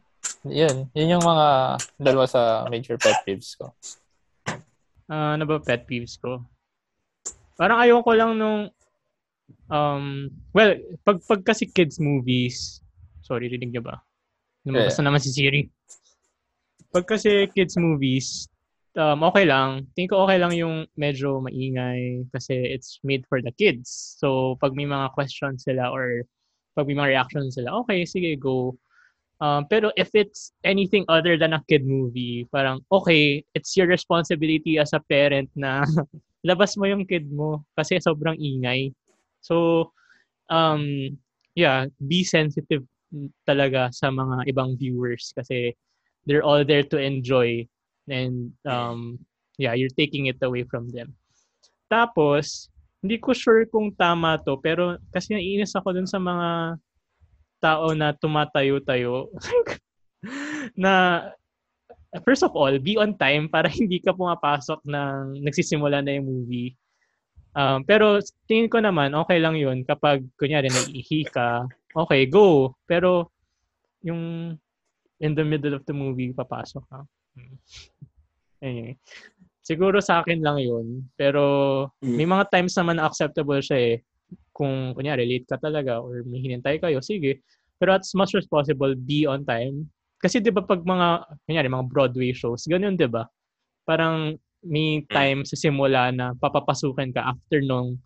Yun. 0.47 0.91
Yun 0.95 1.13
yung 1.19 1.25
mga 1.25 1.47
dalawa 1.99 2.27
sa 2.27 2.67
major 2.67 2.99
pet 2.99 3.23
peeves 3.23 3.55
ko. 3.55 3.71
Ah, 5.07 5.39
ano 5.39 5.45
ba 5.47 5.63
pet 5.63 5.87
peeves 5.87 6.19
ko? 6.19 6.43
Parang 7.55 7.79
ayoko 7.79 8.11
lang 8.17 8.35
nung 8.39 8.73
um 9.69 10.31
well, 10.57 10.73
pag 11.05 11.21
pag 11.29 11.41
kasi 11.45 11.69
kids 11.69 12.01
movies, 12.03 12.81
sorry, 13.23 13.47
rinig 13.47 13.71
niyo 13.71 13.85
ba? 13.85 14.03
Lumabas 14.67 14.99
na 14.99 15.11
naman 15.11 15.23
si 15.23 15.31
Siri. 15.31 15.67
Pag 16.93 17.07
kasi 17.07 17.51
kids 17.51 17.75
movies, 17.79 18.47
um, 18.97 19.25
okay 19.25 19.45
lang. 19.49 19.87
Tingin 19.97 20.11
ko 20.13 20.25
okay 20.25 20.39
lang 20.39 20.53
yung 20.55 20.87
medyo 20.95 21.41
maingay 21.41 22.27
kasi 22.31 22.55
it's 22.55 23.01
made 23.03 23.25
for 23.27 23.41
the 23.41 23.53
kids. 23.57 24.17
So, 24.21 24.57
pag 24.61 24.77
may 24.77 24.85
mga 24.85 25.13
questions 25.17 25.65
sila 25.65 25.89
or 25.91 26.25
pag 26.77 26.87
may 26.89 26.97
mga 26.97 27.11
reactions 27.19 27.57
sila, 27.57 27.73
okay, 27.85 28.05
sige, 28.05 28.37
go. 28.37 28.77
Um, 29.43 29.67
pero 29.67 29.91
if 29.99 30.15
it's 30.15 30.55
anything 30.63 31.03
other 31.11 31.35
than 31.35 31.59
a 31.59 31.65
kid 31.67 31.83
movie, 31.83 32.47
parang, 32.55 32.79
okay, 32.95 33.43
it's 33.59 33.75
your 33.75 33.91
responsibility 33.91 34.79
as 34.79 34.95
a 34.95 35.03
parent 35.11 35.51
na 35.59 35.83
labas 36.47 36.79
mo 36.79 36.87
yung 36.87 37.03
kid 37.03 37.27
mo 37.27 37.67
kasi 37.75 37.99
sobrang 37.99 38.39
ingay. 38.39 38.95
So, 39.43 39.91
um, 40.47 41.19
yeah, 41.59 41.91
be 42.07 42.23
sensitive 42.23 42.87
talaga 43.43 43.91
sa 43.91 44.15
mga 44.15 44.47
ibang 44.47 44.79
viewers 44.79 45.35
kasi 45.35 45.75
they're 46.23 46.47
all 46.47 46.63
there 46.63 46.87
to 46.87 47.03
enjoy 47.03 47.67
and 48.07 48.55
um, 48.63 49.19
yeah, 49.59 49.75
you're 49.75 49.93
taking 49.99 50.31
it 50.31 50.39
away 50.47 50.63
from 50.63 50.87
them. 50.95 51.19
Tapos, 51.91 52.71
hindi 53.03 53.19
ko 53.19 53.35
sure 53.35 53.67
kung 53.67 53.91
tama 53.99 54.39
to, 54.47 54.55
pero 54.63 55.03
kasi 55.11 55.35
naiinis 55.35 55.75
ako 55.75 55.99
dun 55.99 56.07
sa 56.07 56.23
mga 56.23 56.79
tao 57.63 57.95
na 57.95 58.11
tumatayo-tayo 58.19 59.31
na 60.83 61.27
first 62.27 62.43
of 62.45 62.53
all, 62.53 62.75
be 62.83 62.99
on 63.01 63.17
time 63.17 63.49
para 63.49 63.71
hindi 63.79 64.03
ka 64.03 64.13
pumapasok 64.13 64.85
ng 64.85 65.41
nagsisimula 65.47 66.03
na 66.05 66.19
yung 66.19 66.27
movie. 66.29 66.75
Um, 67.55 67.85
pero 67.85 68.19
tingin 68.49 68.69
ko 68.69 68.81
naman, 68.81 69.13
okay 69.15 69.37
lang 69.41 69.57
yun 69.61 69.85
kapag, 69.85 70.25
kunyari, 70.41 70.69
naiihi 70.73 71.29
ka, 71.29 71.69
okay, 71.93 72.25
go. 72.25 72.73
Pero, 72.89 73.29
yung 74.01 74.57
in 75.21 75.33
the 75.37 75.45
middle 75.45 75.77
of 75.77 75.85
the 75.87 75.93
movie, 75.95 76.35
papasok 76.35 76.85
ka. 76.91 77.01
Hmm. 77.39 77.57
Anyway. 78.63 78.95
Siguro 79.63 79.99
sa 79.99 80.23
akin 80.23 80.39
lang 80.39 80.59
yun. 80.63 81.03
Pero, 81.19 81.43
Mm. 81.99 82.15
may 82.15 82.27
mga 82.27 82.45
times 82.51 82.75
naman 82.79 82.99
na 82.99 83.11
acceptable 83.11 83.59
siya 83.59 83.79
eh. 83.79 83.97
Kung, 84.53 84.93
kunyari, 84.93 85.25
late 85.25 85.49
ka 85.49 85.57
talaga 85.57 85.99
or 86.01 86.23
may 86.29 86.45
hinintay 86.45 86.77
kayo, 86.79 87.01
sige. 87.01 87.41
Pero 87.81 87.97
as 87.97 88.13
much 88.13 88.37
as 88.37 88.47
possible, 88.47 88.93
be 88.95 89.25
on 89.25 89.43
time. 89.49 89.89
Kasi 90.23 90.39
di 90.39 90.55
ba 90.55 90.63
pag 90.63 90.85
mga, 90.87 91.27
kunyari, 91.49 91.69
mga 91.73 91.89
Broadway 91.89 92.31
shows, 92.31 92.69
ganun 92.69 92.95
di 92.95 93.09
ba? 93.09 93.27
Parang 93.83 94.39
may 94.63 95.03
time 95.11 95.43
sa 95.43 95.59
simula 95.59 96.15
na 96.15 96.39
papapasukin 96.39 97.11
ka 97.11 97.27
after 97.27 97.59
nung 97.59 97.99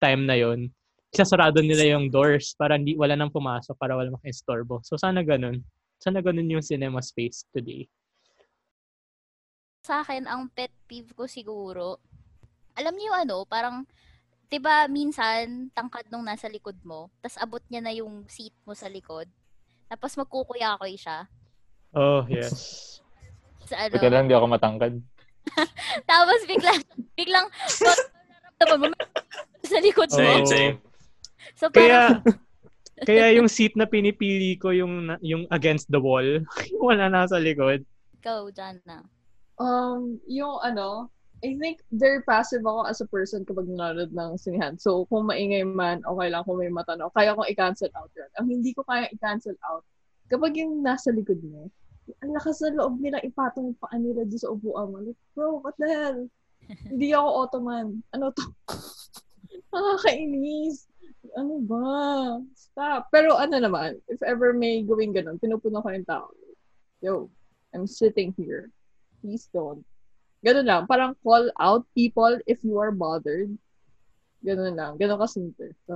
time 0.00 0.24
na 0.24 0.40
yon 0.40 0.72
sasarado 1.12 1.60
nila 1.60 1.96
yung 1.96 2.08
doors 2.12 2.52
para 2.56 2.76
hindi 2.76 2.96
wala 2.96 3.16
nang 3.16 3.32
pumasok 3.32 3.76
para 3.76 3.96
wala 3.96 4.12
maka-istorbo. 4.12 4.80
So 4.84 4.96
sana 4.96 5.24
ganun. 5.24 5.64
Sana 6.00 6.20
ganun 6.24 6.48
yung 6.48 6.64
cinema 6.64 7.00
space 7.00 7.48
today. 7.52 7.88
Sa 9.84 10.04
akin, 10.04 10.28
ang 10.28 10.52
pet 10.52 10.70
peeve 10.84 11.16
ko 11.16 11.24
siguro, 11.24 11.96
alam 12.76 12.92
niyo 12.92 13.16
ano, 13.16 13.48
parang, 13.48 13.88
'di 14.48 14.58
ba 14.58 14.88
minsan 14.88 15.68
tangkad 15.70 16.08
nung 16.08 16.24
nasa 16.24 16.48
likod 16.48 16.76
mo, 16.82 17.12
tas 17.20 17.36
abot 17.36 17.60
niya 17.68 17.84
na 17.84 17.92
yung 17.92 18.24
seat 18.26 18.52
mo 18.64 18.72
sa 18.72 18.88
likod. 18.88 19.28
Tapos 19.88 20.16
magkukuya-koy 20.16 20.96
siya. 20.96 21.24
Oh, 21.92 22.24
yes. 22.28 23.00
Sa 23.64 23.76
ano. 23.78 23.92
Teka 23.96 24.08
lang, 24.08 24.28
hindi 24.28 24.36
ako 24.36 24.46
matangkad. 24.48 25.00
Tapos 26.10 26.40
biglang, 26.44 26.80
biglang, 27.16 27.46
nararamdaman 28.60 28.92
mo 28.92 28.96
sa 29.72 29.78
likod 29.80 30.08
mo. 30.12 30.16
Same, 30.16 30.44
Oo. 30.44 30.48
same. 30.48 30.76
So 31.56 31.72
parang, 31.72 32.20
Kaya 32.20 32.36
kaya 33.08 33.26
yung 33.40 33.48
seat 33.48 33.78
na 33.78 33.88
pinipili 33.88 34.58
ko 34.58 34.74
yung 34.74 35.08
na- 35.08 35.22
yung 35.22 35.48
against 35.48 35.88
the 35.88 36.00
wall, 36.00 36.24
yung 36.68 36.84
wala 36.84 37.08
nasa 37.08 37.40
likod. 37.40 37.84
ikaw, 38.18 38.48
Jana. 38.52 39.06
Um, 39.56 40.20
yung 40.28 40.60
ano, 40.60 41.08
I 41.38 41.54
think 41.54 41.78
very 41.94 42.18
passive 42.26 42.66
ako 42.66 42.90
as 42.90 42.98
a 42.98 43.06
person 43.06 43.46
kapag 43.46 43.70
nanonood 43.70 44.10
ng 44.10 44.34
sinihan. 44.34 44.74
So, 44.74 45.06
kung 45.06 45.30
maingay 45.30 45.62
man, 45.62 46.02
okay 46.02 46.28
lang 46.34 46.42
kung 46.42 46.58
may 46.58 46.66
matanong. 46.66 47.14
Kaya 47.14 47.38
kong 47.38 47.46
i-cancel 47.46 47.94
out 47.94 48.10
yun. 48.18 48.26
Ang 48.42 48.46
hindi 48.58 48.74
ko 48.74 48.82
kaya 48.82 49.06
i-cancel 49.14 49.54
out, 49.70 49.86
kapag 50.26 50.58
yung 50.58 50.82
nasa 50.82 51.14
likod 51.14 51.38
mo, 51.46 51.70
ang 52.24 52.34
lakas 52.34 52.58
na 52.64 52.74
loob 52.74 52.98
nila 52.98 53.22
ipatong 53.22 53.76
paa 53.78 53.94
nila 53.94 54.26
doon 54.26 54.40
sa 54.40 54.50
upuan 54.50 54.90
mo. 54.90 54.98
Like, 54.98 55.20
bro, 55.38 55.62
what 55.62 55.78
the 55.78 55.86
hell? 55.86 56.20
hindi 56.90 57.14
ako 57.14 57.28
Ottoman. 57.46 57.86
Ano 58.16 58.34
to? 58.34 58.44
Nakakainis. 59.72 60.90
Ano 61.38 61.62
ba? 61.62 61.86
Stop. 62.56 63.12
Pero 63.14 63.36
ano 63.38 63.62
naman, 63.62 64.00
if 64.10 64.18
ever 64.26 64.56
may 64.56 64.82
gawing 64.82 65.14
ganun, 65.14 65.38
pinupuno 65.38 65.84
ko 65.84 65.88
yung 65.92 66.08
tao. 66.08 66.32
Yo, 66.98 67.30
I'm 67.70 67.86
sitting 67.86 68.34
here. 68.34 68.72
Please 69.20 69.46
don't. 69.54 69.84
Ganun 70.40 70.64
lang. 70.64 70.82
Parang 70.84 71.18
call 71.18 71.50
out 71.56 71.82
people 71.92 72.38
if 72.44 72.62
you 72.62 72.76
are 72.76 72.90
bothered. 72.90 73.50
Ganun 74.38 74.72
lang. 74.72 74.94
Ganun 74.94 75.18
kasimple. 75.18 75.74
So, 75.82 75.94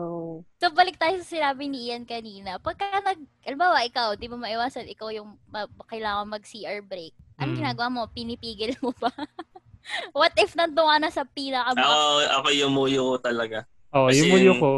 So, 0.58 0.70
balik 0.70 0.98
tayo 0.98 1.14
sa 1.18 1.26
sinabi 1.28 1.70
ni 1.70 1.88
Ian 1.88 2.02
kanina. 2.02 2.58
Pagka 2.58 2.90
nag, 2.96 3.16
alimbawa, 3.40 3.86
ikaw, 3.86 4.18
di 4.18 4.26
mo 4.26 4.34
maiwasan, 4.36 4.90
ikaw 4.90 5.08
yung 5.08 5.38
ma- 5.46 5.70
kailangan 5.86 6.26
mag-CR 6.28 6.82
break. 6.82 7.14
Anong 7.38 7.54
Mm. 7.54 7.60
ginagawa 7.62 7.88
mo? 7.88 8.02
Pinipigil 8.08 8.74
mo 8.78 8.90
ba? 8.98 9.14
What 10.12 10.34
if 10.36 10.54
nandun 10.54 10.86
ka 10.86 10.96
na 10.98 11.10
sa 11.10 11.22
pinaka 11.22 11.74
Ako, 11.74 11.98
ako 12.34 12.48
yung 12.50 12.72
muyo 12.72 13.02
ko 13.08 13.18
talaga. 13.20 13.66
Oh, 13.94 14.06
As 14.06 14.16
yung 14.16 14.30
mulyo 14.32 14.52
in- 14.54 14.60
ko. 14.60 14.70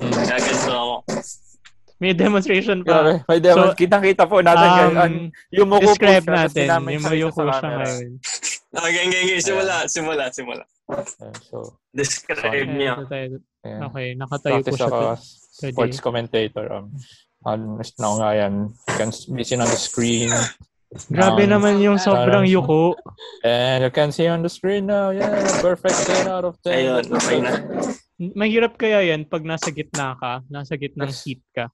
Gaganto 0.00 0.72
ako. 0.72 0.94
May 1.96 2.12
demonstration 2.12 2.84
pa. 2.84 3.24
May 3.24 3.40
demo. 3.40 3.70
So, 3.70 3.74
Kitang-kita 3.74 4.28
po 4.28 4.44
natin 4.44 4.66
Um, 4.66 4.76
ngayon. 4.92 5.12
Yung 5.50 5.68
muko 5.68 5.94
describe 5.94 6.20
po 6.20 6.28
siya, 6.28 6.44
tapos 6.44 6.52
natin. 6.52 6.66
Yung 7.16 7.32
sa 7.32 7.40
ko 7.40 7.42
siya 7.48 7.70
ngayon. 7.72 8.10
Okay, 8.68 9.02
okay, 9.04 9.20
okay. 9.24 9.38
Simula, 9.38 9.86
simula, 9.86 10.24
simula. 10.28 10.64
Ayan, 10.88 11.34
So, 11.42 11.78
Describe 11.90 12.66
Ayan, 12.66 12.68
niya. 12.72 12.94
ayan. 13.04 13.40
Okay, 13.90 14.06
nakatayo 14.14 14.54
po 14.56 14.62
Practice 14.64 14.76
siya. 14.76 14.86
ako 14.86 14.98
to- 14.98 15.12
as 15.12 15.22
sports 15.52 15.98
commentator. 15.98 16.66
Um, 16.68 16.86
honest 17.42 17.94
na 17.96 18.04
ako 18.04 18.16
nga 18.16 18.30
yan. 18.36 18.52
You 18.68 18.94
can 18.96 19.10
be 19.32 19.42
seen 19.42 19.60
on 19.60 19.66
the 19.66 19.76
screen. 19.76 20.30
Grabe 21.08 21.42
Um, 21.42 21.50
naman 21.52 21.78
yung 21.78 21.98
sobrang 21.98 22.44
yuko. 22.44 22.94
And 23.42 23.82
you 23.82 23.90
can 23.90 24.10
see 24.10 24.26
on 24.26 24.40
the 24.40 24.48
screen 24.48 24.86
now. 24.86 25.10
Yeah, 25.10 25.30
perfect 25.58 25.98
10 26.04 26.26
out 26.26 26.44
of 26.44 26.54
10. 26.60 26.70
Ayun, 26.72 27.04
okay 27.08 27.38
na. 27.38 27.52
Mahirap 28.16 28.74
kaya 28.76 29.02
yan 29.04 29.24
pag 29.24 29.42
nasa 29.42 29.68
gitna 29.68 30.14
ka, 30.14 30.40
nasa 30.46 30.74
gitnang 30.74 31.10
seat 31.10 31.42
ka. 31.50 31.68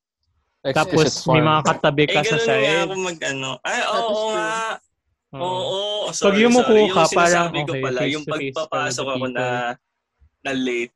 Tapos 0.64 1.26
may 1.26 1.40
mga 1.40 1.60
katabi 1.62 2.04
Eh, 2.04 2.08
ka 2.08 2.20
sa 2.22 2.34
ganun 2.34 2.38
nga 2.38 2.46
side. 2.46 2.80
ako 2.80 2.94
mag 2.96 3.18
ano. 3.20 3.50
Ay, 3.60 3.80
oo 3.84 3.98
true. 4.00 4.32
nga. 4.32 4.50
Oo. 5.40 6.08
Pag 6.08 6.16
sorry, 6.18 6.44
yumuko 6.44 6.72
sorry. 6.72 6.88
ka, 6.88 7.02
yung 7.04 7.16
parang, 7.16 7.48
sinasabi 7.48 7.58
ko 7.64 7.72
okay, 7.72 7.82
pala, 7.82 8.00
yung 8.04 8.24
pagpapasok 8.28 9.06
ako 9.08 9.26
na, 9.32 9.46
na 10.44 10.52
late. 10.52 10.94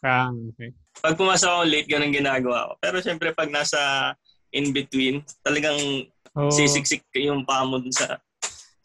Ah, 0.00 0.30
okay. 0.30 0.70
Pag 1.00 1.14
pumasok 1.18 1.48
ako 1.50 1.62
late, 1.66 1.88
ganun 1.90 2.14
ginagawa 2.14 2.58
ko. 2.70 2.72
Pero 2.78 2.96
syempre, 3.02 3.34
pag 3.34 3.50
nasa 3.50 4.12
in-between, 4.50 5.22
talagang 5.42 6.06
Oh. 6.30 6.46
sisiksik 6.46 7.02
yung 7.18 7.42
paa 7.42 7.66
mo 7.66 7.82
sa, 7.90 8.22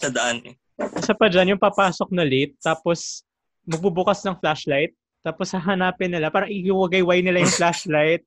sa 0.02 0.10
daan. 0.10 0.42
Eh. 0.42 0.56
Isa 0.98 1.14
pa 1.14 1.30
dyan, 1.30 1.54
yung 1.54 1.62
papasok 1.62 2.10
na 2.10 2.26
late, 2.26 2.58
tapos 2.58 3.22
magbubukas 3.70 4.26
ng 4.26 4.34
flashlight, 4.42 4.98
tapos 5.22 5.54
hahanapin 5.54 6.10
nila, 6.10 6.34
parang 6.34 6.50
iiwagayway 6.50 7.22
nila 7.22 7.46
yung 7.46 7.54
flashlight. 7.62 8.26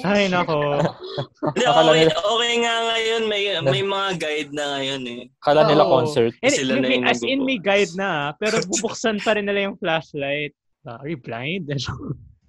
Ay, 0.00 0.28
nako. 0.28 0.58
Hindi, 1.52 1.64
Akala 1.64 1.90
okay, 1.90 2.00
nila- 2.02 2.20
okay 2.24 2.52
nga 2.58 2.74
ngayon. 2.84 3.22
May, 3.26 3.42
may 3.60 3.82
mga 3.82 4.08
guide 4.16 4.52
na 4.52 4.64
ngayon 4.76 5.02
eh. 5.06 5.22
Kala 5.38 5.60
nila 5.64 5.84
Oo. 5.84 5.92
concert. 5.92 6.32
And, 6.40 6.52
Sila 6.52 6.72
na 6.74 6.80
may- 6.82 6.96
yung 6.96 7.04
as 7.04 7.20
in, 7.20 7.40
may 7.42 7.58
guide 7.58 7.92
na, 7.94 8.08
ah, 8.08 8.28
pero 8.34 8.60
bubuksan 8.64 9.20
pa 9.20 9.34
rin 9.34 9.44
nila 9.44 9.68
yung 9.68 9.76
flashlight. 9.76 10.52
Ah, 10.82 10.98
are 10.98 11.08
you 11.08 11.18
blind? 11.18 11.68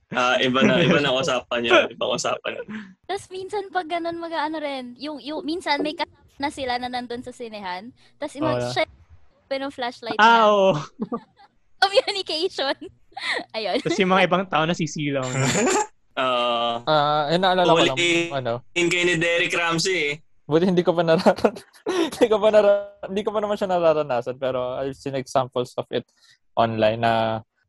Ah, 0.09 0.41
iba 0.41 0.65
na, 0.65 0.81
iba 0.81 0.97
na 0.97 1.13
usapan 1.13 1.61
yun. 1.61 1.85
Ibang 1.93 2.17
usapan 2.17 2.57
yun. 2.57 2.65
Tapos 3.05 3.29
minsan 3.29 3.69
pag 3.69 3.85
ganun 3.85 4.17
mag-ano 4.17 4.57
rin, 4.57 4.97
yung, 4.97 5.21
yung 5.21 5.45
minsan 5.45 5.85
may 5.85 5.93
kasama 5.93 6.25
na 6.41 6.49
sila 6.49 6.81
na 6.81 6.89
nandun 6.89 7.21
sa 7.21 7.29
sinehan. 7.29 7.93
Tapos 8.17 8.33
Oh, 8.37 8.41
mag 8.41 8.57
yeah. 8.73 8.89
open 9.45 9.59
ng 9.61 9.69
flashlight 9.69 10.17
ah, 10.17 10.25
na. 10.25 10.49
oo. 10.49 10.69
Communication. 11.85 12.73
Ayun. 13.53 13.77
Tapos 13.79 14.01
yung 14.01 14.09
mga 14.09 14.25
ibang 14.25 14.49
tao 14.49 14.65
nasisilaw. 14.65 15.21
Ah, 16.19 16.75
Ah, 16.83 17.21
eh, 17.27 17.37
naalala 17.37 17.69
ko 17.69 17.79
lang, 17.85 17.97
ano, 18.35 18.53
yun 18.71 18.87
kay 18.87 19.03
ni 19.03 19.15
Derek 19.15 19.51
Ramsey 19.51 19.97
eh. 19.97 20.15
buti 20.43 20.65
hindi 20.65 20.81
ko 20.81 20.91
pa 20.91 21.01
nararan 21.01 21.53
hindi 22.09 22.25
ko 22.25 22.37
pa 22.37 22.49
nara- 22.49 22.97
hindi 23.05 23.21
ko 23.21 23.29
pa 23.29 23.39
naman 23.39 23.53
siya 23.53 23.69
nararanasan 23.69 24.35
pero 24.35 24.75
I've 24.75 24.97
seen 24.97 25.13
examples 25.13 25.77
of 25.77 25.85
it 25.89 26.09
online 26.53 26.99
na 26.99 27.13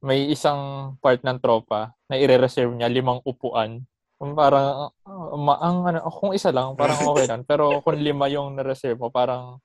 may 0.01 0.27
isang 0.27 0.59
part 0.97 1.21
ng 1.21 1.37
tropa 1.39 1.93
na 2.09 2.17
ire-reserve 2.17 2.73
niya 2.73 2.89
limang 2.89 3.21
upuan. 3.21 3.85
Kung 4.17 4.33
Parang 4.33 4.89
ma- 5.37 5.61
ang 5.61 5.85
ano, 5.85 6.09
kung 6.11 6.33
isa 6.33 6.49
lang 6.51 6.73
parang 6.73 7.05
okay 7.05 7.29
lang 7.31 7.45
pero 7.45 7.81
kung 7.81 7.97
lima 7.97 8.27
yung 8.27 8.57
na-reserve 8.57 8.97
mo 8.97 9.13
parang 9.13 9.61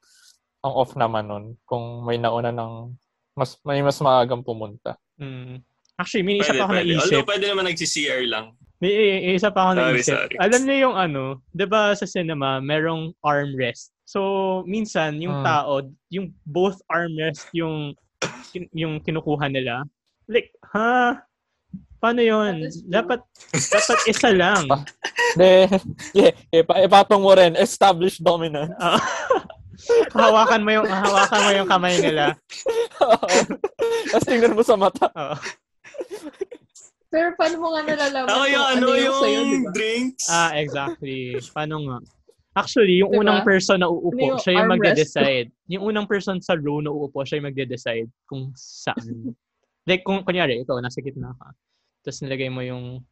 ang 0.60 0.74
off 0.76 0.92
naman 0.94 1.24
nun 1.24 1.46
kung 1.64 2.04
may 2.04 2.20
nauna 2.20 2.52
ng 2.52 2.92
mas 3.32 3.56
may 3.64 3.80
mas 3.80 3.96
maagang 4.00 4.44
pumunta. 4.44 5.00
Mm. 5.16 5.64
Actually, 5.96 6.24
may 6.24 6.36
isa 6.40 6.52
Pwede, 6.52 6.60
pa 6.60 6.66
ako 6.66 6.74
naisip. 6.74 7.00
Although 7.00 7.28
pwede 7.32 7.46
naman 7.48 7.66
nag-CR 7.68 8.22
lang. 8.28 8.46
May 8.86 8.94
may 8.94 9.34
isa 9.34 9.50
pa 9.50 9.66
ako 9.66 9.72
Sorry, 9.74 9.98
naisip. 9.98 10.14
sorry. 10.14 10.36
Alam 10.38 10.62
niyo 10.62 10.76
yung 10.86 10.96
ano, 10.96 11.24
'di 11.50 11.66
ba 11.66 11.98
sa 11.98 12.06
cinema, 12.06 12.62
merong 12.62 13.18
armrest. 13.20 13.90
So, 14.06 14.22
minsan 14.64 15.18
yung 15.18 15.42
Hmm. 15.42 15.44
tao, 15.44 15.72
yung 16.14 16.30
both 16.46 16.78
armrest 16.86 17.50
yung 17.52 17.98
kin- 18.54 18.70
yung 18.70 19.02
kinukuha 19.02 19.50
nila. 19.50 19.82
Like, 20.30 20.54
ha? 20.70 21.18
Paano 21.98 22.22
'yon? 22.22 22.70
Dapat 22.86 23.26
dapat 23.50 23.98
isa 24.06 24.30
lang. 24.30 24.70
Pa- 24.70 24.86
De, 25.34 25.66
yeah, 26.14 26.32
ipa, 26.54 26.86
ipatong 26.86 27.20
mo 27.20 27.34
rin 27.34 27.58
established 27.58 28.22
dominant. 28.22 28.70
Ah. 28.78 29.02
hawakan 30.16 30.62
mo 30.62 30.72
yung 30.72 30.86
hawakan 30.86 31.42
mo 31.42 31.52
yung 31.52 31.68
kamay 31.68 31.98
nila. 31.98 32.38
Tapos 34.14 34.24
tingnan 34.24 34.54
mo 34.54 34.62
sa 34.62 34.78
mata. 34.78 35.10
Oo. 35.12 35.36
Pero 37.10 37.32
paano 37.38 37.56
mo 37.62 37.68
nga 37.74 37.82
nalalaman 37.86 38.28
Ako 38.28 38.44
yung 38.46 38.66
kung 38.66 38.74
ano, 38.76 38.88
yung, 38.98 39.20
sa'yo, 39.22 39.42
di 39.46 39.58
ba? 39.62 39.72
drinks. 39.72 40.24
Ah, 40.28 40.52
exactly. 40.58 41.38
Paano 41.54 41.76
nga? 41.88 41.98
Actually, 42.56 43.04
yung 43.04 43.12
Diba? 43.12 43.22
unang 43.28 43.44
person 43.44 43.84
na 43.84 43.88
Ano 43.92 44.00
uupo, 44.00 44.16
yung 44.16 44.40
siya 44.40 44.54
yung 44.64 44.72
magde-decide. 44.72 45.50
Yung 45.68 45.84
unang 45.92 46.08
person 46.08 46.40
sa 46.40 46.56
row 46.56 46.80
na 46.80 46.88
uupo, 46.88 47.28
siya 47.28 47.44
yung 47.44 47.52
magde-decide 47.52 48.08
kung 48.26 48.56
saan. 48.56 49.36
like, 49.84 50.08
kung 50.08 50.24
kunyari, 50.24 50.64
ikaw, 50.64 50.80
nasa 50.80 51.04
gitna 51.04 51.36
ka. 51.36 51.52
Tapos 52.08 52.24
nilagay 52.24 52.48
mo 52.48 52.64
yung 52.64 53.04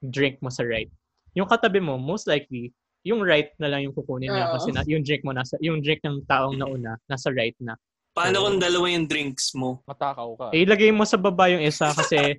drink 0.00 0.40
mo 0.40 0.48
sa 0.48 0.64
right. 0.64 0.88
Yung 1.36 1.44
katabi 1.44 1.76
mo, 1.76 2.00
most 2.00 2.24
likely, 2.24 2.72
yung 3.06 3.22
right 3.22 3.52
na 3.62 3.70
lang 3.70 3.86
yung 3.86 3.94
kukunin 3.94 4.32
niya 4.32 4.50
Oo. 4.50 4.54
kasi 4.58 4.74
na, 4.74 4.82
yung 4.88 5.06
drink 5.06 5.22
mo 5.22 5.30
nasa 5.30 5.54
yung 5.62 5.78
drink 5.78 6.02
ng 6.02 6.26
taong 6.26 6.58
nauna 6.58 6.98
nasa 7.06 7.30
right 7.30 7.54
na. 7.62 7.78
Paano 8.10 8.42
kung 8.42 8.58
dalawa 8.58 8.90
yung 8.90 9.06
drinks 9.06 9.54
mo? 9.54 9.78
Matakaw 9.86 10.30
ka. 10.34 10.46
Eh 10.50 10.66
ilagay 10.66 10.90
mo 10.90 11.06
sa 11.06 11.14
baba 11.14 11.46
yung 11.52 11.62
isa 11.62 11.92
kasi 11.94 12.34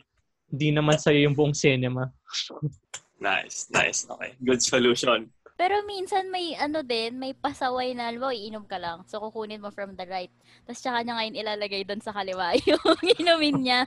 di 0.47 0.71
naman 0.71 0.95
sa'yo 0.95 1.27
yung 1.27 1.35
buong 1.35 1.55
cinema. 1.55 2.07
Nice, 3.19 3.67
nice. 3.73 4.07
Okay, 4.07 4.35
good 4.43 4.63
solution. 4.63 5.27
Pero 5.57 5.81
minsan 5.89 6.29
may 6.29 6.53
ano 6.53 6.85
din, 6.85 7.17
may 7.17 7.33
pasaway 7.33 7.97
na, 7.97 8.13
alam 8.13 8.21
mo, 8.21 8.29
iinom 8.29 8.69
ka 8.69 8.77
lang. 8.77 9.01
So, 9.09 9.17
kukunin 9.17 9.57
mo 9.57 9.73
from 9.73 9.97
the 9.97 10.05
right. 10.05 10.29
Tapos, 10.69 10.85
tsaka 10.85 11.01
niya 11.01 11.17
ngayon 11.17 11.41
ilalagay 11.41 11.81
doon 11.81 11.97
sa 11.97 12.13
kaliwa 12.13 12.53
yung 12.69 13.01
inumin 13.17 13.57
niya. 13.65 13.79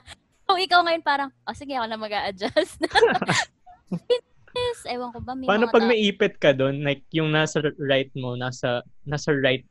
Kung 0.43 0.59
ikaw 0.59 0.83
ngayon 0.83 0.99
parang, 0.99 1.31
oh, 1.47 1.55
sige, 1.55 1.71
ako 1.79 1.87
na 1.87 1.95
mag 1.95 2.11
adjust 2.27 2.75
yes, 4.51 4.83
ewan 4.87 5.11
ko 5.15 5.19
ba, 5.23 5.31
may 5.35 5.47
Paano 5.47 5.71
pag 5.71 5.87
may 5.87 5.99
ipit 6.11 6.35
ka 6.39 6.51
doon, 6.51 6.83
like 6.83 7.03
yung 7.15 7.31
nasa 7.31 7.63
right 7.79 8.11
mo, 8.15 8.35
nasa 8.35 8.83
nasa 9.07 9.31
right, 9.31 9.63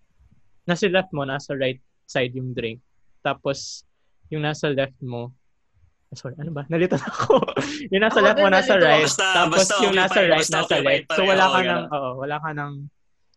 nasa 0.65 0.89
left 0.89 1.13
mo, 1.13 1.25
nasa 1.29 1.53
right 1.57 1.81
side 2.09 2.33
yung 2.33 2.57
drink. 2.57 2.81
Tapos 3.21 3.85
yung 4.33 4.45
nasa 4.45 4.73
left 4.73 4.97
mo, 5.05 5.33
Sorry, 6.11 6.35
ano 6.43 6.51
ba? 6.51 6.67
Nalito 6.67 6.99
na 6.99 7.07
ako. 7.07 7.39
yung 7.95 8.03
nasa 8.03 8.19
Ako 8.19 8.27
left 8.27 8.41
mo 8.43 8.49
nasa 8.51 8.75
right. 8.83 9.07
Basta- 9.07 9.35
tapos 9.35 9.59
basta 9.63 9.75
yung 9.79 9.95
okay 9.95 10.03
nasa 10.03 10.21
right, 10.27 10.33
basta 10.43 10.57
nasa 10.59 10.67
okay 10.67 10.81
left. 10.83 11.07
So 11.07 11.23
pareho, 11.23 11.31
wala 11.31 11.47
ka 11.47 11.61
ng, 11.63 11.83
oo, 11.87 12.11
wala 12.19 12.37
ka 12.43 12.51
ng 12.51 12.73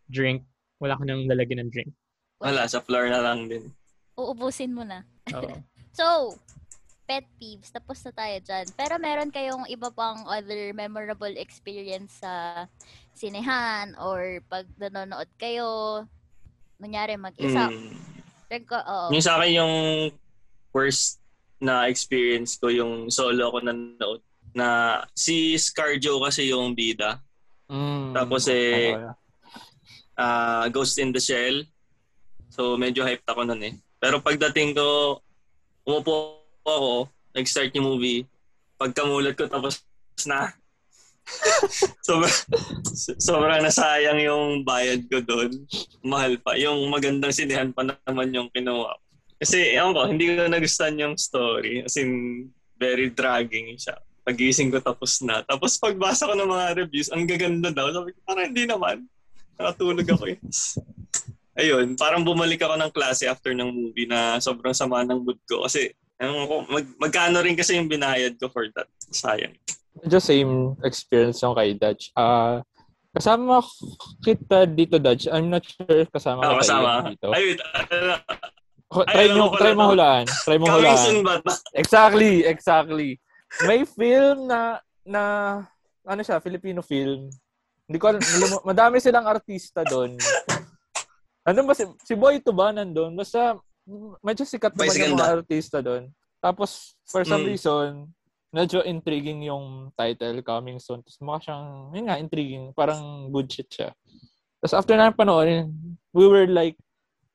drink. 0.09 0.39
Wala 0.81 0.93
ka 0.97 1.03
ng 1.05 1.21
lalagyan 1.29 1.59
ng 1.61 1.69
drink. 1.69 1.91
Wala, 2.41 2.65
sa 2.65 2.81
floor 2.81 3.13
na 3.13 3.21
lang 3.21 3.45
din. 3.45 3.69
Uubusin 4.17 4.73
mo 4.73 4.83
na. 4.83 5.05
Oo. 5.33 5.53
So, 5.93 6.33
pet 7.05 7.21
peeves, 7.37 7.69
tapos 7.69 8.01
na 8.01 8.09
tayo 8.17 8.33
dyan. 8.41 8.65
Pero 8.73 8.97
meron 8.97 9.29
kayong 9.29 9.69
iba 9.69 9.93
pang 9.93 10.25
other 10.25 10.73
memorable 10.73 11.37
experience 11.37 12.17
sa 12.17 12.65
sinehan 13.13 13.93
or 14.01 14.41
pag 14.49 14.65
nanonood 14.81 15.29
kayo, 15.37 16.01
nangyari 16.81 17.13
mag-isa. 17.13 17.69
Mm. 17.69 17.93
Reg- 18.49 18.73
oo. 18.73 19.13
Yung 19.13 19.21
sa 19.21 19.37
akin 19.37 19.51
yung 19.53 19.73
worst 20.73 21.22
na 21.63 21.87
experience 21.87 22.59
ko 22.59 22.67
yung 22.67 23.07
solo 23.07 23.47
ko 23.47 23.63
nanonood 23.63 24.19
na 24.51 24.99
si 25.15 25.55
Scarjo 25.55 26.19
kasi 26.19 26.51
yung 26.51 26.75
bida. 26.75 27.23
Mm. 27.71 28.11
Tapos 28.11 28.45
eh, 28.51 28.93
ah 30.19 30.67
Ghost 30.69 30.99
in 30.99 31.15
the 31.15 31.23
Shell. 31.23 31.63
So 32.51 32.75
medyo 32.75 33.07
hyped 33.07 33.25
ako 33.25 33.47
nun 33.47 33.63
eh. 33.63 33.73
Pero 33.97 34.19
pagdating 34.19 34.75
ko, 34.75 35.19
umupo 35.87 36.43
ako, 36.67 37.07
nag-start 37.33 37.71
yung 37.73 37.95
movie. 37.95 38.27
Pagkamulat 38.77 39.33
ko 39.39 39.47
tapos 39.47 39.81
na. 40.27 40.51
sobrang, 42.07 42.35
sobrang 43.15 43.63
nasayang 43.63 44.19
yung 44.19 44.67
bayad 44.67 45.07
ko 45.07 45.23
doon. 45.23 45.65
Mahal 46.03 46.35
pa. 46.43 46.59
Yung 46.59 46.83
magandang 46.91 47.31
sinihan 47.31 47.71
pa 47.71 47.87
naman 47.87 48.35
yung 48.35 48.51
kinuha. 48.51 48.99
Kasi, 49.43 49.75
ewan 49.75 49.91
ko, 49.91 50.07
hindi 50.07 50.31
ko 50.31 50.47
nagustuhan 50.47 50.95
yung 50.95 51.15
story. 51.19 51.83
As 51.83 51.99
in, 51.99 52.47
very 52.79 53.11
dragging 53.11 53.75
siya. 53.75 53.99
Pagising 54.23 54.71
ko 54.71 54.79
tapos 54.79 55.19
na. 55.19 55.43
Tapos 55.43 55.75
pagbasa 55.75 56.31
ko 56.31 56.33
ng 56.39 56.47
mga 56.47 56.67
reviews, 56.79 57.11
ang 57.11 57.27
gaganda 57.27 57.75
daw. 57.75 57.91
Sabi 57.91 58.15
ko, 58.15 58.19
parang 58.23 58.47
hindi 58.47 58.63
naman. 58.63 59.03
Nakatulog 59.59 60.07
ako 60.07 60.23
eh. 60.31 60.39
Ayun, 61.59 61.99
parang 61.99 62.23
bumalik 62.23 62.63
ako 62.63 62.79
ng 62.79 62.91
klase 62.95 63.27
after 63.27 63.51
ng 63.51 63.67
movie 63.67 64.07
na 64.07 64.39
sobrang 64.39 64.71
sama 64.71 65.03
ng 65.03 65.27
mood 65.27 65.37
ko. 65.43 65.67
Kasi, 65.67 65.91
ewan 66.23 66.47
ko, 66.47 66.55
mag, 66.71 66.87
magkano 67.03 67.43
rin 67.43 67.59
kasi 67.59 67.75
yung 67.75 67.91
binayad 67.91 68.39
ko 68.39 68.47
for 68.47 68.63
that. 68.79 68.87
Sayang. 69.11 69.59
Medyo 69.99 70.17
same 70.23 70.79
experience 70.87 71.43
yung 71.43 71.53
kay 71.53 71.75
Dutch. 71.75 72.15
Ah, 72.15 72.63
kasama 73.11 73.61
kita 74.23 74.65
dito, 74.65 74.97
Dutch. 74.97 75.27
I'm 75.29 75.51
not 75.51 75.67
sure 75.67 75.99
if 75.99 76.09
kasama 76.09 76.41
ka 76.41 76.63
kasama. 76.63 77.11
dito. 77.11 77.27
Ayun, 77.29 77.59
ano, 77.59 78.17
Ho- 78.17 78.23
ay, 78.23 78.62
try 79.03 79.27
ko 79.27 79.49
pala 79.49 79.57
try 79.57 79.73
mo 79.73 79.83
hulaan. 79.89 80.25
Try 80.45 80.57
mo 80.61 80.65
hulaan. 80.69 81.13
ba? 81.25 81.33
Exactly, 81.73 82.45
exactly. 82.45 83.17
May 83.65 83.81
film 83.83 84.45
na 84.45 84.77
na 85.01 85.21
ano 86.05 86.21
siya, 86.21 86.37
Filipino 86.37 86.85
film. 86.85 87.33
Hindi 87.89 87.97
ko 87.99 88.13
alam, 88.13 88.21
madami 88.63 89.01
silang 89.01 89.27
artista 89.27 89.81
doon. 89.83 90.15
Ano 91.43 91.59
ba 91.67 91.75
si, 91.75 91.83
si 92.07 92.13
Boy 92.15 92.39
to 92.39 92.55
ba 92.55 92.71
nandun? 92.71 93.11
Basta 93.13 93.59
medyo 94.23 94.47
sikat 94.47 94.71
naman 94.79 94.95
yung 94.95 95.19
mga 95.19 95.33
artista 95.43 95.83
doon. 95.83 96.07
Tapos 96.39 96.95
for 97.03 97.27
some 97.27 97.43
Mm. 97.43 97.51
reason, 97.51 97.87
medyo 98.47 98.79
intriguing 98.85 99.43
yung 99.43 99.91
title 99.97 100.39
coming 100.39 100.79
soon. 100.79 101.03
Tapos 101.03 101.19
mukha 101.19 101.39
siyang, 101.43 101.65
yun 101.91 102.05
nga, 102.07 102.21
intriguing. 102.21 102.71
Parang 102.71 103.27
good 103.27 103.51
shit 103.51 103.67
siya. 103.67 103.91
Tapos 104.63 104.75
after 104.77 104.95
na 104.95 105.11
panoorin, 105.11 105.67
we 106.15 106.23
were 106.23 106.47
like, 106.47 106.79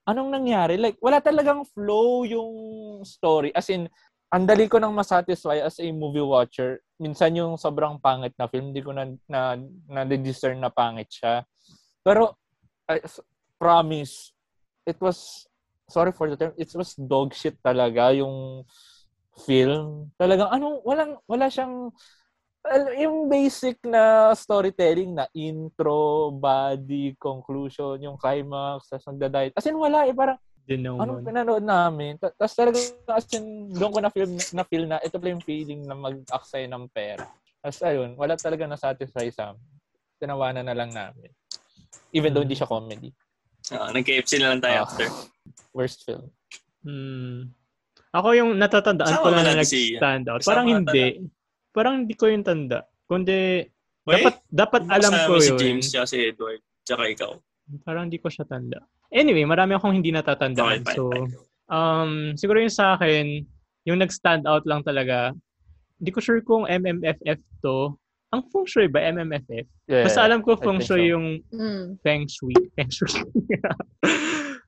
anong 0.08 0.32
nangyari? 0.32 0.80
Like, 0.80 0.96
wala 1.04 1.20
talagang 1.20 1.68
flow 1.68 2.24
yung 2.24 2.50
story. 3.04 3.52
As 3.52 3.68
in, 3.68 3.84
ang 4.32 4.48
dali 4.48 4.64
ko 4.64 4.80
nang 4.80 4.96
masatisfy 4.96 5.60
as 5.60 5.76
a 5.80 5.88
movie 5.92 6.24
watcher. 6.24 6.80
Minsan 6.96 7.36
yung 7.36 7.60
sobrang 7.60 8.00
pangit 8.00 8.32
na 8.40 8.48
film, 8.48 8.72
hindi 8.72 8.80
ko 8.80 8.96
na, 8.96 9.04
na, 9.28 9.56
na 9.88 10.02
discern 10.08 10.60
na 10.60 10.72
pangit 10.72 11.12
siya. 11.12 11.44
Pero, 12.00 12.40
I 12.88 13.04
promise, 13.60 14.32
it 14.88 14.96
was, 15.00 15.44
sorry 15.92 16.12
for 16.16 16.28
the 16.28 16.36
term, 16.36 16.52
it 16.56 16.72
was 16.72 16.96
dog 16.96 17.36
shit 17.36 17.60
talaga 17.60 18.16
yung 18.16 18.64
film. 19.44 20.12
Talagang, 20.16 20.48
anong, 20.48 20.80
walang, 20.84 21.12
wala 21.28 21.52
siyang, 21.52 21.92
yung 22.94 23.26
basic 23.26 23.78
na 23.82 24.32
storytelling 24.32 25.12
na 25.12 25.26
intro, 25.32 26.30
body, 26.30 27.16
conclusion, 27.16 27.98
yung 27.98 28.16
climax, 28.16 28.88
tapos 28.88 29.08
nagda-diet. 29.08 29.52
As 29.54 29.64
in, 29.64 29.74
wala 29.74 30.04
eh. 30.04 30.12
Parang, 30.12 30.38
naman. 30.68 31.00
anong 31.00 31.24
pinanood 31.24 31.64
namin? 31.64 32.16
Ta- 32.16 32.34
Tapos 32.34 32.52
talaga, 32.52 32.78
as 33.12 33.24
in, 33.32 33.72
doon 33.72 33.88
ko 33.90 33.98
na 33.98 34.10
feel, 34.10 34.28
na 34.52 34.64
feel 34.64 34.84
na 34.84 35.00
ito 35.00 35.16
pala 35.16 35.32
yung 35.32 35.44
feeling 35.44 35.80
na 35.82 35.96
mag-aksay 35.96 36.68
ng 36.68 36.84
pera. 36.92 37.24
Tapos 37.58 37.80
ayun, 37.80 38.12
wala 38.14 38.36
talaga 38.36 38.68
na-satisfy 38.68 39.32
sa 39.32 39.52
amin. 39.52 39.64
Tinawanan 40.18 40.66
na 40.66 40.76
lang 40.76 40.92
namin. 40.92 41.30
Even 42.12 42.32
though 42.32 42.44
hindi 42.44 42.54
siya 42.54 42.68
comedy. 42.68 43.08
Ah, 43.72 43.92
Nag-KFC 43.92 44.40
na 44.40 44.52
lang 44.52 44.60
tayo 44.60 44.76
Ah. 44.76 44.84
after. 44.84 45.08
Worst 45.72 46.04
film. 46.04 46.28
Hmm. 46.84 47.52
Ako 48.12 48.32
yung 48.32 48.50
natatandaan 48.56 49.08
Kasama 49.08 49.24
ko 49.24 49.28
lang 49.32 49.44
na 49.44 49.60
nag-stand 49.60 50.24
out. 50.28 50.40
Parang 50.44 50.68
hindi. 50.68 51.28
Parang 51.70 52.02
hindi 52.02 52.14
ko 52.14 52.26
yung 52.26 52.42
tanda. 52.42 52.84
Kundi, 53.04 53.64
Wait, 54.04 54.24
dapat 54.24 54.34
dapat 54.48 54.82
alam 54.88 55.12
ko 55.26 55.32
mo 55.32 55.38
si 55.38 55.52
yun. 55.52 55.58
James 55.58 55.86
tsaka 55.86 56.06
si 56.06 56.16
Edward. 56.22 56.60
Tsaka 56.82 57.02
ikaw. 57.06 57.32
Parang 57.82 58.08
hindi 58.08 58.16
ko 58.16 58.28
siya 58.28 58.44
tanda. 58.44 58.80
Anyway, 59.08 59.44
marami 59.44 59.72
akong 59.72 59.92
hindi 59.92 60.08
Okay, 60.08 60.18
natatandaan. 60.20 60.80
fine, 60.82 60.96
so, 60.96 61.08
fine. 61.08 61.32
um, 61.68 62.12
siguro 62.34 62.58
yung 62.58 62.72
sa 62.72 62.94
akin, 62.94 63.44
yung 63.84 63.98
nag-stand 63.98 64.44
out 64.44 64.64
lang 64.64 64.80
talaga, 64.80 65.32
hindi 65.96 66.10
ko 66.10 66.20
sure 66.20 66.40
kung 66.40 66.64
MMFF 66.64 67.40
to. 67.60 67.96
Ang 68.28 68.44
feng 68.52 68.68
shui 68.68 68.84
ba 68.86 69.00
MMFF? 69.02 69.64
Yeah, 69.88 70.04
Basta 70.04 70.20
alam 70.20 70.44
ko 70.44 70.52
feng 70.54 70.76
shui 70.78 71.08
so. 71.08 71.12
yung 71.16 71.26
Mm. 71.48 71.96
feng 72.02 72.28
shui. 72.28 72.52
Feng 72.76 72.92
shui. 72.92 73.08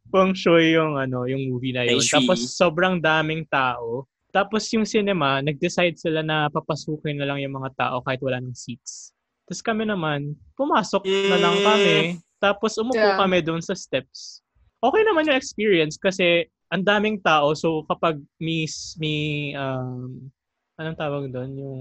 feng 0.09 0.33
shui 0.33 0.75
yung 0.75 0.97
ano, 0.97 1.25
yung 1.25 1.47
movie 1.47 1.71
na 1.71 1.85
yun. 1.85 1.97
Feng 1.97 2.03
shui. 2.03 2.15
Tapos 2.25 2.41
sobrang 2.51 2.97
daming 2.99 3.45
tao. 3.47 4.09
Tapos 4.31 4.67
yung 4.71 4.87
cinema, 4.87 5.43
nag-decide 5.43 5.99
sila 5.99 6.23
na 6.23 6.47
papasukin 6.49 7.19
na 7.19 7.27
lang 7.27 7.43
yung 7.43 7.55
mga 7.55 7.71
tao 7.77 7.97
kahit 8.01 8.23
wala 8.23 8.39
ng 8.39 8.55
seats. 8.55 9.11
Tapos 9.45 9.61
kami 9.61 9.83
naman, 9.85 10.39
pumasok 10.55 11.03
na 11.03 11.37
lang 11.37 11.57
kami. 11.61 11.95
Tapos 12.39 12.79
umupo 12.79 12.97
Yeah. 12.97 13.19
kami 13.19 13.43
doon 13.43 13.61
sa 13.61 13.75
steps. 13.75 14.41
Okay 14.81 15.03
naman 15.05 15.29
yung 15.29 15.37
experience 15.37 15.99
kasi 15.99 16.47
ang 16.71 16.87
daming 16.87 17.19
tao. 17.21 17.53
So 17.53 17.83
kapag 17.85 18.17
may, 18.39 18.65
may 18.97 19.19
um, 19.53 20.31
anong 20.79 20.97
tawag 20.97 21.29
doon? 21.29 21.51
Yung 21.59 21.79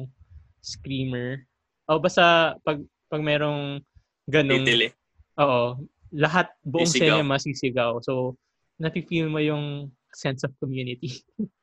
screamer. 0.59 1.45
O 1.88 2.01
basta 2.01 2.57
pag, 2.65 2.81
pag 3.07 3.21
merong 3.23 3.79
ganong, 4.27 4.65
Titili. 4.65 4.89
oo, 5.39 5.79
lahat, 6.12 6.49
buong 6.65 6.89
Sisigaw. 6.89 7.21
cinema 7.21 7.35
sisigaw. 7.38 7.91
So, 8.01 8.33
nafe-feel 8.77 9.29
mo 9.29 9.38
yung 9.38 9.89
sense 10.09 10.41
of 10.41 10.53
community. 10.57 11.21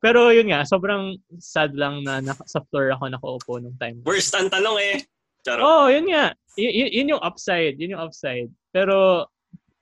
Pero 0.00 0.32
yun 0.32 0.48
nga, 0.50 0.64
sobrang 0.64 1.16
sad 1.38 1.76
lang 1.76 2.02
na, 2.02 2.20
naka, 2.24 2.44
sa 2.48 2.64
floor 2.68 2.96
ako 2.96 3.04
nakaupo 3.08 3.52
nung 3.60 3.76
time. 3.76 4.00
Worst 4.04 4.32
ang 4.34 4.48
tanong 4.48 4.78
eh. 4.80 4.96
Charot. 5.44 5.62
Oh, 5.64 5.86
yun 5.88 6.08
nga. 6.08 6.36
Y- 6.56 6.84
y- 6.84 6.92
yun 7.00 7.16
yung 7.16 7.22
upside. 7.24 7.76
Yun 7.80 7.96
yung 7.96 8.04
upside. 8.04 8.48
Pero, 8.72 9.26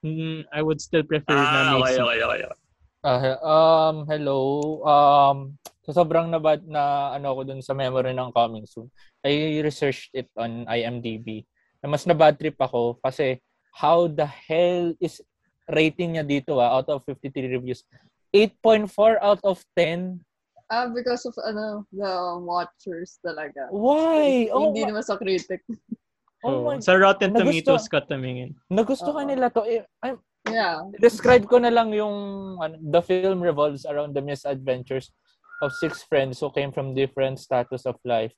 mm, 0.02 0.46
I 0.50 0.60
would 0.62 0.78
still 0.78 1.02
prefer 1.02 1.34
na 1.34 1.74
ah, 1.74 1.78
may 1.78 1.82
okay, 1.82 1.98
okay, 1.98 2.18
okay. 2.22 2.44
okay. 2.46 2.66
Ah, 2.98 3.18
he- 3.22 3.42
um, 3.46 3.96
hello. 4.10 4.38
Um, 4.82 5.38
so 5.86 5.94
sobrang 5.94 6.34
nabad 6.34 6.66
na 6.66 7.14
ano 7.14 7.30
ko 7.38 7.46
dun 7.46 7.62
sa 7.62 7.72
memory 7.72 8.10
ng 8.10 8.34
coming 8.34 8.66
soon. 8.66 8.90
I 9.22 9.62
researched 9.62 10.10
it 10.12 10.26
on 10.34 10.66
IMDb. 10.66 11.46
Na 11.78 11.94
mas 11.94 12.02
na 12.10 12.14
bad 12.18 12.34
trip 12.34 12.58
ako 12.58 12.98
kasi 12.98 13.38
how 13.70 14.10
the 14.10 14.26
hell 14.26 14.90
is 14.98 15.22
rating 15.70 16.18
niya 16.18 16.26
dito 16.26 16.58
ah, 16.58 16.74
out 16.74 16.90
of 16.90 17.06
53 17.06 17.54
reviews. 17.54 17.86
8.4 18.34 19.18
out 19.22 19.40
of 19.42 19.62
10. 19.76 20.20
Ah, 20.68 20.88
because 20.92 21.24
of 21.24 21.32
ano, 21.40 21.88
the 21.88 22.12
watchers 22.44 23.16
talaga. 23.24 23.72
Why? 23.72 24.52
Oh, 24.52 24.68
Hindi 24.68 24.84
naman 24.84 25.00
sa 25.00 25.16
critic. 25.16 25.64
oh 26.44 26.68
Oh, 26.68 26.76
my 26.76 26.78
sa 26.78 26.92
Rotten 26.94 27.32
Nagusto- 27.32 27.48
Tomatoes 27.80 27.86
ka 27.88 28.04
tumingin. 28.04 28.52
Nagustuhan 28.68 29.26
Oo. 29.26 29.30
nila 29.32 29.48
to. 29.50 29.64
Eh, 29.64 29.82
I'm, 30.04 30.20
Yeah. 30.48 30.80
describe 30.96 31.44
ko 31.44 31.60
na 31.60 31.68
lang 31.68 31.92
yung 31.92 32.56
ano, 32.56 32.80
the 32.80 33.02
film 33.04 33.44
revolves 33.44 33.84
around 33.84 34.16
the 34.16 34.24
misadventures 34.24 35.12
of 35.60 35.76
six 35.76 36.00
friends 36.08 36.40
who 36.40 36.48
came 36.48 36.72
from 36.72 36.96
different 36.96 37.36
status 37.36 37.84
of 37.84 38.00
life. 38.06 38.32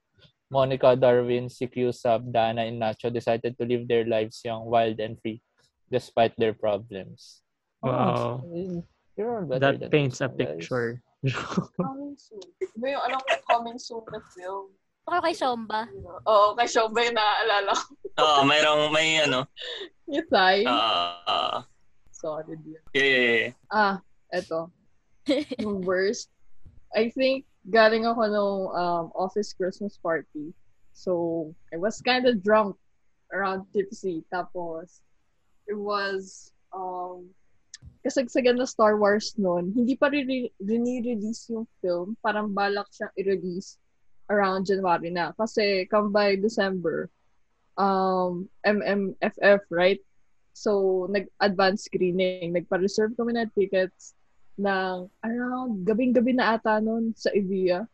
Monica, 0.51 0.99
Darwin, 0.99 1.47
CQ, 1.47 1.95
Sab, 1.95 2.27
Dana, 2.35 2.67
and 2.67 2.83
Nacho 2.83 3.13
decided 3.15 3.55
to 3.55 3.63
live 3.63 3.87
their 3.87 4.03
lives 4.03 4.43
young, 4.43 4.67
wild, 4.67 4.99
and 4.99 5.15
free 5.23 5.39
despite 5.87 6.35
their 6.35 6.51
problems. 6.55 7.43
Wow. 7.79 8.43
Oh, 8.43 8.83
you're 9.17 9.41
all 9.41 9.47
better 9.47 9.77
That 9.77 9.91
paints 9.91 10.21
a 10.21 10.29
picture. 10.29 11.03
Coming 11.77 12.17
soon. 12.17 12.41
Iba 12.81 12.87
yung 12.97 13.05
alam 13.05 13.21
ko 13.21 13.35
coming 13.45 13.77
soon 13.77 14.05
na 14.09 14.21
film. 14.33 14.73
Ako 15.05 15.19
kay 15.21 15.35
Shomba. 15.37 15.81
Oo, 16.25 16.57
kay 16.57 16.69
Shomba 16.69 17.05
yung 17.05 17.17
naaalala 17.19 17.73
ko. 17.77 17.91
Oo, 18.21 18.41
mayroong, 18.49 18.89
may 18.93 19.21
ano. 19.21 19.45
Yung 20.11 20.27
Thai. 20.27 20.67
ah 20.67 21.23
ah, 21.31 21.59
Solid 22.11 22.59
yun. 22.67 22.83
yeah, 22.91 23.07
yeah, 23.07 23.37
yeah. 23.47 23.53
Ah, 23.71 23.97
eto. 24.35 24.67
Yung 25.63 25.87
worst. 25.87 26.35
I 26.91 27.15
think 27.15 27.47
galing 27.71 28.11
ako 28.11 28.23
nung 28.27 28.63
um, 28.75 29.05
office 29.15 29.55
Christmas 29.55 29.95
party. 30.03 30.51
So, 30.91 31.55
I 31.71 31.79
was 31.79 32.03
kind 32.03 32.27
of 32.27 32.43
drunk 32.43 32.75
around 33.31 33.71
tipsy. 33.71 34.27
Tapos, 34.35 34.99
it 35.71 35.79
was, 35.79 36.51
um, 36.75 37.31
kasagsagan 38.01 38.57
na 38.57 38.69
Star 38.69 38.97
Wars 38.97 39.37
noon. 39.37 39.73
Hindi 39.77 39.95
pa 39.97 40.09
rin 40.09 40.49
release 40.61 41.53
yung 41.53 41.69
film. 41.85 42.17
Parang 42.25 42.53
balak 42.53 42.89
siyang 42.93 43.13
i-release 43.21 43.77
around 44.33 44.65
January 44.65 45.13
na. 45.13 45.37
Kasi 45.37 45.85
come 45.91 46.09
by 46.15 46.39
December, 46.39 47.13
um, 47.77 48.49
MMFF, 48.65 49.69
right? 49.69 50.01
So, 50.57 51.07
nag-advance 51.13 51.89
screening. 51.89 52.57
Nagpa-reserve 52.57 53.17
kami 53.17 53.37
ng 53.37 53.53
tickets 53.53 54.17
ng 54.61 55.09
around 55.25 55.85
gabing-gabi 55.85 56.37
na 56.37 56.57
ata 56.57 56.81
noon 56.81 57.13
sa 57.17 57.33
Evia. 57.33 57.85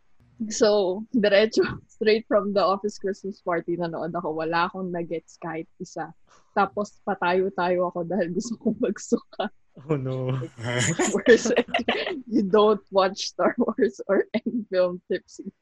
So, 0.53 1.03
diretso, 1.15 1.65
straight 1.97 2.29
from 2.29 2.53
the 2.53 2.61
office 2.61 3.01
Christmas 3.01 3.41
party 3.41 3.75
na 3.81 3.89
noon 3.89 4.13
ako. 4.13 4.37
Wala 4.37 4.69
akong 4.69 4.93
nagets 4.93 5.41
kahit 5.41 5.67
isa. 5.81 6.13
Tapos, 6.53 7.01
patayo-tayo 7.03 7.89
ako 7.89 8.05
dahil 8.05 8.35
gusto 8.35 8.55
kong 8.61 8.79
magsuka. 8.79 9.49
Oh 9.85 9.97
no. 10.01 10.33
you 12.27 12.43
don't 12.49 12.81
watch 12.89 13.37
Star 13.37 13.53
Wars 13.61 14.01
or 14.09 14.25
any 14.33 14.65
film 14.73 15.05
tipsy. 15.05 15.53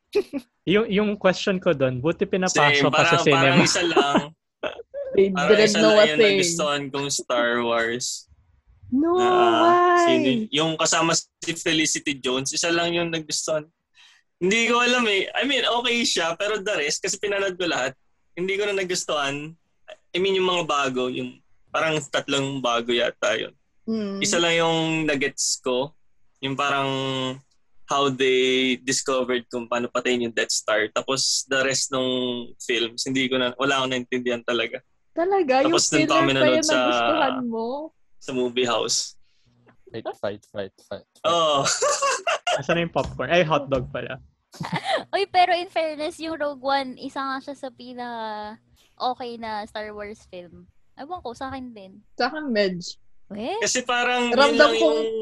yung, 0.62 0.86
yung 0.86 1.10
question 1.18 1.58
ko 1.58 1.74
doon, 1.74 1.98
buti 1.98 2.22
pinapasok 2.22 2.78
Same, 2.78 2.94
ka 2.94 3.02
sa 3.02 3.18
parang, 3.18 3.24
cinema. 3.26 3.42
parang 3.42 3.66
isa 3.66 3.82
lang. 3.82 4.16
They 5.14 5.30
Parang 5.30 5.50
didn't 5.54 5.70
isa 5.70 5.78
know 5.82 5.94
lang 5.94 5.98
a 5.98 6.06
yung 6.10 6.18
thing. 6.18 6.36
nagustuhan 6.38 6.82
kong 6.90 7.08
Star 7.10 7.62
Wars. 7.62 8.26
No, 8.94 9.18
na 9.18 9.26
why? 9.26 10.06
sino, 10.06 10.28
yung 10.50 10.72
kasama 10.78 11.14
si 11.14 11.50
Felicity 11.54 12.14
Jones, 12.18 12.54
isa 12.54 12.70
lang 12.70 12.94
yung 12.94 13.10
nagustuhan. 13.10 13.66
Hindi 14.38 14.70
ko 14.70 14.78
alam 14.82 15.06
eh. 15.10 15.26
I 15.34 15.46
mean, 15.46 15.62
okay 15.62 16.02
siya, 16.02 16.34
pero 16.38 16.58
the 16.58 16.74
rest, 16.78 17.02
kasi 17.02 17.18
pinanood 17.18 17.54
ko 17.54 17.66
lahat, 17.66 17.94
hindi 18.34 18.54
ko 18.54 18.66
na 18.66 18.74
nagustuhan. 18.74 19.54
I 20.14 20.18
mean, 20.18 20.38
yung 20.38 20.50
mga 20.50 20.66
bago, 20.66 21.06
yung 21.10 21.38
parang 21.70 21.98
tatlong 22.10 22.62
bago 22.62 22.90
yata 22.90 23.34
yun. 23.34 23.54
Mm. 23.84 24.18
Isa 24.20 24.40
lang 24.40 24.54
yung 24.56 24.78
nuggets 25.04 25.60
ko, 25.60 25.92
yung 26.40 26.56
parang 26.56 26.88
how 27.84 28.08
they 28.08 28.80
discovered 28.80 29.44
kung 29.52 29.68
paano 29.68 29.92
patayin 29.92 30.28
yung 30.28 30.36
Death 30.36 30.52
Star. 30.52 30.88
Tapos 30.88 31.44
the 31.48 31.60
rest 31.60 31.92
ng 31.92 32.08
films, 32.56 33.04
hindi 33.04 33.28
ko 33.28 33.36
na, 33.36 33.52
wala 33.60 33.80
akong 33.80 33.92
naintindihan 33.92 34.40
talaga 34.40 34.80
Talaga? 35.14 35.62
Tapos 35.62 35.86
yung 35.94 36.10
filler 36.10 36.26
pa 36.34 36.46
yung 36.50 36.66
sa- 36.66 36.74
nagustuhan 36.74 37.38
mo? 37.46 37.66
sa 38.18 38.32
movie 38.32 38.66
house. 38.66 39.14
Fight, 39.92 40.08
fight, 40.18 40.42
fight, 40.50 40.74
fight. 40.90 41.06
Oh, 41.22 41.62
Asan 42.58 42.80
na 42.80 42.88
yung 42.88 42.94
popcorn? 42.94 43.30
Ay, 43.30 43.46
hotdog 43.46 43.86
pala. 43.94 44.18
Uy, 45.14 45.28
pero 45.28 45.54
in 45.54 45.70
fairness, 45.70 46.18
yung 46.18 46.40
Rogue 46.40 46.64
One, 46.64 46.96
isa 46.98 47.20
nga 47.20 47.38
siya 47.38 47.54
sa 47.54 47.68
pina 47.70 48.06
okay 48.96 49.36
na 49.38 49.62
Star 49.68 49.92
Wars 49.94 50.24
film. 50.32 50.66
Ewan 50.98 51.20
ko, 51.22 51.36
sa 51.36 51.52
akin 51.52 51.70
din. 51.76 52.00
Sa 52.18 52.32
akin, 52.32 52.48
medj. 52.48 52.96
Eh? 53.32 53.56
kasi 53.64 53.80
parang 53.80 54.28
yun 54.28 54.36
Ramdam 54.36 54.58
lang 54.58 54.72
kong 54.76 55.00
yung 55.00 55.12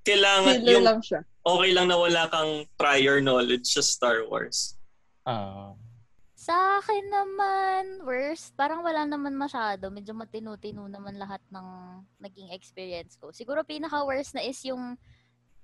kailangan, 0.00 0.54
yung 0.64 0.86
lang 0.86 1.00
siya. 1.04 1.20
okay 1.44 1.70
lang 1.76 1.86
na 1.92 1.96
wala 2.00 2.24
kang 2.32 2.64
prior 2.80 3.20
knowledge 3.20 3.68
sa 3.68 3.84
Star 3.84 4.24
Wars. 4.24 4.80
Ah. 5.28 5.76
Sa 6.40 6.56
akin 6.80 7.04
naman, 7.12 7.82
worst, 8.08 8.56
parang 8.56 8.80
wala 8.80 9.04
naman 9.04 9.36
masyado. 9.36 9.92
Medyo 9.92 10.16
matinu-tinu 10.16 10.88
naman 10.88 11.20
lahat 11.20 11.44
ng 11.52 11.66
naging 12.16 12.56
experience 12.56 13.20
ko. 13.20 13.28
Siguro 13.28 13.60
pinaka-worst 13.60 14.32
na 14.32 14.42
is 14.42 14.56
yung 14.64 14.96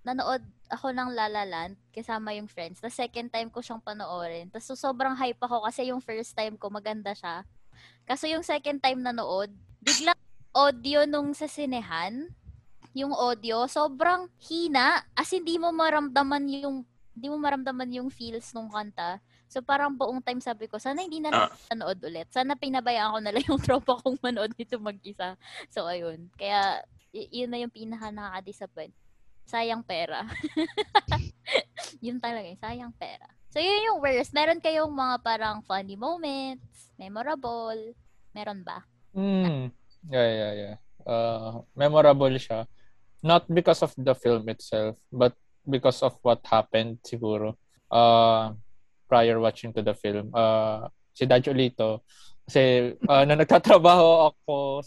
nanood 0.05 0.45
ako 0.69 0.93
ng 0.93 1.17
La 1.17 1.27
La 1.33 1.43
Land 1.49 1.81
kasama 1.91 2.37
yung 2.37 2.47
friends. 2.47 2.79
The 2.79 2.93
second 2.93 3.33
time 3.33 3.49
ko 3.49 3.65
siyang 3.65 3.81
panoorin. 3.83 4.53
Tapos 4.53 4.69
so, 4.69 4.77
sobrang 4.77 5.17
hype 5.17 5.41
ako 5.41 5.65
kasi 5.65 5.89
yung 5.89 6.05
first 6.05 6.37
time 6.37 6.55
ko 6.61 6.69
maganda 6.69 7.17
siya. 7.17 7.43
Kaso 8.07 8.29
yung 8.29 8.45
second 8.45 8.79
time 8.79 9.01
nanood, 9.03 9.51
biglang 9.83 10.15
audio 10.57 11.05
nung 11.05 11.37
sa 11.37 11.45
sinehan, 11.45 12.33
yung 12.97 13.13
audio, 13.13 13.69
sobrang 13.69 14.33
hina. 14.41 15.05
As 15.13 15.29
in, 15.31 15.45
di 15.45 15.61
mo 15.61 15.69
maramdaman 15.69 16.49
yung 16.49 16.81
di 17.13 17.29
mo 17.29 17.37
maramdaman 17.37 17.93
yung 17.93 18.09
feels 18.09 18.53
nung 18.53 18.69
kanta. 18.69 19.21
So 19.49 19.61
parang 19.61 19.93
buong 19.93 20.21
time 20.21 20.41
sabi 20.41 20.65
ko, 20.65 20.77
sana 20.77 21.01
hindi 21.01 21.21
na 21.21 21.33
Ah. 21.33 21.49
nanood 21.73 22.01
ulit. 22.03 22.29
Sana 22.33 22.57
pinabayaan 22.57 23.13
ko 23.13 23.19
na 23.21 23.33
lang 23.33 23.45
yung 23.45 23.61
tropa 23.65 24.01
kong 24.01 24.17
manood 24.21 24.53
nito 24.57 24.77
mag-isa. 24.77 25.37
So 25.69 25.85
ayun. 25.85 26.29
Kaya 26.37 26.81
y- 27.13 27.45
yun 27.45 27.53
na 27.53 27.61
yung 27.61 27.73
pinaka 27.73 28.09
nakaka-disappoint. 28.09 28.93
Sayang 29.47 29.81
pera. 29.81 30.25
yun 32.05 32.19
talaga, 32.19 32.49
eh, 32.49 32.59
sayang 32.59 32.93
pera. 32.97 33.29
So 33.49 33.61
yun 33.61 33.93
yung 33.93 33.99
worst. 34.03 34.37
Meron 34.37 34.61
kayong 34.61 34.93
mga 34.93 35.17
parang 35.23 35.65
funny 35.65 35.97
moments, 35.97 36.93
memorable, 37.01 37.97
meron 38.33 38.61
ba? 38.61 38.85
Mm. 39.17 39.73
Yeah, 40.11 40.31
yeah, 40.31 40.53
yeah. 40.53 40.77
Uh, 41.07 41.63
memorable 41.75 42.35
siya. 42.39 42.67
Not 43.23 43.47
because 43.51 43.83
of 43.83 43.95
the 43.97 44.15
film 44.15 44.47
itself, 44.49 44.97
but 45.11 45.35
because 45.67 46.03
of 46.03 46.15
what 46.23 46.43
happened 46.47 47.03
siguro. 47.03 47.59
Uh, 47.91 48.55
prior 49.07 49.39
watching 49.39 49.73
to 49.75 49.83
the 49.83 49.95
film. 49.95 50.31
Uh, 50.35 50.91
si 51.15 51.27
Dad 51.27 51.47
Olito, 51.47 52.03
kasi 52.47 52.95
uh, 53.11 53.25
na 53.27 53.35
nagtatrabaho 53.35 54.31
ako 54.31 54.87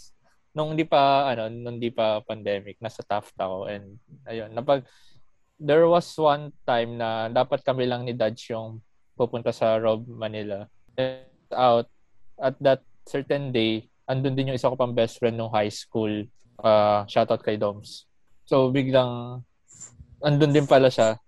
nung 0.55 0.73
di 0.79 0.87
pa 0.87 1.29
ano 1.29 1.51
nung 1.51 1.77
di 1.77 1.91
pa 1.91 2.23
pandemic 2.23 2.79
nasa 2.79 3.03
Taft 3.03 3.35
ako 3.35 3.69
and 3.69 3.99
ayun 4.25 4.49
napag 4.55 4.87
there 5.59 5.85
was 5.85 6.07
one 6.15 6.55
time 6.63 6.95
na 6.95 7.27
dapat 7.27 7.61
kami 7.61 7.85
lang 7.85 8.07
ni 8.07 8.15
Dad 8.15 8.33
yung 8.47 8.79
pupunta 9.13 9.51
sa 9.51 9.75
Rob 9.75 10.07
Manila 10.07 10.65
And 10.95 11.27
out 11.51 11.91
at 12.39 12.55
that 12.63 12.81
certain 13.03 13.51
day 13.51 13.91
andun 14.09 14.33
din 14.33 14.49
yung 14.49 14.57
isa 14.57 14.67
ko 14.67 14.75
pang 14.75 14.91
best 14.91 15.21
friend 15.21 15.37
nung 15.37 15.53
high 15.53 15.69
school 15.69 16.25
uh, 16.59 17.05
shoutout 17.05 17.45
kay 17.45 17.55
Doms 17.55 18.09
so 18.43 18.73
biglang 18.73 19.39
andun 20.19 20.49
din 20.49 20.65
pala 20.65 20.89
siya 20.89 21.21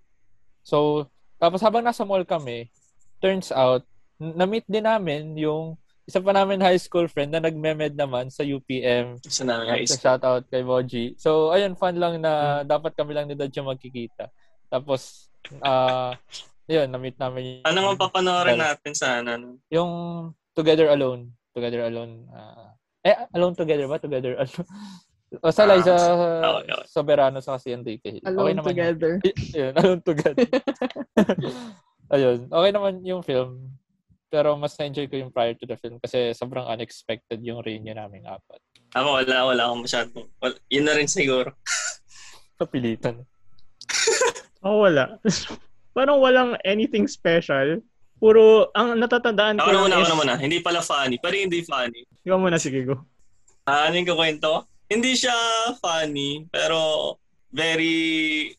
so 0.66 1.06
tapos 1.38 1.62
habang 1.62 1.86
nasa 1.86 2.02
mall 2.02 2.26
kami 2.26 2.74
turns 3.22 3.54
out 3.54 3.86
na-meet 4.18 4.66
din 4.66 4.86
namin 4.86 5.34
yung 5.38 5.78
isa 6.06 6.18
pa 6.18 6.34
namin 6.34 6.62
high 6.62 6.82
school 6.82 7.06
friend 7.06 7.32
na 7.32 7.42
nagme-med 7.42 7.94
naman 7.94 8.28
sa 8.28 8.42
UPM 8.42 9.22
Sa 9.26 9.46
namin 9.46 9.70
high 9.70 9.86
sa 9.86 9.96
school. 9.96 10.04
shout 10.04 10.24
out 10.26 10.44
kay 10.50 10.60
Moji. 10.66 11.14
So, 11.16 11.54
ayun, 11.54 11.78
fun 11.78 11.96
lang 11.96 12.20
na 12.20 12.66
dapat 12.66 12.98
kami 12.98 13.14
lang 13.16 13.30
ni 13.30 13.38
Dad 13.38 13.54
yung 13.54 13.70
magkikita. 13.70 14.28
Tapos, 14.68 15.30
ah, 15.62 16.18
yun, 16.66 16.90
na-meet 16.90 17.16
namin 17.16 17.42
yung, 17.62 17.64
Ano 17.64 17.80
nga 17.86 17.94
papanoorin 18.02 18.60
natin 18.60 18.94
sana? 18.98 19.38
No? 19.40 19.62
yung 19.70 19.92
Together 20.52 20.92
Alone. 20.92 21.32
Together 21.52 21.86
Alone. 21.86 22.26
ah, 22.32 22.74
eh, 23.02 23.28
Alone 23.34 23.56
Together 23.56 23.86
ba? 23.86 23.98
Together 23.98 24.36
Alone. 24.38 24.68
o 25.44 25.52
sa 25.52 25.64
Ah, 25.64 25.70
Liza 25.72 25.96
okay, 25.96 26.72
okay. 26.72 26.84
Soberano 26.88 27.40
sa 27.40 27.56
si 27.56 27.72
Enrique 27.72 28.20
Hill. 28.20 28.26
Alone 28.26 28.56
naman 28.56 28.72
yun. 28.72 28.96
together. 28.96 29.14
Ayun, 29.56 29.74
Alone 29.76 30.02
Together. 30.04 30.48
ayun, 32.14 32.38
okay 32.48 32.72
naman 32.72 32.94
yung 33.04 33.24
film. 33.24 33.72
Pero 34.28 34.56
mas 34.56 34.76
na-enjoy 34.80 35.12
ko 35.12 35.16
yung 35.20 35.32
prior 35.32 35.56
to 35.56 35.68
the 35.68 35.76
film 35.76 36.00
kasi 36.00 36.32
sobrang 36.32 36.64
unexpected 36.64 37.44
yung 37.44 37.60
reunion 37.60 38.00
naming 38.00 38.24
apat. 38.24 38.60
Ako 38.96 39.20
wala, 39.20 39.36
wala 39.44 39.62
akong 39.68 39.84
masyadong. 39.84 40.28
Wala, 40.40 40.56
yun 40.72 40.88
na 40.88 40.96
rin 40.96 41.08
siguro. 41.08 41.52
Kapilitan. 42.56 43.24
Oh, 44.64 44.88
wala. 44.88 45.20
Parang 45.92 46.24
walang 46.24 46.56
anything 46.64 47.08
special. 47.12 47.84
Puro, 48.22 48.70
ang 48.78 49.02
natatandaan 49.02 49.58
ko 49.58 49.66
Ako 49.66 49.90
muna, 49.90 49.98
ako 49.98 50.14
muna. 50.22 50.36
Hindi 50.38 50.62
pala 50.62 50.86
funny. 50.86 51.18
Pero 51.18 51.34
hindi 51.34 51.66
funny. 51.66 52.06
Ikaw 52.22 52.38
muna, 52.38 52.62
sige, 52.62 52.86
go. 52.86 53.02
Ah, 53.66 53.90
ano 53.90 53.98
yung 53.98 54.06
kukwento? 54.14 54.70
Hindi 54.86 55.18
siya 55.18 55.34
funny, 55.82 56.46
pero 56.54 57.18
very, 57.50 58.54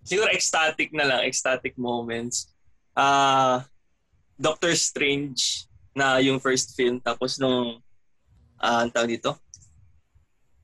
siguro 0.00 0.32
ecstatic 0.32 0.88
na 0.96 1.04
lang, 1.04 1.20
ecstatic 1.28 1.76
moments. 1.76 2.48
Ah, 2.96 3.68
Doctor 4.40 4.72
Strange 4.72 5.68
na 5.92 6.16
yung 6.24 6.40
first 6.40 6.72
film, 6.72 6.96
tapos 6.96 7.36
nung, 7.36 7.84
ah, 8.56 8.88
ang 8.88 8.90
tawag 8.90 9.20
dito? 9.20 9.36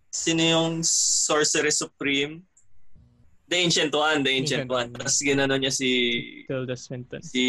Sino 0.08 0.40
yung 0.40 0.80
Sorcerer 0.80 1.76
Supreme? 1.76 2.40
The 3.50 3.58
Ancient 3.58 3.90
One, 3.90 4.22
The 4.22 4.30
Ancient, 4.30 4.70
Ancient 4.70 4.70
One. 4.70 4.88
One. 4.88 4.94
Tapos 4.94 5.18
ginano 5.18 5.58
niya 5.58 5.74
si, 5.74 5.90
Tilda 6.46 6.78
Swinton. 6.78 7.18
si, 7.18 7.42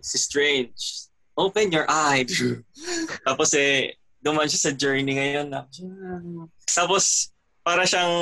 si 0.00 0.16
Strange. 0.16 1.12
Open 1.36 1.68
your 1.68 1.84
eye. 1.88 2.24
Tapos 3.28 3.52
eh, 3.52 4.00
duman 4.22 4.48
siya 4.48 4.70
sa 4.70 4.72
journey 4.72 5.18
ngayon. 5.18 5.50
Na, 5.50 5.66
tapos, 6.70 7.34
para 7.66 7.82
siyang, 7.82 8.14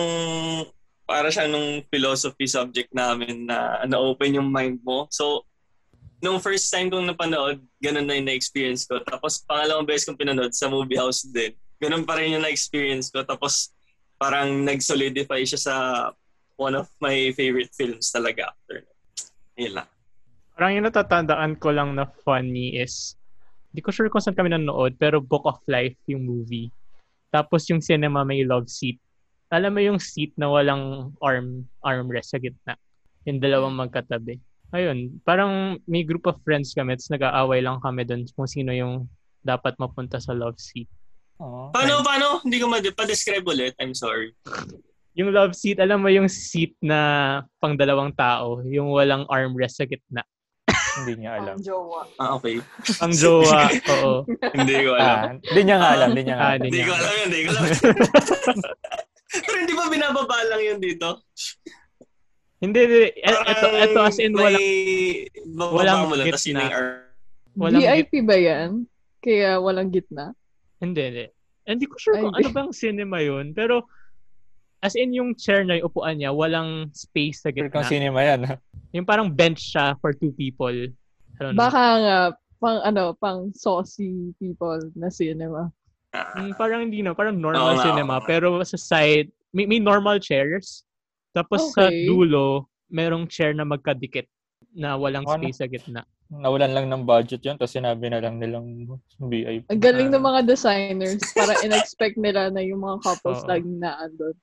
para 1.04 1.28
siyang 1.28 1.52
nung 1.52 1.68
philosophy 1.92 2.48
subject 2.48 2.88
namin 2.90 3.44
na 3.44 3.84
na-open 3.84 4.40
yung 4.40 4.48
mind 4.48 4.80
mo. 4.80 5.06
So, 5.12 5.44
nung 6.24 6.40
first 6.40 6.72
time 6.72 6.88
kong 6.88 7.04
napanood, 7.04 7.60
ganun 7.78 8.08
na 8.08 8.16
yung 8.16 8.26
na-experience 8.32 8.88
ko. 8.88 8.98
Tapos, 9.04 9.44
pangalawang 9.44 9.86
beses 9.86 10.08
kong 10.08 10.18
pinanood 10.18 10.56
sa 10.56 10.72
movie 10.72 10.98
house 10.98 11.28
din. 11.28 11.52
Ganun 11.78 12.08
pa 12.08 12.16
rin 12.16 12.34
yung 12.34 12.44
na-experience 12.44 13.12
ko. 13.12 13.20
Tapos, 13.22 13.70
parang 14.16 14.64
nag-solidify 14.64 15.44
siya 15.44 15.60
sa 15.60 15.74
one 16.60 16.76
of 16.76 16.92
my 17.00 17.32
favorite 17.32 17.72
films 17.72 18.12
talaga 18.12 18.52
after. 18.52 18.84
Yun 19.56 19.80
lang. 19.80 19.88
Parang 20.52 20.76
yung 20.76 20.86
natatandaan 20.92 21.56
ko 21.56 21.72
lang 21.72 21.96
na 21.96 22.04
funny 22.04 22.76
is, 22.76 23.16
hindi 23.72 23.80
ko 23.80 23.88
sure 23.88 24.12
kung 24.12 24.20
saan 24.20 24.36
kami 24.36 24.52
nanood, 24.52 25.00
pero 25.00 25.24
Book 25.24 25.48
of 25.48 25.64
Life 25.64 25.96
yung 26.04 26.28
movie. 26.28 26.68
Tapos 27.32 27.64
yung 27.72 27.80
cinema 27.80 28.28
may 28.28 28.44
love 28.44 28.68
seat. 28.68 29.00
Alam 29.48 29.72
mo 29.72 29.80
yung 29.80 29.96
seat 29.96 30.36
na 30.36 30.52
walang 30.52 31.16
arm 31.24 31.64
armrest 31.80 32.36
sa 32.36 32.38
gitna. 32.38 32.76
Yung 33.24 33.40
dalawang 33.40 33.72
magkatabi. 33.72 34.36
Ayun, 34.70 35.18
parang 35.24 35.80
may 35.88 36.04
group 36.06 36.28
of 36.28 36.38
friends 36.46 36.76
kami, 36.76 36.94
tapos 36.94 37.10
nag-aaway 37.10 37.58
lang 37.64 37.80
kami 37.82 38.06
doon 38.06 38.22
kung 38.36 38.46
sino 38.46 38.70
yung 38.70 39.08
dapat 39.42 39.74
mapunta 39.80 40.20
sa 40.20 40.36
love 40.36 40.60
seat. 40.60 40.86
Oo. 41.40 41.72
Paano, 41.72 42.04
paano? 42.04 42.44
Hindi 42.44 42.60
ko 42.60 42.68
ma- 42.68 42.84
pa-describe 42.84 43.48
ulit. 43.48 43.72
I'm 43.80 43.96
sorry. 43.96 44.36
Yung 45.20 45.36
love 45.36 45.52
seat, 45.52 45.76
alam 45.76 46.00
mo 46.00 46.08
yung 46.08 46.32
seat 46.32 46.72
na 46.80 46.98
pang 47.60 47.76
dalawang 47.76 48.08
tao, 48.16 48.64
yung 48.64 48.88
walang 48.88 49.28
armrest 49.28 49.76
sa 49.76 49.84
gitna. 49.84 50.24
Hindi 50.96 51.22
niya 51.22 51.38
alam. 51.38 51.60
Ang 51.60 51.62
jowa. 51.62 52.00
Ah, 52.16 52.30
okay. 52.34 52.56
Ang 52.98 53.12
jowa, 53.12 53.68
oo. 53.94 54.24
hindi 54.56 54.74
ko 54.80 54.90
alam. 54.96 55.04
Ah, 55.04 55.30
hindi 55.36 55.60
niya 55.62 55.76
nga 55.76 55.90
alam. 55.92 56.08
Hindi 56.10 56.22
niya 56.24 56.34
nga 56.34 56.46
Ah, 56.48 56.54
alam. 56.56 56.64
Hindi 56.64 56.80
ko 56.80 56.92
alam 56.96 57.12
yun, 57.12 57.26
hindi 57.28 57.40
ko 57.44 57.50
alam. 57.52 57.64
Pero 59.44 59.56
hindi 59.60 59.74
ba 59.76 59.84
binababa 59.86 60.36
lang 60.48 60.62
yun 60.64 60.78
dito? 60.80 61.08
Hindi, 62.58 62.80
hindi. 62.80 63.02
E- 63.14 63.44
Ito, 63.46 63.66
ito 63.78 63.98
as 64.02 64.18
in 64.18 64.32
may, 64.34 64.42
walang, 64.42 64.66
bababa 65.54 65.76
walang 65.76 65.98
mo 66.02 66.14
lang, 66.16 66.26
gitna. 66.26 66.64
Walang 67.54 67.80
VIP 67.80 68.12
ba 68.24 68.36
yan? 68.36 68.70
Kaya 69.20 69.50
walang 69.60 69.92
gitna? 69.92 70.32
hindi, 70.80 71.02
hindi. 71.02 71.26
Hindi 71.60 71.84
ko 71.86 71.94
sure 72.00 72.16
Ay, 72.16 72.22
kung 72.24 72.32
hindi. 72.34 72.42
ano 72.42 72.56
bang 72.56 72.70
cinema 72.72 73.18
yun. 73.20 73.52
Pero, 73.52 73.84
as 74.80 74.96
in 74.96 75.12
yung 75.12 75.32
chair 75.34 75.62
na 75.62 75.76
yung 75.76 75.86
upuan 75.86 76.16
niya, 76.16 76.32
walang 76.32 76.88
space 76.90 77.44
sa 77.44 77.50
gitna. 77.50 77.68
kung 77.70 77.84
cinema 77.84 78.20
yan. 78.20 78.40
ha? 78.44 78.56
Yung 78.90 79.06
parang 79.06 79.30
bench 79.30 79.70
siya 79.70 79.94
for 79.96 80.10
two 80.10 80.34
people. 80.34 80.74
I 80.74 80.90
don't 81.38 81.54
know. 81.54 81.62
Baka 81.62 81.78
nga, 82.02 82.18
pang 82.58 82.82
ano, 82.82 83.14
pang 83.14 83.54
saucy 83.54 84.34
people 84.34 84.82
na 84.98 85.06
cinema. 85.08 85.70
Mm, 86.10 86.58
parang 86.58 86.80
hindi 86.82 86.98
na, 86.98 87.14
parang 87.14 87.38
normal 87.38 87.78
nga, 87.78 87.86
cinema. 87.86 88.18
nga. 88.18 88.26
Pero 88.26 88.58
sa 88.66 88.74
side, 88.74 89.30
may, 89.54 89.62
may 89.64 89.78
normal 89.78 90.18
chairs. 90.18 90.82
Tapos 91.30 91.70
sa 91.70 91.86
Okay. 91.86 92.02
dulo, 92.02 92.66
merong 92.90 93.30
chair 93.30 93.54
na 93.54 93.62
magkadikit 93.62 94.26
na 94.74 94.98
walang 94.98 95.22
Ano? 95.22 95.38
space 95.38 95.62
sa 95.62 95.70
gitna. 95.70 96.02
Nawalan 96.26 96.70
lang 96.70 96.86
ng 96.86 97.02
budget 97.02 97.42
yun, 97.42 97.54
tapos 97.54 97.70
sinabi 97.70 98.10
na 98.10 98.18
lang 98.18 98.42
nilang 98.42 98.90
VIP. 99.20 99.66
Ang 99.66 99.78
galing 99.78 100.10
Ah. 100.10 100.14
ng 100.14 100.24
mga 100.24 100.40
designers 100.44 101.22
para 101.30 101.54
in-expect 101.62 102.18
nila 102.18 102.50
na 102.50 102.58
yung 102.58 102.78
mga 102.80 103.02
couples 103.02 103.38
Oo. 103.40 103.50
laging 103.50 103.78
naandun. 103.78 104.34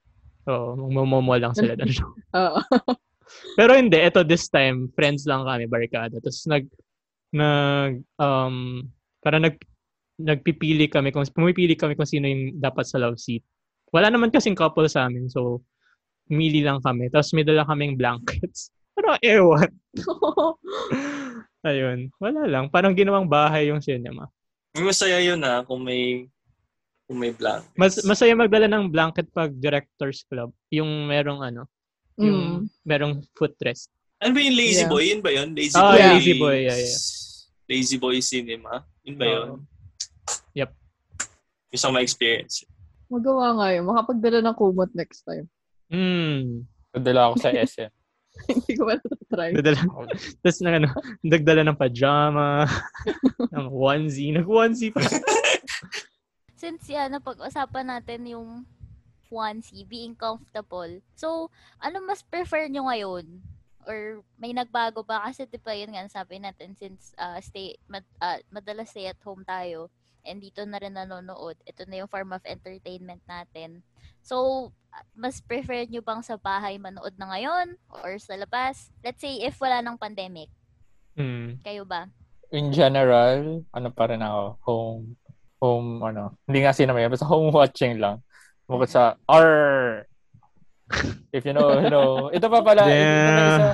Oo, 0.47 0.79
magmomomo 0.79 1.35
lang 1.35 1.53
sila. 1.53 1.75
doon. 1.75 1.91
Oo. 2.39 2.59
Pero 3.59 3.75
hindi, 3.75 3.99
ito 3.99 4.23
this 4.23 4.47
time, 4.47 4.87
friends 4.95 5.27
lang 5.27 5.43
kami, 5.43 5.67
barkada. 5.67 6.15
Tapos 6.23 6.47
nag, 6.47 6.63
nag, 7.35 7.99
um, 8.15 8.87
para 9.19 9.37
nag, 9.37 9.59
nagpipili 10.17 10.87
kami, 10.87 11.11
kung 11.11 11.27
pumipili 11.29 11.75
kami 11.75 11.93
kung 11.93 12.07
sino 12.07 12.25
yung 12.25 12.57
dapat 12.57 12.87
sa 12.87 12.97
love 12.97 13.19
seat. 13.19 13.43
Wala 13.91 14.07
naman 14.07 14.31
kasing 14.31 14.55
couple 14.55 14.87
sa 14.87 15.11
amin, 15.11 15.27
so, 15.27 15.59
mili 16.31 16.63
lang 16.63 16.83
kami. 16.83 17.07
Tapos 17.11 17.31
may 17.31 17.43
dala 17.43 17.63
kaming 17.67 17.95
blankets. 17.95 18.71
Pero 18.97 19.13
ewan. 19.21 19.71
Ayun, 21.61 22.09
wala 22.17 22.41
lang. 22.49 22.65
Parang 22.71 22.97
ginawang 22.97 23.29
bahay 23.29 23.69
yung 23.69 23.83
cinema. 23.83 24.27
Masaya 24.77 25.21
yun 25.21 25.41
ah, 25.45 25.61
kung 25.65 25.85
may 25.85 26.29
kung 27.07 27.17
may 27.17 27.31
blankets. 27.31 27.71
Mas, 27.73 27.93
masaya 28.03 28.35
magdala 28.35 28.67
ng 28.67 28.91
blanket 28.91 29.31
pag 29.31 29.55
director's 29.55 30.27
club. 30.27 30.51
Yung 30.69 31.07
merong 31.07 31.39
ano, 31.39 31.63
yung 32.19 32.67
Mm. 32.67 32.69
merong 32.83 33.13
footrest. 33.31 33.87
Ano 34.19 34.35
ba 34.35 34.41
yung 34.41 34.57
Lazy 34.57 34.83
Yeah. 34.83 34.91
Boy? 34.91 35.03
Yun 35.07 35.21
ba 35.23 35.31
yun? 35.31 35.49
Lazy 35.55 35.75
Ah, 35.77 35.93
Boy. 35.93 36.01
Lazy 36.03 36.33
Boy, 36.35 36.57
yeah, 36.67 36.77
yeah. 36.77 36.99
Lazy 37.67 37.97
Boy 37.97 38.17
Cinema. 38.19 38.73
Yun 39.07 39.15
ba 39.15 39.25
yun? 39.25 39.47
Oo. 39.47 39.59
Yep. 40.53 40.69
Gusto 41.71 41.85
ko 41.87 41.93
ma-experience. 41.93 42.55
Magawa 43.07 43.55
nga 43.55 43.67
yun. 43.71 43.83
Makapagdala 43.87 44.39
ng 44.43 44.55
kumot 44.57 44.91
next 44.91 45.23
time. 45.23 45.47
Hmm. 45.87 46.67
Padala 46.91 47.31
ako 47.31 47.35
sa 47.39 47.55
SM. 47.55 47.91
Hindi 48.51 48.73
ko 48.75 48.83
pa 48.85 48.99
try. 49.31 49.49
Dadala. 49.55 49.79
Tapos 50.43 50.59
na 50.59 50.69
ano, 50.75 50.87
nagdala 51.23 51.61
ng 51.63 51.77
pajama, 51.79 52.67
ng 53.55 53.67
onesie. 53.71 54.35
Nag-onesie 54.35 54.91
pa. 54.91 54.99
Since 56.57 56.89
yan, 56.89 57.13
napag-usapan 57.13 57.85
natin 57.85 58.25
yung 58.25 58.65
onesie, 59.29 59.85
being 59.85 60.17
comfortable. 60.17 60.89
So, 61.13 61.53
ano 61.77 62.01
mas 62.01 62.25
prefer 62.25 62.65
nyo 62.65 62.89
ngayon? 62.89 63.25
Or 63.85 64.25
may 64.35 64.51
nagbago 64.51 65.05
ba? 65.05 65.21
Kasi 65.23 65.45
di 65.45 65.61
ba 65.61 65.77
yun 65.77 65.93
nga, 65.93 66.09
sabi 66.09 66.41
natin, 66.41 66.73
since 66.73 67.13
uh, 67.15 67.37
stay, 67.39 67.77
mad, 67.85 68.03
uh, 68.19 68.41
madalas 68.49 68.89
stay 68.89 69.05
at 69.05 69.19
home 69.21 69.45
tayo, 69.45 69.93
and 70.27 70.43
dito 70.43 70.65
na 70.65 70.81
rin 70.81 70.97
nanonood, 70.97 71.55
ito 71.63 71.87
na 71.87 72.03
yung 72.03 72.11
form 72.11 72.35
of 72.35 72.43
entertainment 72.43 73.21
natin. 73.29 73.79
So, 74.25 74.69
mas 75.13 75.39
prefer 75.39 75.85
nyo 75.87 76.01
bang 76.01 76.19
sa 76.25 76.35
bahay 76.35 76.81
manood 76.81 77.15
na 77.15 77.31
ngayon? 77.31 77.79
Or 78.03 78.17
sa 78.19 78.35
labas? 78.35 78.89
Let's 79.05 79.21
say, 79.21 79.39
if 79.45 79.61
wala 79.61 79.79
ng 79.85 79.95
pandemic, 79.95 80.49
Hmm. 81.17 81.57
kayo 81.65 81.81
ba? 81.81 82.05
In 82.53 82.69
general, 82.69 83.65
ano 83.73 83.89
pa 83.89 84.05
rin 84.05 84.21
ako, 84.21 84.41
home, 84.69 85.17
home, 85.61 86.03
ano, 86.05 86.37
hindi 86.45 86.63
nga 86.63 86.75
cinema 86.75 87.01
yan, 87.01 87.13
basta 87.13 87.27
home 87.27 87.49
watching 87.53 87.97
lang. 87.97 88.21
Bukod 88.67 88.89
sa, 88.91 89.15
R. 89.25 90.03
If 91.35 91.43
you 91.43 91.51
know, 91.55 91.79
you 91.79 91.91
know. 91.91 92.27
Ito 92.35 92.47
pa 92.47 92.59
pala, 92.63 92.87
ito, 92.87 92.95
ito, 92.95 93.31
pa 93.31 93.43
isa, 93.43 93.65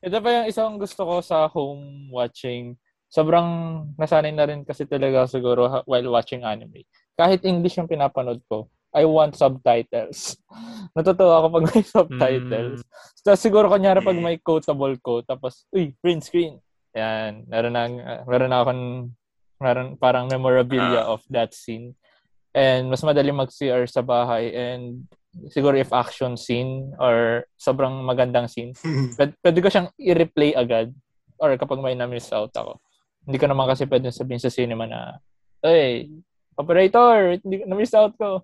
ito 0.00 0.16
pa 0.20 0.28
yung 0.32 0.46
isang 0.48 0.72
gusto 0.80 1.02
ko 1.04 1.14
sa 1.20 1.48
home 1.48 2.08
watching. 2.12 2.76
Sobrang 3.06 3.48
nasanay 3.96 4.34
na 4.34 4.44
rin 4.48 4.66
kasi 4.66 4.84
talaga 4.84 5.30
siguro 5.30 5.84
while 5.86 6.10
watching 6.10 6.42
anime. 6.42 6.84
Kahit 7.16 7.46
English 7.48 7.80
yung 7.80 7.88
pinapanood 7.88 8.44
ko, 8.50 8.68
I 8.96 9.04
want 9.04 9.36
subtitles. 9.36 10.40
Natutuwa 10.96 11.44
ako 11.44 11.46
pag 11.60 11.66
may 11.68 11.84
subtitles. 11.84 12.80
Tapos 13.20 13.40
siguro 13.44 13.66
kanyari 13.68 14.00
pag 14.00 14.16
may 14.16 14.40
quotable 14.40 14.96
quote, 15.00 15.28
tapos, 15.28 15.68
uy, 15.68 15.92
print 16.00 16.24
screen. 16.24 16.56
Yan, 16.96 17.44
meron 17.44 17.76
na, 17.76 17.82
meron 18.24 18.48
na 18.48 18.64
akong, 18.64 19.12
meron 19.58 19.96
parang 19.96 20.26
memorabilia 20.26 21.04
Ah. 21.04 21.12
of 21.12 21.24
that 21.28 21.52
scene. 21.52 21.96
And 22.56 22.88
mas 22.88 23.04
madali 23.04 23.32
mag-CR 23.32 23.84
sa 23.84 24.00
bahay. 24.00 24.52
And 24.52 25.04
siguro 25.52 25.76
if 25.76 25.92
action 25.92 26.36
scene 26.36 26.96
or 26.96 27.44
sobrang 27.54 28.00
magandang 28.02 28.48
scene, 28.48 28.72
pwede, 29.16 29.32
pwede 29.44 29.58
ko 29.60 29.68
siyang 29.68 29.88
i-replay 29.96 30.56
agad. 30.56 30.92
Or 31.36 31.52
kapag 31.56 31.84
may 31.84 31.92
na-miss 31.92 32.32
out 32.32 32.56
ako. 32.56 32.80
Hindi 33.28 33.36
ko 33.36 33.46
naman 33.46 33.68
kasi 33.68 33.84
pwede 33.84 34.08
sabihin 34.08 34.40
sa 34.40 34.48
cinema 34.48 34.88
na, 34.88 35.20
Hey, 35.60 36.08
operator, 36.56 37.36
hindi, 37.42 37.60
na-miss 37.68 37.92
out 37.92 38.16
ko. 38.16 38.40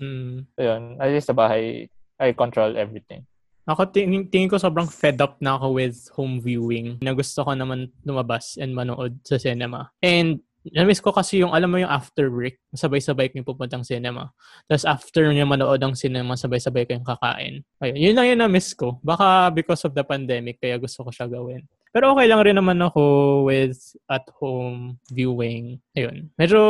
Hmm. 0.00 0.48
So, 0.56 0.60
yun. 0.64 0.96
At 0.96 1.12
least 1.12 1.28
sa 1.28 1.36
bahay, 1.36 1.92
I 2.16 2.32
control 2.32 2.78
everything. 2.80 3.28
Ako 3.62 3.94
tingin, 3.94 4.26
tingin 4.26 4.50
ko 4.50 4.58
sobrang 4.58 4.90
fed 4.90 5.22
up 5.22 5.38
na 5.38 5.54
ako 5.54 5.78
with 5.78 6.10
home 6.18 6.42
viewing. 6.42 6.98
Na 6.98 7.14
gusto 7.14 7.46
ko 7.46 7.54
naman 7.54 7.94
lumabas 8.02 8.58
and 8.58 8.74
manood 8.74 9.22
sa 9.22 9.38
cinema. 9.38 9.94
And 10.02 10.42
na-miss 10.70 11.02
ko 11.02 11.10
kasi 11.10 11.42
yung, 11.42 11.50
alam 11.50 11.70
mo 11.70 11.78
yung 11.78 11.90
after 11.90 12.30
break, 12.30 12.58
sabay-sabay 12.74 13.30
kayong 13.30 13.46
pupuntang 13.46 13.82
cinema. 13.82 14.30
Tapos 14.70 14.86
after 14.86 15.26
nyo 15.30 15.46
manood 15.46 15.82
ang 15.82 15.98
cinema, 15.98 16.38
sabay-sabay 16.38 16.86
kayong 16.86 17.06
kakain. 17.06 17.66
Ayun, 17.82 17.98
yun 17.98 18.14
lang 18.14 18.26
yung 18.30 18.42
na-miss 18.46 18.74
ko. 18.74 19.02
Baka 19.02 19.50
because 19.50 19.82
of 19.82 19.94
the 19.94 20.06
pandemic, 20.06 20.62
kaya 20.62 20.78
gusto 20.78 21.02
ko 21.02 21.10
siya 21.10 21.26
gawin. 21.26 21.66
Pero 21.92 22.14
okay 22.14 22.26
lang 22.30 22.40
rin 22.40 22.56
naman 22.56 22.80
ako 22.80 23.02
with 23.50 23.94
at-home 24.08 24.96
viewing. 25.12 25.76
Ayun. 25.98 26.30
Medyo 26.38 26.60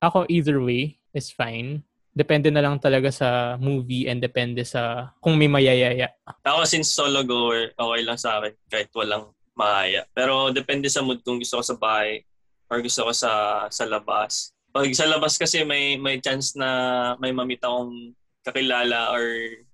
ako 0.00 0.26
either 0.26 0.58
way 0.58 0.98
is 1.14 1.30
fine. 1.30 1.84
Depende 2.12 2.52
na 2.52 2.60
lang 2.60 2.76
talaga 2.76 3.08
sa 3.08 3.56
movie 3.56 4.04
and 4.04 4.20
depende 4.20 4.60
sa 4.68 5.12
kung 5.16 5.40
may 5.40 5.48
mayayaya. 5.48 6.12
Ako 6.44 6.68
since 6.68 6.92
solo 6.92 7.24
goer, 7.24 7.72
okay 7.72 8.00
lang 8.04 8.20
sa 8.20 8.36
akin 8.36 8.52
kahit 8.68 8.92
walang 8.92 9.32
mahaya. 9.56 10.04
Pero 10.12 10.52
depende 10.52 10.92
sa 10.92 11.00
mood 11.00 11.24
kung 11.24 11.40
gusto 11.40 11.60
ko 11.60 11.64
sa 11.64 11.76
bahay 11.80 12.20
or 12.68 12.84
gusto 12.84 13.08
ko 13.08 13.12
sa 13.16 13.64
sa 13.72 13.84
labas. 13.88 14.52
Pag 14.72 14.92
sa 14.92 15.08
labas 15.08 15.40
kasi 15.40 15.64
may 15.64 15.96
may 15.96 16.20
chance 16.20 16.52
na 16.52 16.68
may 17.16 17.32
mamita 17.32 17.68
akong 17.68 18.12
kakilala 18.44 19.12
or 19.12 19.24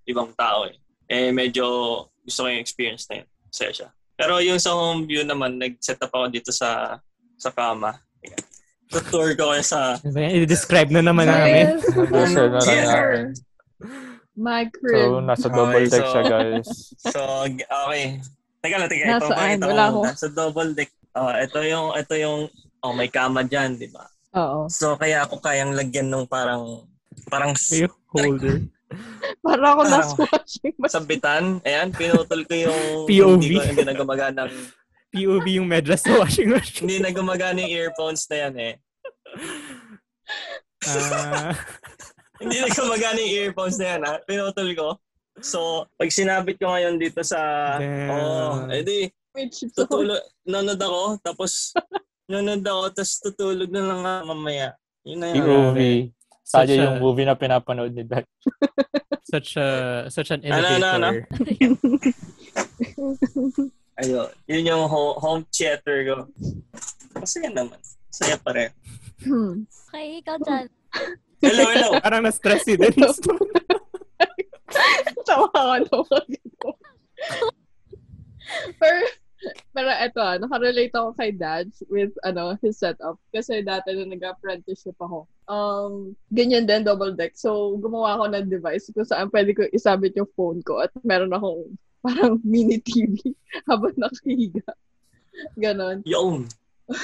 ibang 0.06 0.30
tao 0.38 0.70
eh. 0.70 0.78
Eh 1.10 1.34
medyo 1.34 1.66
gusto 2.22 2.44
ko 2.44 2.46
yung 2.50 2.62
experience 2.62 3.10
na 3.10 3.22
yun. 3.22 3.28
Masaya 3.50 3.72
siya. 3.74 3.88
Pero 4.18 4.42
yung 4.42 4.58
sa 4.58 4.74
home 4.74 5.06
view 5.06 5.22
naman, 5.22 5.62
nag-set 5.62 6.02
up 6.02 6.10
ako 6.10 6.26
dito 6.26 6.50
sa 6.50 6.98
sa 7.38 7.54
kama. 7.54 8.02
Ayan. 8.26 8.42
So 8.88 9.00
tour 9.04 9.30
ko 9.34 9.52
kaya 9.52 9.60
sa 9.60 10.00
I-describe 10.02 10.88
na 10.88 11.00
naman 11.00 11.26
namin. 11.26 11.76
Yes. 11.76 11.84
Nasa 12.08 12.40
na 12.46 12.58
namin. 12.58 13.26
My 14.32 14.62
So, 14.64 14.70
crib. 14.72 15.10
nasa 15.20 15.46
double 15.48 15.82
Okay, 15.82 15.90
deck 15.90 15.98
so- 16.00 16.10
siya, 16.14 16.22
guys. 16.24 16.68
So, 17.02 17.20
okay. 17.58 18.22
Teka 18.58 18.76
lang, 18.76 18.86
teka. 18.86 19.04
Ipapakita 19.18 19.34
ko 19.60 19.66
Wala 19.68 19.84
muna. 19.84 19.90
ako. 19.90 20.00
Sa 20.14 20.28
double 20.30 20.70
deck. 20.72 20.90
Oh, 21.12 21.32
ito 21.32 21.58
yung, 21.60 21.86
ito 21.92 22.14
yung, 22.14 22.38
oh, 22.78 22.94
may 22.94 23.08
kama 23.08 23.42
dyan, 23.42 23.74
di 23.74 23.90
ba? 23.90 24.06
Oo. 24.36 24.70
So, 24.70 24.94
kaya 24.94 25.26
ako 25.26 25.42
kayang 25.42 25.74
lagyan 25.74 26.06
ng 26.06 26.24
parang, 26.24 26.86
parang 27.26 27.50
May 27.50 27.90
holder. 28.08 28.62
Para 29.42 29.58
ako 29.68 29.82
Parang- 29.82 29.90
nasa 29.90 30.14
watching. 30.16 30.74
sabitan. 30.86 31.44
Ayan, 31.62 31.90
pinutol 31.90 32.46
ko 32.46 32.54
yung, 32.56 32.80
POV. 33.04 33.42
hindi 33.42 33.48
ko, 33.52 33.60
hindi 33.64 33.82
na 33.82 33.92
gumaganang 33.92 34.54
POV 35.08 35.46
yung 35.60 35.68
medras 35.68 36.04
sa 36.04 36.20
washing 36.20 36.52
machine. 36.52 36.84
Hindi 36.84 37.00
na 37.00 37.10
gumagana 37.12 37.64
yung 37.64 37.72
earphones 37.72 38.28
na 38.28 38.36
yan 38.46 38.54
eh. 38.60 38.74
Ah, 40.84 41.56
Hindi 42.42 42.56
na 42.60 42.68
gumagana 42.70 43.18
yung 43.18 43.34
earphones 43.48 43.76
na 43.80 43.86
yan 43.96 44.02
ha. 44.04 44.12
Pinutol 44.22 44.70
ko. 44.76 44.88
So, 45.40 45.86
pag 45.96 46.10
sinabit 46.10 46.58
ko 46.58 46.70
ngayon 46.70 46.98
dito 46.98 47.22
sa... 47.22 47.38
Damn. 47.78 48.10
Oh, 48.10 48.66
edi, 48.74 49.08
tutulog, 49.70 50.18
nanood 50.42 50.82
ako, 50.82 51.02
tapos 51.22 51.70
nanood 52.26 52.66
ako, 52.66 52.82
tapos 52.90 53.12
tutulog 53.22 53.70
na 53.70 53.82
lang 53.86 54.00
mamaya. 54.26 54.74
Yun 55.06 55.18
na 55.22 55.26
yun. 55.30 55.46
POV. 55.46 55.78
such 56.42 56.68
Tayo 56.68 56.74
a, 56.74 56.84
yung 56.84 56.98
movie 56.98 57.28
na 57.28 57.38
pinapanood 57.38 57.92
ni 57.94 58.02
Dad. 58.02 58.26
such 59.22 59.56
a, 59.56 59.66
such 60.10 60.32
an 60.34 60.42
Ano, 60.42 60.68
ano, 60.68 60.88
ano? 60.96 61.08
Ayun. 63.98 64.30
Yun 64.46 64.70
yung 64.70 64.84
ho- 64.86 65.18
home 65.18 65.42
theater 65.50 66.06
ko. 66.06 66.16
Masaya 67.18 67.50
naman. 67.50 67.78
Saya 68.14 68.38
pa 68.38 68.54
rin. 68.54 68.70
Hmm. 69.26 69.66
Okay, 69.90 70.22
ikaw 70.22 70.38
dyan. 70.38 70.66
Hello, 71.42 71.64
hello. 71.66 71.88
Parang 72.06 72.22
na-stress 72.22 72.62
si 72.62 72.78
Dennis. 72.78 73.18
Tawa 75.26 75.50
ka 75.50 76.18
dito. 76.30 76.68
pero, 78.78 78.98
pero 79.74 79.90
eto 79.98 80.22
ah, 80.22 80.38
nakarelate 80.38 80.94
ako 80.94 81.10
kay 81.18 81.34
dad 81.34 81.66
with 81.90 82.14
ano 82.22 82.54
his 82.62 82.78
setup. 82.78 83.18
Kasi 83.34 83.66
dati 83.66 83.98
nung 83.98 84.14
nag-apprenticeship 84.14 84.94
ako, 85.02 85.26
um, 85.50 86.14
ganyan 86.30 86.70
din, 86.70 86.86
double 86.86 87.18
deck. 87.18 87.34
So, 87.34 87.74
gumawa 87.82 88.14
ako 88.14 88.24
ng 88.30 88.46
device 88.46 88.94
kung 88.94 89.06
saan 89.06 89.26
pwede 89.34 89.58
ko 89.58 89.66
isabit 89.74 90.14
yung 90.14 90.30
phone 90.38 90.62
ko 90.62 90.86
at 90.86 90.94
meron 91.02 91.34
akong 91.34 91.74
parang 92.02 92.40
mini 92.46 92.78
TV 92.82 93.18
habang 93.68 93.94
nakahiga. 93.98 94.66
Ganon. 95.58 96.02
Yung. 96.06 96.46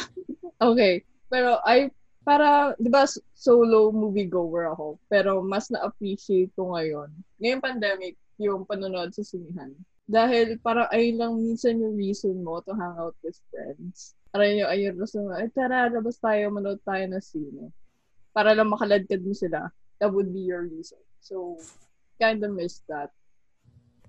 Okay. 0.64 1.02
Pero 1.28 1.58
I, 1.66 1.90
para, 2.24 2.72
di 2.80 2.88
ba, 2.88 3.04
solo 3.36 3.90
movie 3.92 4.30
goer 4.30 4.72
ako. 4.72 4.96
Pero 5.10 5.44
mas 5.44 5.68
na-appreciate 5.68 6.54
ko 6.56 6.72
ngayon. 6.72 7.10
Ngayong 7.42 7.60
pandemic, 7.60 8.14
yung 8.40 8.64
panonood 8.64 9.12
sa 9.12 9.26
sinihan. 9.26 9.74
Dahil 10.08 10.56
parang 10.62 10.88
ayun 10.94 11.16
lang 11.20 11.32
minsan 11.36 11.80
yung 11.80 11.98
reason 11.98 12.38
mo 12.40 12.64
to 12.64 12.72
hang 12.72 12.96
out 12.96 13.18
with 13.20 13.36
friends. 13.52 14.16
Parang 14.32 14.56
yung 14.56 14.70
ayun 14.70 14.94
reason 14.96 15.26
mo, 15.26 15.36
ay 15.36 15.50
tara, 15.52 15.90
labas 15.90 16.16
tayo, 16.22 16.48
manood 16.54 16.80
tayo 16.86 17.04
ng 17.12 17.24
sine. 17.24 17.68
Para 18.32 18.56
lang 18.56 18.72
makaladkad 18.72 19.20
mo 19.20 19.34
sila. 19.36 19.68
That 20.00 20.14
would 20.14 20.32
be 20.32 20.48
your 20.48 20.64
reason. 20.64 21.02
So, 21.20 21.60
kind 22.22 22.40
of 22.40 22.54
miss 22.54 22.80
that. 22.88 23.10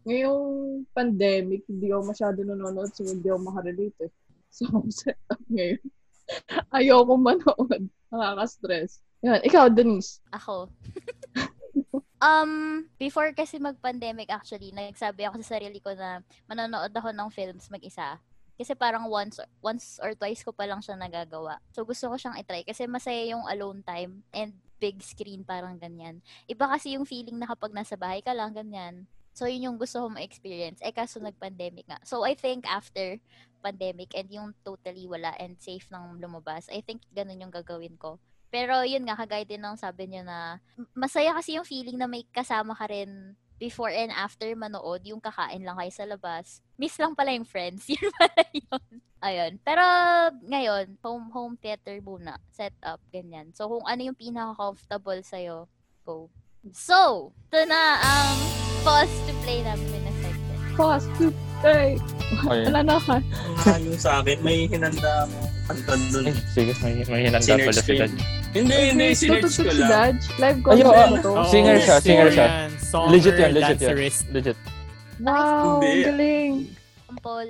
Ngayong 0.05 0.45
pandemic, 0.93 1.65
hindi 1.65 1.89
ako 1.89 2.13
masyado 2.13 2.39
nanonood 2.45 2.93
so 2.93 3.01
hindi 3.01 3.25
ako 3.25 3.39
makarelate 3.41 3.97
eh. 4.05 4.11
So, 4.53 4.69
up 5.33 5.41
ngayon. 5.49 5.81
Ayoko 6.77 7.13
manood. 7.17 7.89
Nakaka-stress. 8.13 9.01
Yan. 9.25 9.41
Ikaw, 9.41 9.73
Denise. 9.73 10.21
Ako. 10.29 10.69
um, 12.21 12.85
before 13.01 13.33
kasi 13.33 13.57
mag-pandemic 13.57 14.29
actually, 14.29 14.69
nagsabi 14.69 15.25
ako 15.25 15.41
sa 15.41 15.57
sarili 15.57 15.81
ko 15.81 15.91
na 15.97 16.21
manonood 16.45 16.93
ako 16.93 17.09
ng 17.09 17.29
films 17.33 17.67
mag-isa. 17.73 18.21
Kasi 18.55 18.71
parang 18.71 19.11
once 19.11 19.43
once 19.59 19.99
or 19.99 20.15
twice 20.15 20.39
ko 20.39 20.55
pa 20.55 20.63
lang 20.63 20.79
siya 20.79 20.95
nagagawa. 20.95 21.59
So 21.75 21.83
gusto 21.83 22.07
ko 22.07 22.15
siyang 22.15 22.39
i-try 22.39 22.63
kasi 22.63 22.87
masaya 22.87 23.35
yung 23.35 23.43
alone 23.51 23.83
time 23.83 24.23
and 24.31 24.55
big 24.79 25.03
screen 25.03 25.43
parang 25.43 25.75
ganyan. 25.75 26.23
Iba 26.47 26.71
kasi 26.71 26.95
yung 26.95 27.03
feeling 27.03 27.35
na 27.35 27.51
kapag 27.51 27.75
nasa 27.75 27.99
bahay 27.99 28.23
ka 28.23 28.31
lang 28.31 28.55
ganyan. 28.55 29.03
So 29.35 29.51
yun 29.51 29.67
yung 29.67 29.77
gusto 29.77 29.99
ko 29.99 30.07
ma-experience. 30.07 30.79
Eh 30.79 30.95
kaso 30.95 31.19
nag-pandemic 31.19 31.91
nga. 31.91 31.99
So 32.07 32.23
I 32.23 32.39
think 32.39 32.63
after 32.63 33.19
pandemic 33.59 34.15
and 34.15 34.31
yung 34.31 34.55
totally 34.63 35.03
wala 35.11 35.35
and 35.35 35.59
safe 35.59 35.83
nang 35.91 36.23
lumabas, 36.23 36.71
I 36.71 36.79
think 36.79 37.03
ganun 37.11 37.43
yung 37.43 37.51
gagawin 37.51 37.99
ko. 37.99 38.15
Pero 38.47 38.87
yun 38.87 39.03
nga, 39.03 39.19
kagaya 39.19 39.43
din 39.43 39.59
ng 39.59 39.75
sabi 39.75 40.07
niyo 40.07 40.23
na 40.23 40.63
masaya 40.95 41.35
kasi 41.35 41.59
yung 41.59 41.67
feeling 41.67 41.99
na 41.99 42.07
may 42.07 42.23
kasama 42.31 42.71
ka 42.71 42.87
rin 42.87 43.35
before 43.59 43.91
and 43.91 44.15
after 44.15 44.47
manood, 44.55 45.03
yung 45.03 45.19
kakain 45.19 45.67
lang 45.67 45.75
kayo 45.75 45.91
sa 45.91 46.07
labas. 46.07 46.63
Miss 46.79 46.95
lang 46.95 47.11
pala 47.11 47.35
yung 47.35 47.47
friends. 47.47 47.87
Yun 47.91 48.07
pala 48.15 48.43
yun. 48.51 48.87
Ayun. 49.19 49.53
Pero 49.63 49.83
ngayon, 50.47 50.85
home 51.03 51.27
home 51.35 51.55
theater 51.59 51.99
muna. 51.99 52.39
Set 52.51 52.75
up, 52.83 53.03
ganyan. 53.11 53.51
So 53.51 53.67
kung 53.67 53.83
ano 53.83 54.01
yung 54.07 54.15
pinaka-comfortable 54.15 55.19
sa'yo, 55.23 55.67
go. 56.07 56.31
So, 56.71 57.31
ito 57.51 57.61
na 57.67 57.99
ang 57.99 58.64
pause 58.85 59.15
to 59.25 59.33
play 59.41 59.59
namin 59.65 59.87
na 60.05 60.11
segment. 60.21 60.61
Pause 60.77 61.07
to 61.17 61.25
play. 61.61 61.97
Ayun. 62.45 62.65
Wala 62.69 62.81
na 62.85 62.97
ka. 63.01 63.17
Ano 63.65 63.89
sa 63.97 64.21
akin, 64.21 64.37
may 64.45 64.69
hinanda 64.69 65.25
ako 65.25 65.37
kanta 65.65 65.93
dun. 66.13 66.23
Ay, 66.29 66.35
sige, 66.53 66.71
may, 66.85 66.93
may 67.09 67.21
hinanda 67.25 67.45
Sinerge 67.45 67.65
pala 67.65 67.81
ko 67.81 67.89
si. 67.89 67.93
Dad. 67.97 68.11
Hindi, 68.53 68.77
hindi, 68.93 69.05
sinerge 69.17 69.45
ko 69.45 69.49
si 69.49 69.61
lang. 69.65 69.89
Dad. 69.89 70.15
Live 70.37 70.59
Ay, 70.61 70.63
concert 70.63 70.93
oo. 70.93 71.09
mo 71.09 71.15
to. 71.17 71.31
Oo, 71.33 71.49
Singer 71.49 71.77
siya, 71.81 71.97
singer 71.97 72.29
siya. 72.29 72.47
Legit 73.09 73.35
yan, 73.35 73.51
legit 73.57 73.79
yan. 73.81 73.95
Legit. 74.31 74.57
Wow, 75.19 75.81
ang 75.81 76.05
galing. 76.05 76.51
Paul. 77.23 77.49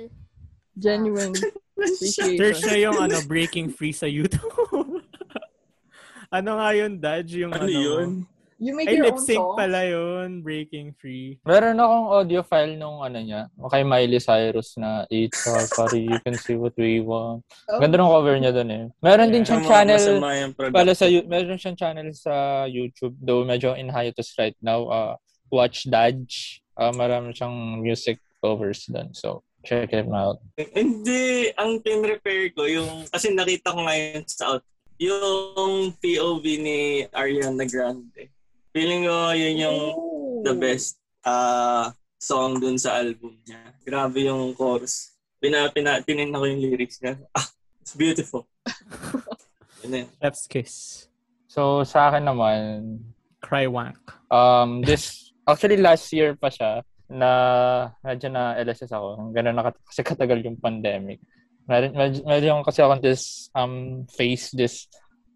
Genuine. 0.76 1.34
Search 2.40 2.60
na 2.64 2.76
yung 2.80 2.96
ano, 2.96 3.20
breaking 3.28 3.68
free 3.68 3.92
sa 3.92 4.08
YouTube. 4.08 4.48
ano 6.36 6.50
nga 6.56 6.68
yun, 6.72 6.92
Dad? 6.96 7.28
Yung 7.28 7.52
Ano 7.52 7.68
ano, 7.68 7.72
yun? 7.72 8.08
You 8.56 8.72
make 8.72 8.88
Ay, 8.88 8.96
your 8.96 9.12
lip 9.12 9.20
own 9.20 9.24
sync 9.24 9.36
song? 9.36 9.56
pala 9.56 9.84
yun. 9.84 10.40
Breaking 10.40 10.96
free. 10.96 11.36
Meron 11.44 11.76
akong 11.76 12.06
audio 12.08 12.40
file 12.40 12.72
nung 12.80 13.04
ano 13.04 13.20
niya, 13.20 13.52
kay 13.68 13.84
Miley 13.84 14.16
Cyrus 14.16 14.80
na 14.80 15.04
It's 15.12 15.44
our 15.44 15.68
party, 15.68 16.08
you 16.08 16.16
can 16.24 16.40
see 16.40 16.56
what 16.56 16.72
we 16.80 17.04
want. 17.04 17.44
Oh. 17.68 17.76
Ganda 17.76 18.00
ng 18.00 18.08
cover 18.08 18.36
niya 18.40 18.56
doon 18.56 18.70
eh. 18.72 18.84
Meron 19.04 19.28
din 19.28 19.44
siyang 19.44 19.60
channel 19.60 20.04
pala 20.72 20.96
sa 20.96 21.04
meron 21.28 21.60
siyang 21.60 21.76
channel 21.76 22.08
sa 22.16 22.64
YouTube 22.64 23.12
though 23.20 23.44
medyo 23.44 23.76
in 23.76 23.92
hiatus 23.92 24.32
right 24.40 24.56
now. 24.64 24.88
Uh, 24.88 25.14
Watch 25.52 25.86
Dodge. 25.86 26.64
Uh, 26.74 26.92
marami 26.96 27.36
siyang 27.36 27.80
music 27.84 28.20
covers 28.40 28.88
doon. 28.88 29.12
So, 29.12 29.44
check 29.64 29.92
it 29.92 30.08
out. 30.08 30.40
Hindi, 30.56 31.50
ang 31.56 31.80
pin-repair 31.80 32.52
ko, 32.54 32.68
yung, 32.68 33.08
kasi 33.08 33.32
nakita 33.32 33.72
ko 33.72 33.80
ngayon 33.82 34.22
sa 34.28 34.56
out, 34.56 34.64
yung 34.96 35.92
POV 36.00 36.44
ni 36.60 36.78
Ariana 37.12 37.64
Grande. 37.64 38.35
Feeling 38.76 39.08
ko 39.08 39.32
yun 39.32 39.56
yung 39.56 39.78
Oh. 39.96 40.44
the 40.44 40.52
best 40.52 41.00
uh, 41.24 41.88
song 42.20 42.60
dun 42.60 42.76
sa 42.76 43.00
album 43.00 43.40
niya. 43.48 43.72
Grabe 43.80 44.28
yung 44.28 44.52
chorus. 44.52 45.16
Pina, 45.40 45.72
pina, 45.72 45.96
tinignan 46.04 46.36
ko 46.36 46.44
yung 46.44 46.60
lyrics 46.60 47.00
niya. 47.00 47.16
Ah, 47.36 47.48
it's 47.80 47.96
beautiful. 47.96 48.44
Yun 49.80 50.04
yun. 50.04 50.08
Chef's 50.20 50.44
kiss. 50.44 50.74
So, 51.48 51.88
sa 51.88 52.12
akin 52.12 52.28
naman, 52.28 53.00
Cry 53.40 53.64
wank. 53.64 53.96
um, 54.28 54.84
this, 54.84 55.32
actually 55.48 55.80
last 55.80 56.12
year 56.12 56.36
pa 56.36 56.52
siya, 56.52 56.84
na 57.08 57.30
medyo 58.04 58.28
na 58.28 58.60
LSS 58.60 58.92
ako. 58.92 59.32
Ganun 59.32 59.56
na 59.56 59.72
kat- 59.72 59.80
kasi 59.88 60.04
katagal 60.04 60.44
yung 60.44 60.60
pandemic. 60.60 61.22
Meron, 61.64 61.96
medyo, 61.96 62.20
medyo 62.28 62.50
kasi 62.60 62.84
ako 62.84 63.00
this, 63.00 63.48
um, 63.56 64.04
face 64.10 64.52
this, 64.52 64.84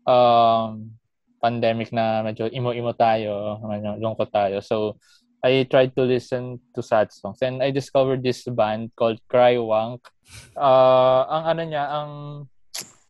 um, 0.04 0.92
pandemic 1.40 1.90
na 1.90 2.22
medyo 2.22 2.46
imo-imo 2.52 2.92
tayo, 2.92 3.58
medyo 3.64 3.96
lungkot 3.96 4.28
tayo. 4.28 4.60
So, 4.60 5.00
I 5.40 5.64
tried 5.64 5.96
to 5.96 6.04
listen 6.04 6.60
to 6.76 6.84
sad 6.84 7.08
songs. 7.10 7.40
And 7.40 7.64
I 7.64 7.72
discovered 7.72 8.20
this 8.20 8.44
band 8.44 8.92
called 8.92 9.24
Cry 9.24 9.56
Wank. 9.56 10.04
Uh, 10.52 11.24
ang 11.24 11.44
ano 11.56 11.62
niya, 11.64 11.84
ang 11.88 12.12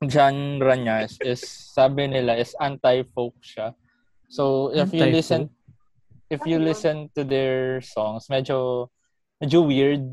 genre 0.07 0.75
niya 0.79 1.11
is, 1.11 1.19
is 1.27 1.43
sabi 1.75 2.07
nila, 2.07 2.39
is 2.39 2.55
anti-folk 2.63 3.35
siya. 3.43 3.75
So, 4.31 4.71
if 4.71 4.95
you 4.95 5.11
listen 5.11 5.51
if 6.31 6.47
you 6.47 6.63
listen 6.63 7.11
to 7.19 7.27
their 7.27 7.83
songs, 7.83 8.31
medyo 8.31 8.89
medyo 9.43 9.67
weird. 9.67 10.07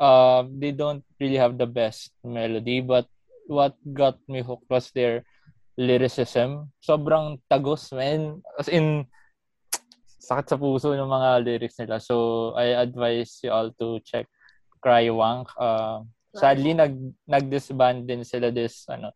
Uh, 0.00 0.48
they 0.58 0.72
don't 0.72 1.04
really 1.20 1.36
have 1.36 1.60
the 1.60 1.68
best 1.68 2.10
melody, 2.24 2.80
but 2.80 3.06
what 3.46 3.76
got 3.92 4.16
me 4.26 4.40
hooked 4.40 4.64
was 4.72 4.90
their 4.96 5.22
lyricism. 5.78 6.70
Sobrang 6.82 7.38
tagos, 7.50 7.92
man. 7.92 8.42
As 8.58 8.68
in, 8.70 9.06
sakit 10.20 10.46
sa 10.46 10.60
puso 10.60 10.94
yung 10.94 11.10
mga 11.10 11.42
lyrics 11.42 11.78
nila. 11.78 11.98
So, 11.98 12.50
I 12.54 12.78
advise 12.78 13.42
you 13.42 13.50
all 13.50 13.70
to 13.78 13.98
check 14.02 14.26
Cry 14.80 15.10
Wank. 15.10 15.48
Uh, 15.58 16.06
sadly, 16.34 16.74
nag, 16.74 16.94
nag-disband 17.26 18.06
din 18.06 18.22
sila 18.24 18.50
this, 18.50 18.86
ano, 18.88 19.10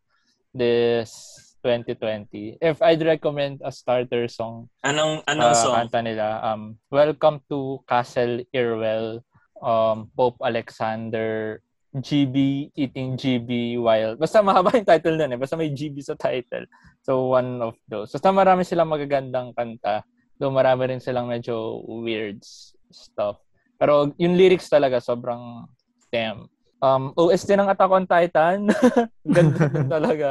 this 0.53 1.41
2020. 1.65 2.61
If 2.61 2.77
I'd 2.85 3.01
recommend 3.01 3.65
a 3.65 3.73
starter 3.73 4.29
song, 4.29 4.69
Anong, 4.85 5.25
anong 5.25 5.49
uh, 5.49 5.57
song? 5.57 5.73
kanta 5.73 5.99
nila. 6.05 6.37
Um, 6.45 6.77
Welcome 6.93 7.41
to 7.49 7.81
Castle 7.89 8.45
Irwell, 8.53 9.25
um, 9.65 10.13
Pope 10.13 10.37
Alexander, 10.45 11.64
GB, 12.01 12.69
Eating 12.75 13.15
GB 13.15 13.79
while... 13.79 14.15
Basta 14.19 14.43
mahaba 14.43 14.75
yung 14.75 14.87
title 14.87 15.15
nun 15.15 15.35
eh. 15.35 15.39
Basta 15.39 15.55
may 15.55 15.71
GB 15.71 16.03
sa 16.03 16.15
title. 16.19 16.67
So, 17.01 17.31
one 17.31 17.61
of 17.63 17.75
those. 17.87 18.11
Basta 18.11 18.31
marami 18.35 18.67
silang 18.67 18.91
magagandang 18.91 19.55
kanta. 19.55 20.03
Though 20.35 20.51
marami 20.51 20.91
rin 20.91 20.99
silang 20.99 21.31
medyo 21.31 21.79
weird 21.87 22.43
stuff. 22.91 23.39
Pero 23.79 24.11
yung 24.19 24.35
lyrics 24.35 24.67
talaga, 24.67 24.99
sobrang 24.99 25.67
damn. 26.11 26.47
Um, 26.83 27.15
OST 27.15 27.55
ng 27.55 27.71
Attack 27.71 27.91
on 27.91 28.05
Titan. 28.07 28.59
Ganda 29.35 29.67
talaga. 29.95 30.29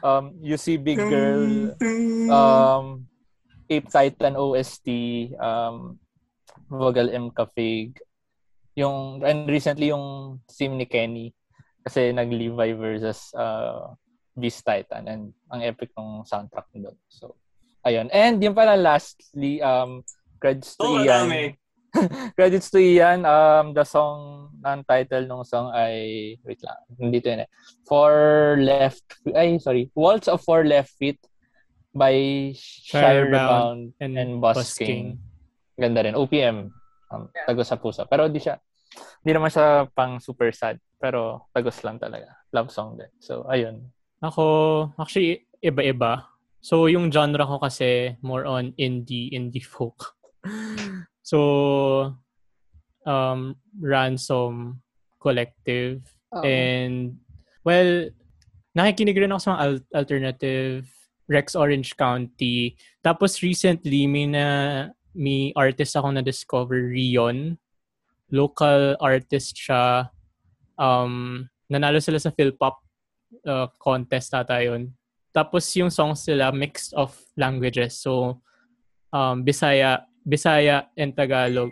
Um, 0.00 0.38
you 0.40 0.56
see 0.56 0.78
Big 0.78 0.98
Girl. 0.98 1.74
Um, 2.30 3.10
Ape 3.66 3.90
Titan 3.90 4.38
OST. 4.38 4.88
Um, 5.38 5.98
Vogal 6.70 7.10
M. 7.10 7.34
Cafig. 7.34 7.98
Yung, 8.78 9.24
and 9.24 9.48
recently 9.50 9.90
yung 9.90 10.38
sim 10.46 10.76
ni 10.76 10.86
Kenny. 10.86 11.34
Kasi 11.80 12.12
nag-Levi 12.12 12.76
versus 12.76 13.32
uh, 13.34 13.94
Beast 14.36 14.62
Titan. 14.62 15.08
And 15.08 15.22
ang 15.50 15.64
epic 15.64 15.90
ng 15.96 16.24
soundtrack 16.28 16.68
doon. 16.76 16.96
So, 17.08 17.34
ayun. 17.86 18.12
And 18.12 18.38
yung 18.42 18.54
pala 18.54 18.76
lastly, 18.76 19.62
um, 19.64 20.04
credits 20.40 20.76
to 20.76 20.84
Oo, 20.84 21.04
Ian. 21.04 21.28
dami. 21.28 21.42
credits 22.38 22.70
to 22.70 22.78
Ian. 22.78 23.26
Um, 23.26 23.74
the 23.74 23.84
song, 23.84 24.50
ang 24.64 24.84
title 24.86 25.26
ng 25.26 25.44
song 25.44 25.72
ay, 25.74 26.36
wait 26.44 26.60
lang, 26.62 26.78
hindi 26.96 27.18
to 27.20 27.28
yun 27.34 27.44
eh. 27.44 27.50
Four 27.88 28.14
Left, 28.60 29.04
ay, 29.34 29.58
sorry, 29.58 29.90
Waltz 29.94 30.28
of 30.28 30.42
Four 30.44 30.64
Left 30.64 30.92
Feet 30.96 31.18
by 31.90 32.14
Shirebound 32.54 33.92
and, 33.98 34.14
and 34.14 34.38
Busking. 34.40 35.18
Ganda 35.74 36.04
rin. 36.04 36.14
OPM. 36.14 36.70
Um, 37.10 37.26
Yeah. 37.34 37.46
Tagos 37.50 37.68
sa 37.68 37.78
puso. 37.78 38.06
Pero 38.06 38.30
di 38.30 38.38
siya, 38.38 38.56
di 39.22 39.30
naman 39.34 39.50
siya 39.50 39.90
pang 39.90 40.22
super 40.22 40.54
sad. 40.54 40.78
Pero 40.96 41.50
tagos 41.50 41.82
lang 41.82 41.98
talaga. 41.98 42.38
Love 42.54 42.70
song 42.70 42.96
din. 42.98 43.10
So, 43.18 43.44
ayun. 43.50 43.90
Ako, 44.22 44.44
actually, 45.00 45.48
iba-iba. 45.58 46.28
So, 46.60 46.86
yung 46.86 47.08
genre 47.10 47.42
ko 47.48 47.56
kasi 47.58 48.14
more 48.20 48.44
on 48.44 48.76
indie, 48.76 49.32
indie 49.32 49.64
folk. 49.64 50.14
so, 51.24 52.14
um, 53.08 53.56
Ransom 53.80 54.84
Collective. 55.18 56.04
Oo. 56.36 56.44
And, 56.44 57.16
well, 57.64 58.12
nakikinig 58.76 59.18
rin 59.18 59.32
ako 59.32 59.40
sa 59.40 59.50
mga 59.56 59.62
al- 59.64 59.88
alternative 59.96 60.84
Rex 61.30 61.54
Orange 61.54 61.94
County. 61.94 62.74
Tapos 63.00 63.38
recently, 63.40 64.04
may 64.10 64.26
na 64.26 64.46
may 65.14 65.52
artist 65.58 65.96
ako 65.96 66.14
na-discover, 66.14 66.90
Rion. 66.90 67.58
Local 68.30 68.94
artist 69.02 69.58
siya. 69.58 70.10
Um, 70.78 71.46
nanalo 71.70 71.98
sila 71.98 72.18
sa 72.18 72.30
Philpop 72.30 72.82
uh, 73.46 73.66
contest 73.78 74.34
ata 74.34 74.62
yun. 74.62 74.90
Tapos 75.30 75.66
yung 75.78 75.90
songs 75.90 76.26
sila 76.26 76.50
mixed 76.50 76.94
of 76.94 77.14
languages. 77.38 78.02
So, 78.02 78.42
um, 79.14 79.46
Bisaya, 79.46 80.06
Bisaya 80.26 80.90
and 80.98 81.14
Tagalog 81.14 81.70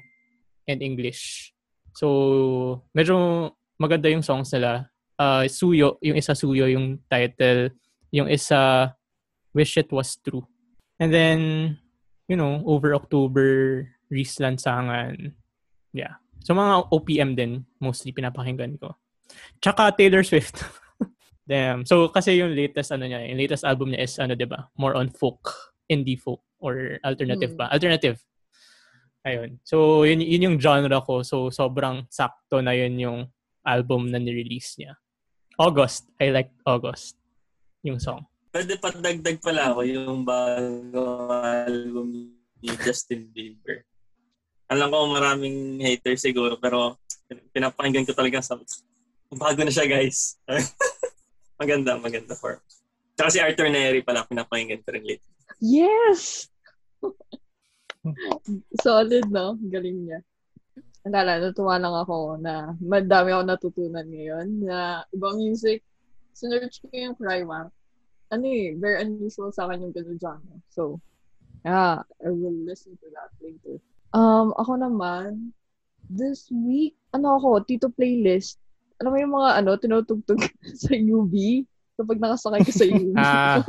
and 0.67 0.79
English. 0.83 1.51
So, 1.99 2.87
medyo 2.95 3.51
maganda 3.79 4.07
yung 4.07 4.23
songs 4.23 4.55
nila. 4.55 4.87
Uh, 5.19 5.51
Suyo, 5.51 5.99
yung 5.99 6.15
isa 6.15 6.39
Suyo 6.39 6.71
yung 6.71 7.03
title. 7.11 7.75
Yung 8.15 8.31
isa 8.31 8.95
Wish 9.51 9.83
It 9.83 9.91
Was 9.91 10.15
True. 10.23 10.47
And 11.03 11.11
then, 11.11 11.39
you 12.29 12.37
know, 12.37 12.61
over 12.69 12.95
October, 12.95 13.89
Reese 14.13 14.39
Lansangan. 14.39 15.33
Yeah. 15.97 16.21
So, 16.45 16.55
mga 16.55 16.93
OPM 16.93 17.31
din, 17.35 17.65
mostly 17.81 18.13
pinapakinggan 18.13 18.79
ko. 18.79 18.95
Tsaka 19.65 19.97
Taylor 19.97 20.23
Swift. 20.23 20.63
Damn. 21.49 21.89
So, 21.89 22.13
kasi 22.13 22.37
yung 22.37 22.53
latest, 22.53 22.93
ano 22.93 23.09
niya, 23.09 23.25
yung 23.25 23.41
latest 23.41 23.65
album 23.65 23.91
niya 23.91 24.05
is, 24.05 24.21
ano, 24.21 24.37
di 24.37 24.45
ba? 24.45 24.69
More 24.77 24.95
on 24.95 25.09
folk. 25.09 25.73
Indie 25.89 26.21
folk. 26.21 26.45
Or 26.61 27.01
alternative 27.03 27.57
Hmm. 27.57 27.61
ba? 27.65 27.73
Alternative. 27.73 28.21
Ayun. 29.25 29.59
So, 29.65 30.05
yun, 30.05 30.21
yun 30.21 30.45
yung 30.53 30.57
genre 30.61 31.01
ko. 31.03 31.25
So, 31.25 31.49
sobrang 31.49 32.07
sakto 32.13 32.61
na 32.61 32.77
yun 32.77 32.95
yung 33.01 33.19
album 33.65 34.13
na 34.13 34.21
ni-release 34.21 34.77
niya. 34.79 34.97
August. 35.59 36.07
I 36.21 36.31
like 36.31 36.53
August. 36.69 37.17
Yung 37.83 37.99
song. 37.99 38.29
Pwede 38.59 38.75
pa 38.75 38.91
dagdag 38.91 39.39
pala 39.39 39.71
ako 39.71 39.87
yung 39.87 40.27
bagong 40.27 41.31
album 41.31 42.35
ni 42.59 42.71
Justin 42.83 43.31
Bieber. 43.31 43.87
Alam 44.67 44.91
ko 44.91 45.15
maraming 45.15 45.79
haters 45.79 46.27
siguro 46.27 46.59
pero 46.59 46.99
pinapakinggan 47.55 48.03
ko 48.03 48.19
talaga 48.19 48.43
sa 48.43 48.59
bago 49.31 49.63
na 49.63 49.71
siya 49.71 49.87
guys. 49.87 50.43
maganda, 51.63 52.03
maganda 52.03 52.35
for. 52.35 52.59
Tsaka 53.15 53.31
si 53.31 53.39
Arthur 53.39 53.71
Neri 53.71 54.03
pala 54.03 54.27
pinapakinggan 54.27 54.83
ko 54.83 54.91
rin 54.91 55.07
lately. 55.07 55.35
Yes! 55.63 56.51
Solid, 58.83 59.31
no? 59.31 59.55
Galing 59.71 60.03
niya. 60.03 60.19
Alala, 61.07 61.39
natuwa 61.39 61.79
lang 61.79 61.95
ako 61.95 62.43
na 62.43 62.75
madami 62.83 63.39
ako 63.39 63.43
natutunan 63.47 64.07
ngayon 64.11 64.67
na 64.67 65.07
ibang 65.15 65.39
music. 65.39 65.87
Sinerch 66.35 66.83
ko 66.83 66.91
yung 66.91 67.15
Crywank. 67.15 67.71
Ano 68.29 68.45
eh, 68.45 68.77
very 68.77 69.01
unusual 69.01 69.49
sa 69.51 69.65
akin 69.65 69.89
yung 69.89 69.95
ganun 69.97 70.21
genre. 70.21 70.57
So, 70.69 71.01
yeah, 71.65 72.05
I 72.21 72.29
will 72.29 72.55
listen 72.65 72.97
to 73.01 73.09
that 73.17 73.33
later. 73.41 73.81
Um, 74.13 74.53
ako 74.57 74.77
naman, 74.77 75.53
this 76.09 76.49
week, 76.53 76.97
ano 77.13 77.41
ako, 77.41 77.65
Tito 77.65 77.89
Playlist. 77.89 78.61
Alam 79.01 79.11
mo 79.13 79.19
yung 79.21 79.35
mga 79.37 79.51
ano, 79.65 79.71
tinutugtog 79.81 80.41
sa 80.85 80.93
UV 80.93 81.65
kapag 81.97 82.19
nakasakay 82.21 82.61
ka 82.65 82.73
sa 82.73 82.85
UV. 82.85 83.07
Ah. 83.19 83.61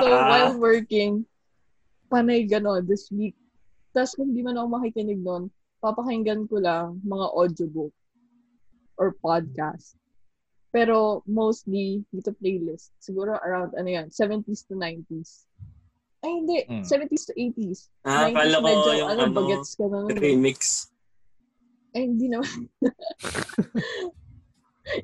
So, 0.00 0.08
Ah. 0.08 0.26
while 0.26 0.54
working, 0.58 1.22
panay 2.10 2.42
gano'n 2.44 2.82
this 2.82 3.12
week. 3.14 3.36
Tapos 3.94 4.16
kung 4.18 4.34
di 4.34 4.42
man 4.42 4.58
ako 4.58 4.80
makikinig 4.80 5.20
nun, 5.22 5.52
papakinggan 5.78 6.48
ko 6.50 6.58
lang 6.58 6.98
mga 7.06 7.26
audiobook 7.30 7.92
or 8.98 9.14
podcast. 9.22 9.94
Pero 10.72 11.20
mostly, 11.28 12.00
dito 12.08 12.32
playlist. 12.32 12.96
Siguro 12.96 13.36
around, 13.44 13.76
ano 13.76 13.88
yan, 13.88 14.06
70s 14.08 14.64
to 14.64 14.74
90s. 14.74 15.44
Ay, 16.24 16.32
hindi. 16.40 16.64
Mm. 16.64 16.80
70s 16.80 17.28
to 17.28 17.34
80s. 17.36 17.92
Ah, 18.08 18.30
90s 18.30 18.32
akala 18.32 18.56
ko 18.56 18.64
medyo, 18.64 18.90
yung 18.96 19.10
ano, 19.12 19.22
ano, 19.28 19.34
bagets 19.36 19.76
ka 19.76 19.84
na 19.84 20.00
nun. 20.00 20.16
remix. 20.16 20.88
Ay, 21.92 22.08
hindi 22.08 22.26
naman. 22.32 22.48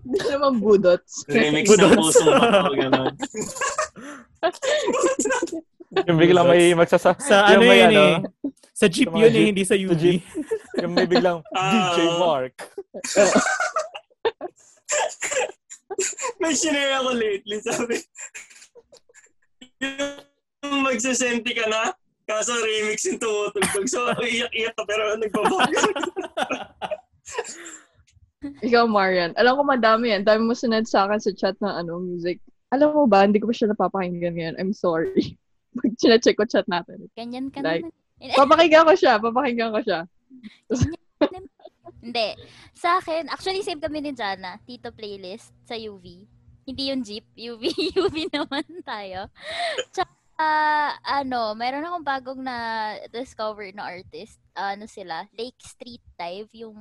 hindi 0.08 0.20
naman 0.24 0.52
budots. 0.56 1.28
Remix 1.28 1.68
ng 1.68 1.76
Budots. 1.76 2.00
puso 2.00 2.24
mo. 2.24 2.72
Ganon. 2.72 3.12
Yung 6.08 6.18
biglang 6.20 6.48
may 6.48 6.72
magsasa... 6.72 7.12
Sa 7.20 7.44
ano 7.44 7.64
yun 7.64 7.92
ano, 7.92 8.00
eh. 8.00 8.16
Sa 8.72 8.86
jeep 8.86 9.10
yun 9.10 9.32
eh, 9.34 9.46
hindi 9.52 9.66
sa 9.66 9.74
jeep. 9.74 10.22
Yung 10.80 10.94
may 10.94 11.04
biglang 11.04 11.42
Ah. 11.52 11.92
DJ 11.92 11.98
Mark. 12.16 12.56
May 16.38 16.54
sinare 16.54 16.94
ako 17.02 17.10
lately, 17.14 17.58
sabi. 17.62 17.96
Yung 20.62 20.86
magsasenti 20.86 21.50
ka 21.54 21.66
na, 21.66 21.90
kaso 22.28 22.54
remix 22.54 23.08
yung 23.08 23.18
tumutugtog. 23.18 23.86
So, 23.90 24.12
iyak-iyak 24.20 24.74
ka 24.76 24.82
pero 24.86 25.16
nagbabago. 25.16 25.78
Ikaw, 28.62 28.84
Marian. 28.86 29.34
Alam 29.34 29.58
ko 29.58 29.62
madami 29.66 30.14
yan. 30.14 30.22
Dami 30.22 30.46
mo 30.46 30.54
sunod 30.54 30.86
sa 30.86 31.10
akin 31.10 31.18
sa 31.18 31.34
chat 31.34 31.56
ng 31.58 31.74
ano, 31.74 31.98
music. 31.98 32.38
Alam 32.70 32.94
mo 32.94 33.04
ba, 33.08 33.26
hindi 33.26 33.42
ko 33.42 33.50
pa 33.50 33.54
siya 33.56 33.72
napapakinggan 33.72 34.36
ngayon. 34.38 34.56
I'm 34.60 34.76
sorry. 34.76 35.34
Pag 35.78 35.98
check 35.98 36.36
ko 36.38 36.46
chat 36.46 36.68
natin. 36.70 37.10
Ganyan 37.18 37.50
ka 37.50 37.64
Like, 37.64 37.82
naman. 37.82 38.34
Papakinggan 38.38 38.86
ko 38.86 38.94
siya. 38.94 39.18
Papakinggan 39.18 39.74
ko 39.74 39.80
siya. 39.82 40.00
Hindi. 42.08 42.40
Sa 42.72 42.96
akin, 42.96 43.28
actually 43.28 43.60
same 43.60 43.84
kami 43.84 44.00
ni 44.00 44.16
Jana. 44.16 44.56
Tito 44.64 44.88
playlist 44.88 45.52
sa 45.68 45.76
UV. 45.76 46.24
Hindi 46.64 46.82
yung 46.88 47.04
Jeep. 47.04 47.28
UV. 47.36 47.68
UV 47.92 48.16
naman 48.36 48.64
tayo. 48.80 49.28
Tsaka, 49.92 50.48
ano, 51.04 51.52
meron 51.52 51.84
akong 51.84 52.06
bagong 52.08 52.40
na 52.40 52.56
discover 53.12 53.68
na 53.76 53.92
artist. 53.92 54.40
ano 54.56 54.88
sila? 54.88 55.28
Lake 55.36 55.60
Street 55.60 56.00
Dive 56.16 56.48
yung 56.64 56.80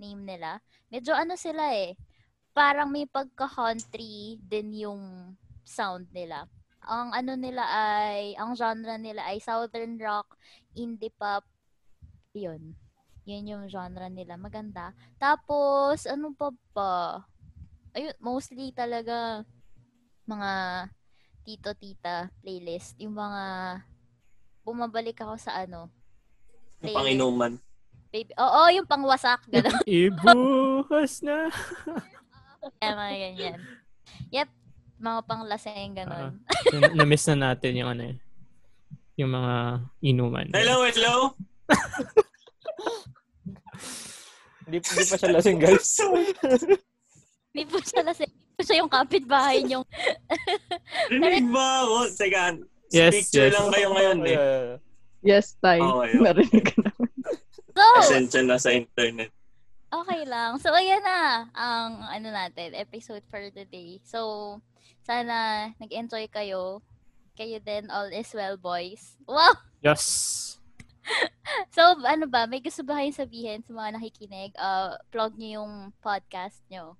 name 0.00 0.24
nila. 0.24 0.64
Medyo 0.88 1.12
ano 1.12 1.36
sila 1.36 1.76
eh. 1.76 1.92
Parang 2.56 2.88
may 2.88 3.04
pagka-country 3.04 4.40
din 4.40 4.72
yung 4.88 5.36
sound 5.60 6.08
nila. 6.16 6.48
Ang 6.88 7.12
ano 7.12 7.36
nila 7.36 7.68
ay, 7.68 8.32
ang 8.40 8.56
genre 8.56 8.96
nila 8.96 9.28
ay 9.28 9.44
Southern 9.44 10.00
Rock, 10.00 10.40
Indie 10.72 11.12
Pop, 11.12 11.44
yun. 12.32 12.76
Yun 13.24 13.48
yung 13.48 13.64
genre 13.66 14.06
nila. 14.08 14.36
Maganda. 14.36 14.92
Tapos, 15.16 16.04
ano 16.04 16.36
pa 16.36 16.52
ba? 16.76 17.24
Ayun, 17.96 18.12
mostly 18.20 18.68
talaga 18.70 19.44
mga 20.24 20.52
tito-tita 21.44 22.28
playlist. 22.40 22.96
Yung 23.00 23.16
mga 23.16 23.44
bumabalik 24.64 25.16
ako 25.20 25.40
sa 25.40 25.64
ano. 25.64 25.88
Yung 26.84 26.96
panginuman. 26.96 27.52
Baby. 28.12 28.30
Oo, 28.38 28.60
yung 28.70 28.86
pangwasak. 28.86 29.42
Gano'n. 29.48 29.82
Ibuhos 30.04 31.24
na. 31.24 31.48
Kaya 32.80 32.92
mga 32.94 33.14
ganyan. 33.18 33.58
Yep. 34.30 34.48
Mga 35.00 35.20
panglaseng 35.26 35.92
gano'n. 35.96 36.32
Na- 36.72 36.94
Na-miss 37.02 37.26
na 37.32 37.52
natin 37.52 37.72
yung 37.74 37.90
ano 37.90 38.02
eh. 38.12 38.16
Yung 39.16 39.32
mga 39.32 39.54
inuman. 40.00 40.48
Hello, 40.52 40.84
hello. 40.84 41.14
Hindi 44.64 44.78
Di, 44.80 44.90
di 44.96 45.04
pa 45.04 45.16
siya 45.16 45.30
lasing, 45.36 45.58
guys. 45.60 45.88
Hindi 47.52 47.62
po 47.68 47.76
siya 47.84 48.00
lasing. 48.02 48.32
Hindi 48.32 48.52
po 48.56 48.62
siya 48.64 48.76
yung 48.80 48.92
kapitbahay 48.92 49.58
niyong... 49.62 49.86
Rinig 51.12 51.48
ba 51.52 51.84
ako? 51.84 51.96
Teka, 52.16 52.44
Yes, 52.94 53.12
picture 53.12 53.50
yes. 53.50 53.54
lang 53.58 53.68
kayo 53.74 53.88
ngayon 53.90 54.18
eh. 54.24 54.36
Uh, 54.38 54.72
Yes, 55.24 55.56
Tay. 55.56 55.80
Okay, 55.80 56.10
okay. 56.14 56.20
Narinig 56.20 56.64
ko 56.68 56.76
na. 56.84 56.92
So, 57.74 57.82
Pasensya 57.98 58.40
na 58.44 58.60
sa 58.60 58.70
internet. 58.70 59.32
okay 59.90 60.22
lang. 60.28 60.60
So, 60.60 60.70
ayan 60.70 61.02
na 61.02 61.48
ang 61.56 62.06
ano 62.06 62.28
natin, 62.30 62.76
episode 62.76 63.24
for 63.26 63.40
the 63.50 63.64
day. 63.66 63.98
So, 64.04 64.60
sana 65.02 65.68
nag-enjoy 65.80 66.28
kayo. 66.30 66.84
Kayo 67.34 67.58
din, 67.58 67.90
all 67.90 68.14
is 68.14 68.30
well, 68.30 68.54
boys. 68.54 69.18
Wow! 69.26 69.58
Yes. 69.82 70.04
So, 71.74 71.98
ano 72.02 72.26
ba? 72.26 72.46
May 72.46 72.62
gusto 72.62 72.82
ba 72.86 72.98
kayong 72.98 73.18
sabihin 73.18 73.60
sa 73.62 73.74
mga 73.74 73.98
nakikinig? 73.98 74.50
Uh, 74.56 74.96
plug 75.10 75.34
niyo 75.36 75.62
yung 75.62 75.92
podcast 76.00 76.62
niyo. 76.70 76.96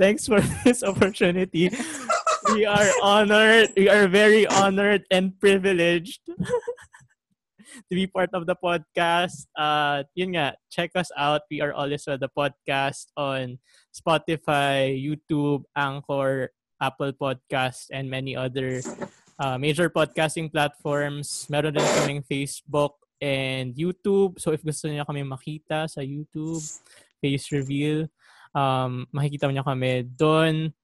Thanks 0.00 0.28
for 0.28 0.40
this 0.64 0.84
opportunity. 0.84 1.72
we 2.54 2.64
are 2.64 2.90
honored. 3.02 3.72
We 3.76 3.88
are 3.88 4.06
very 4.08 4.46
honored 4.46 5.04
and 5.10 5.32
privileged 5.40 6.20
to 7.88 7.92
be 7.92 8.06
part 8.06 8.30
of 8.32 8.46
the 8.46 8.56
podcast. 8.56 9.48
Uh, 9.56 10.04
yun 10.14 10.36
nga, 10.36 10.56
check 10.70 10.92
us 10.94 11.10
out. 11.16 11.42
We 11.50 11.60
are 11.60 11.72
always 11.72 12.04
well 12.06 12.18
the 12.18 12.30
podcast 12.30 13.10
on 13.16 13.58
Spotify, 13.92 14.92
YouTube, 14.92 15.64
Anchor, 15.76 16.52
Apple 16.80 17.12
Podcast, 17.12 17.88
and 17.92 18.10
many 18.10 18.36
other 18.36 18.80
uh, 19.38 19.56
major 19.58 19.88
podcasting 19.90 20.50
platforms. 20.50 21.46
Meron 21.48 21.74
din 21.74 21.86
kaming 21.96 22.22
Facebook 22.26 23.01
and 23.22 23.70
YouTube. 23.78 24.42
So 24.42 24.50
if 24.50 24.66
gusto 24.66 24.90
niyo 24.90 25.06
kami 25.06 25.22
makita 25.22 25.86
sa 25.86 26.02
YouTube, 26.02 26.58
face 27.22 27.54
reveal, 27.54 28.10
um, 28.50 29.06
makikita 29.14 29.46
niyo 29.46 29.62
kami 29.62 30.02
doon. 30.18 30.74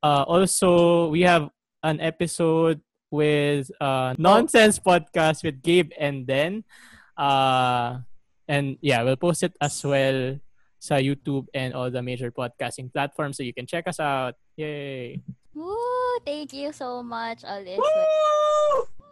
Uh, 0.00 0.24
also, 0.24 1.12
we 1.12 1.28
have 1.28 1.52
an 1.84 2.00
episode 2.00 2.80
with 3.12 3.68
uh, 3.80 4.16
Nonsense 4.16 4.80
Podcast 4.80 5.44
with 5.44 5.60
Gabe 5.60 5.92
and 6.00 6.24
then. 6.24 6.64
Uh, 7.12 8.00
and 8.48 8.80
yeah, 8.80 9.04
we'll 9.04 9.20
post 9.20 9.44
it 9.44 9.52
as 9.60 9.76
well 9.84 10.40
sa 10.78 10.96
YouTube 10.96 11.50
and 11.52 11.74
all 11.74 11.90
the 11.90 12.00
major 12.00 12.30
podcasting 12.30 12.88
platforms 12.88 13.36
so 13.36 13.42
you 13.42 13.52
can 13.52 13.66
check 13.66 13.84
us 13.86 14.00
out. 14.00 14.34
Yay! 14.56 15.20
Woo! 15.54 15.76
Thank 16.24 16.54
you 16.54 16.72
so 16.72 17.02
much, 17.02 17.44
all 17.44 17.62
is 17.62 17.78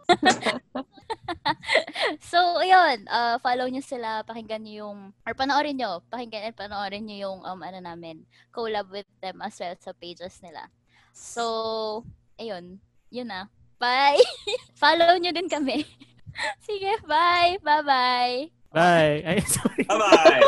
so, 2.31 2.39
ayun, 2.63 3.03
uh, 3.11 3.35
follow 3.43 3.67
nyo 3.67 3.83
sila, 3.83 4.23
pakinggan 4.23 4.63
nyo 4.63 4.87
yung, 4.87 4.97
or 5.27 5.35
panoorin 5.35 5.75
nyo, 5.75 5.99
pakinggan 6.07 6.47
at 6.47 6.55
panoorin 6.55 7.03
nyo 7.03 7.17
yung, 7.17 7.39
um, 7.43 7.59
ano 7.59 7.79
namin, 7.83 8.23
collab 8.55 8.87
with 8.91 9.07
them 9.19 9.43
as 9.43 9.59
well 9.59 9.75
sa 9.79 9.91
pages 9.95 10.39
nila. 10.39 10.71
So, 11.11 12.03
ayun, 12.39 12.79
yun 13.11 13.27
na. 13.27 13.51
Bye! 13.77 14.21
follow 14.81 15.19
nyo 15.19 15.31
din 15.35 15.51
kami. 15.51 15.83
Sige, 16.65 16.97
bye! 17.05 17.59
Bye-bye! 17.61 18.49
Bye! 18.71 19.17
Ay, 19.25 19.37
sorry. 19.45 19.85
Bye-bye! 19.85 20.41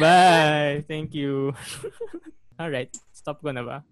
Bye! 0.00 0.84
Thank 0.88 1.14
you. 1.14 1.54
Alright, 2.60 2.92
stop 3.12 3.40
ko 3.40 3.54
na 3.54 3.64
ba? 3.64 3.84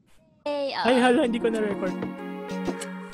Hey, 0.45 0.73
uh, 0.73 0.89
Ay, 0.89 0.97
hala, 1.01 1.29
hindi 1.29 1.41
ko 1.41 1.53
na-record. 1.53 1.97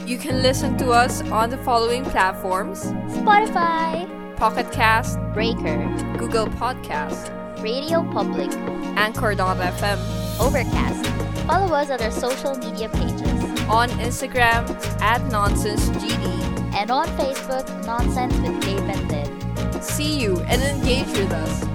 You 0.07 0.19
can 0.19 0.43
listen 0.43 0.77
to 0.79 0.91
us 0.91 1.23
on 1.31 1.49
the 1.51 1.57
following 1.59 2.05
platforms 2.05 2.85
Spotify, 3.17 4.07
Pocket 4.37 4.71
Cast, 4.71 5.19
Breaker, 5.33 5.79
Google 6.19 6.47
Podcast, 6.47 7.33
Radio 7.63 8.03
Public, 8.13 8.53
Anchor.fm, 8.99 9.99
Overcast. 10.41 11.07
Follow 11.47 11.75
us 11.75 11.91
on 11.91 12.03
our 12.03 12.11
social 12.11 12.55
media 12.57 12.89
pages. 12.91 13.21
on 13.65 13.89
Instagram 14.01 14.69
at 15.01 15.23
NonsenseGD. 15.33 16.75
And 16.75 16.91
on 16.91 17.07
Facebook, 17.17 17.65
Nonsense 17.87 18.35
with 18.41 18.61
Dave 18.61 18.81
and 18.81 19.11
Lynn. 19.11 19.83
See 19.83 20.21
you 20.21 20.41
and 20.41 20.61
engage 20.63 21.07
with 21.17 21.33
us. 21.33 21.74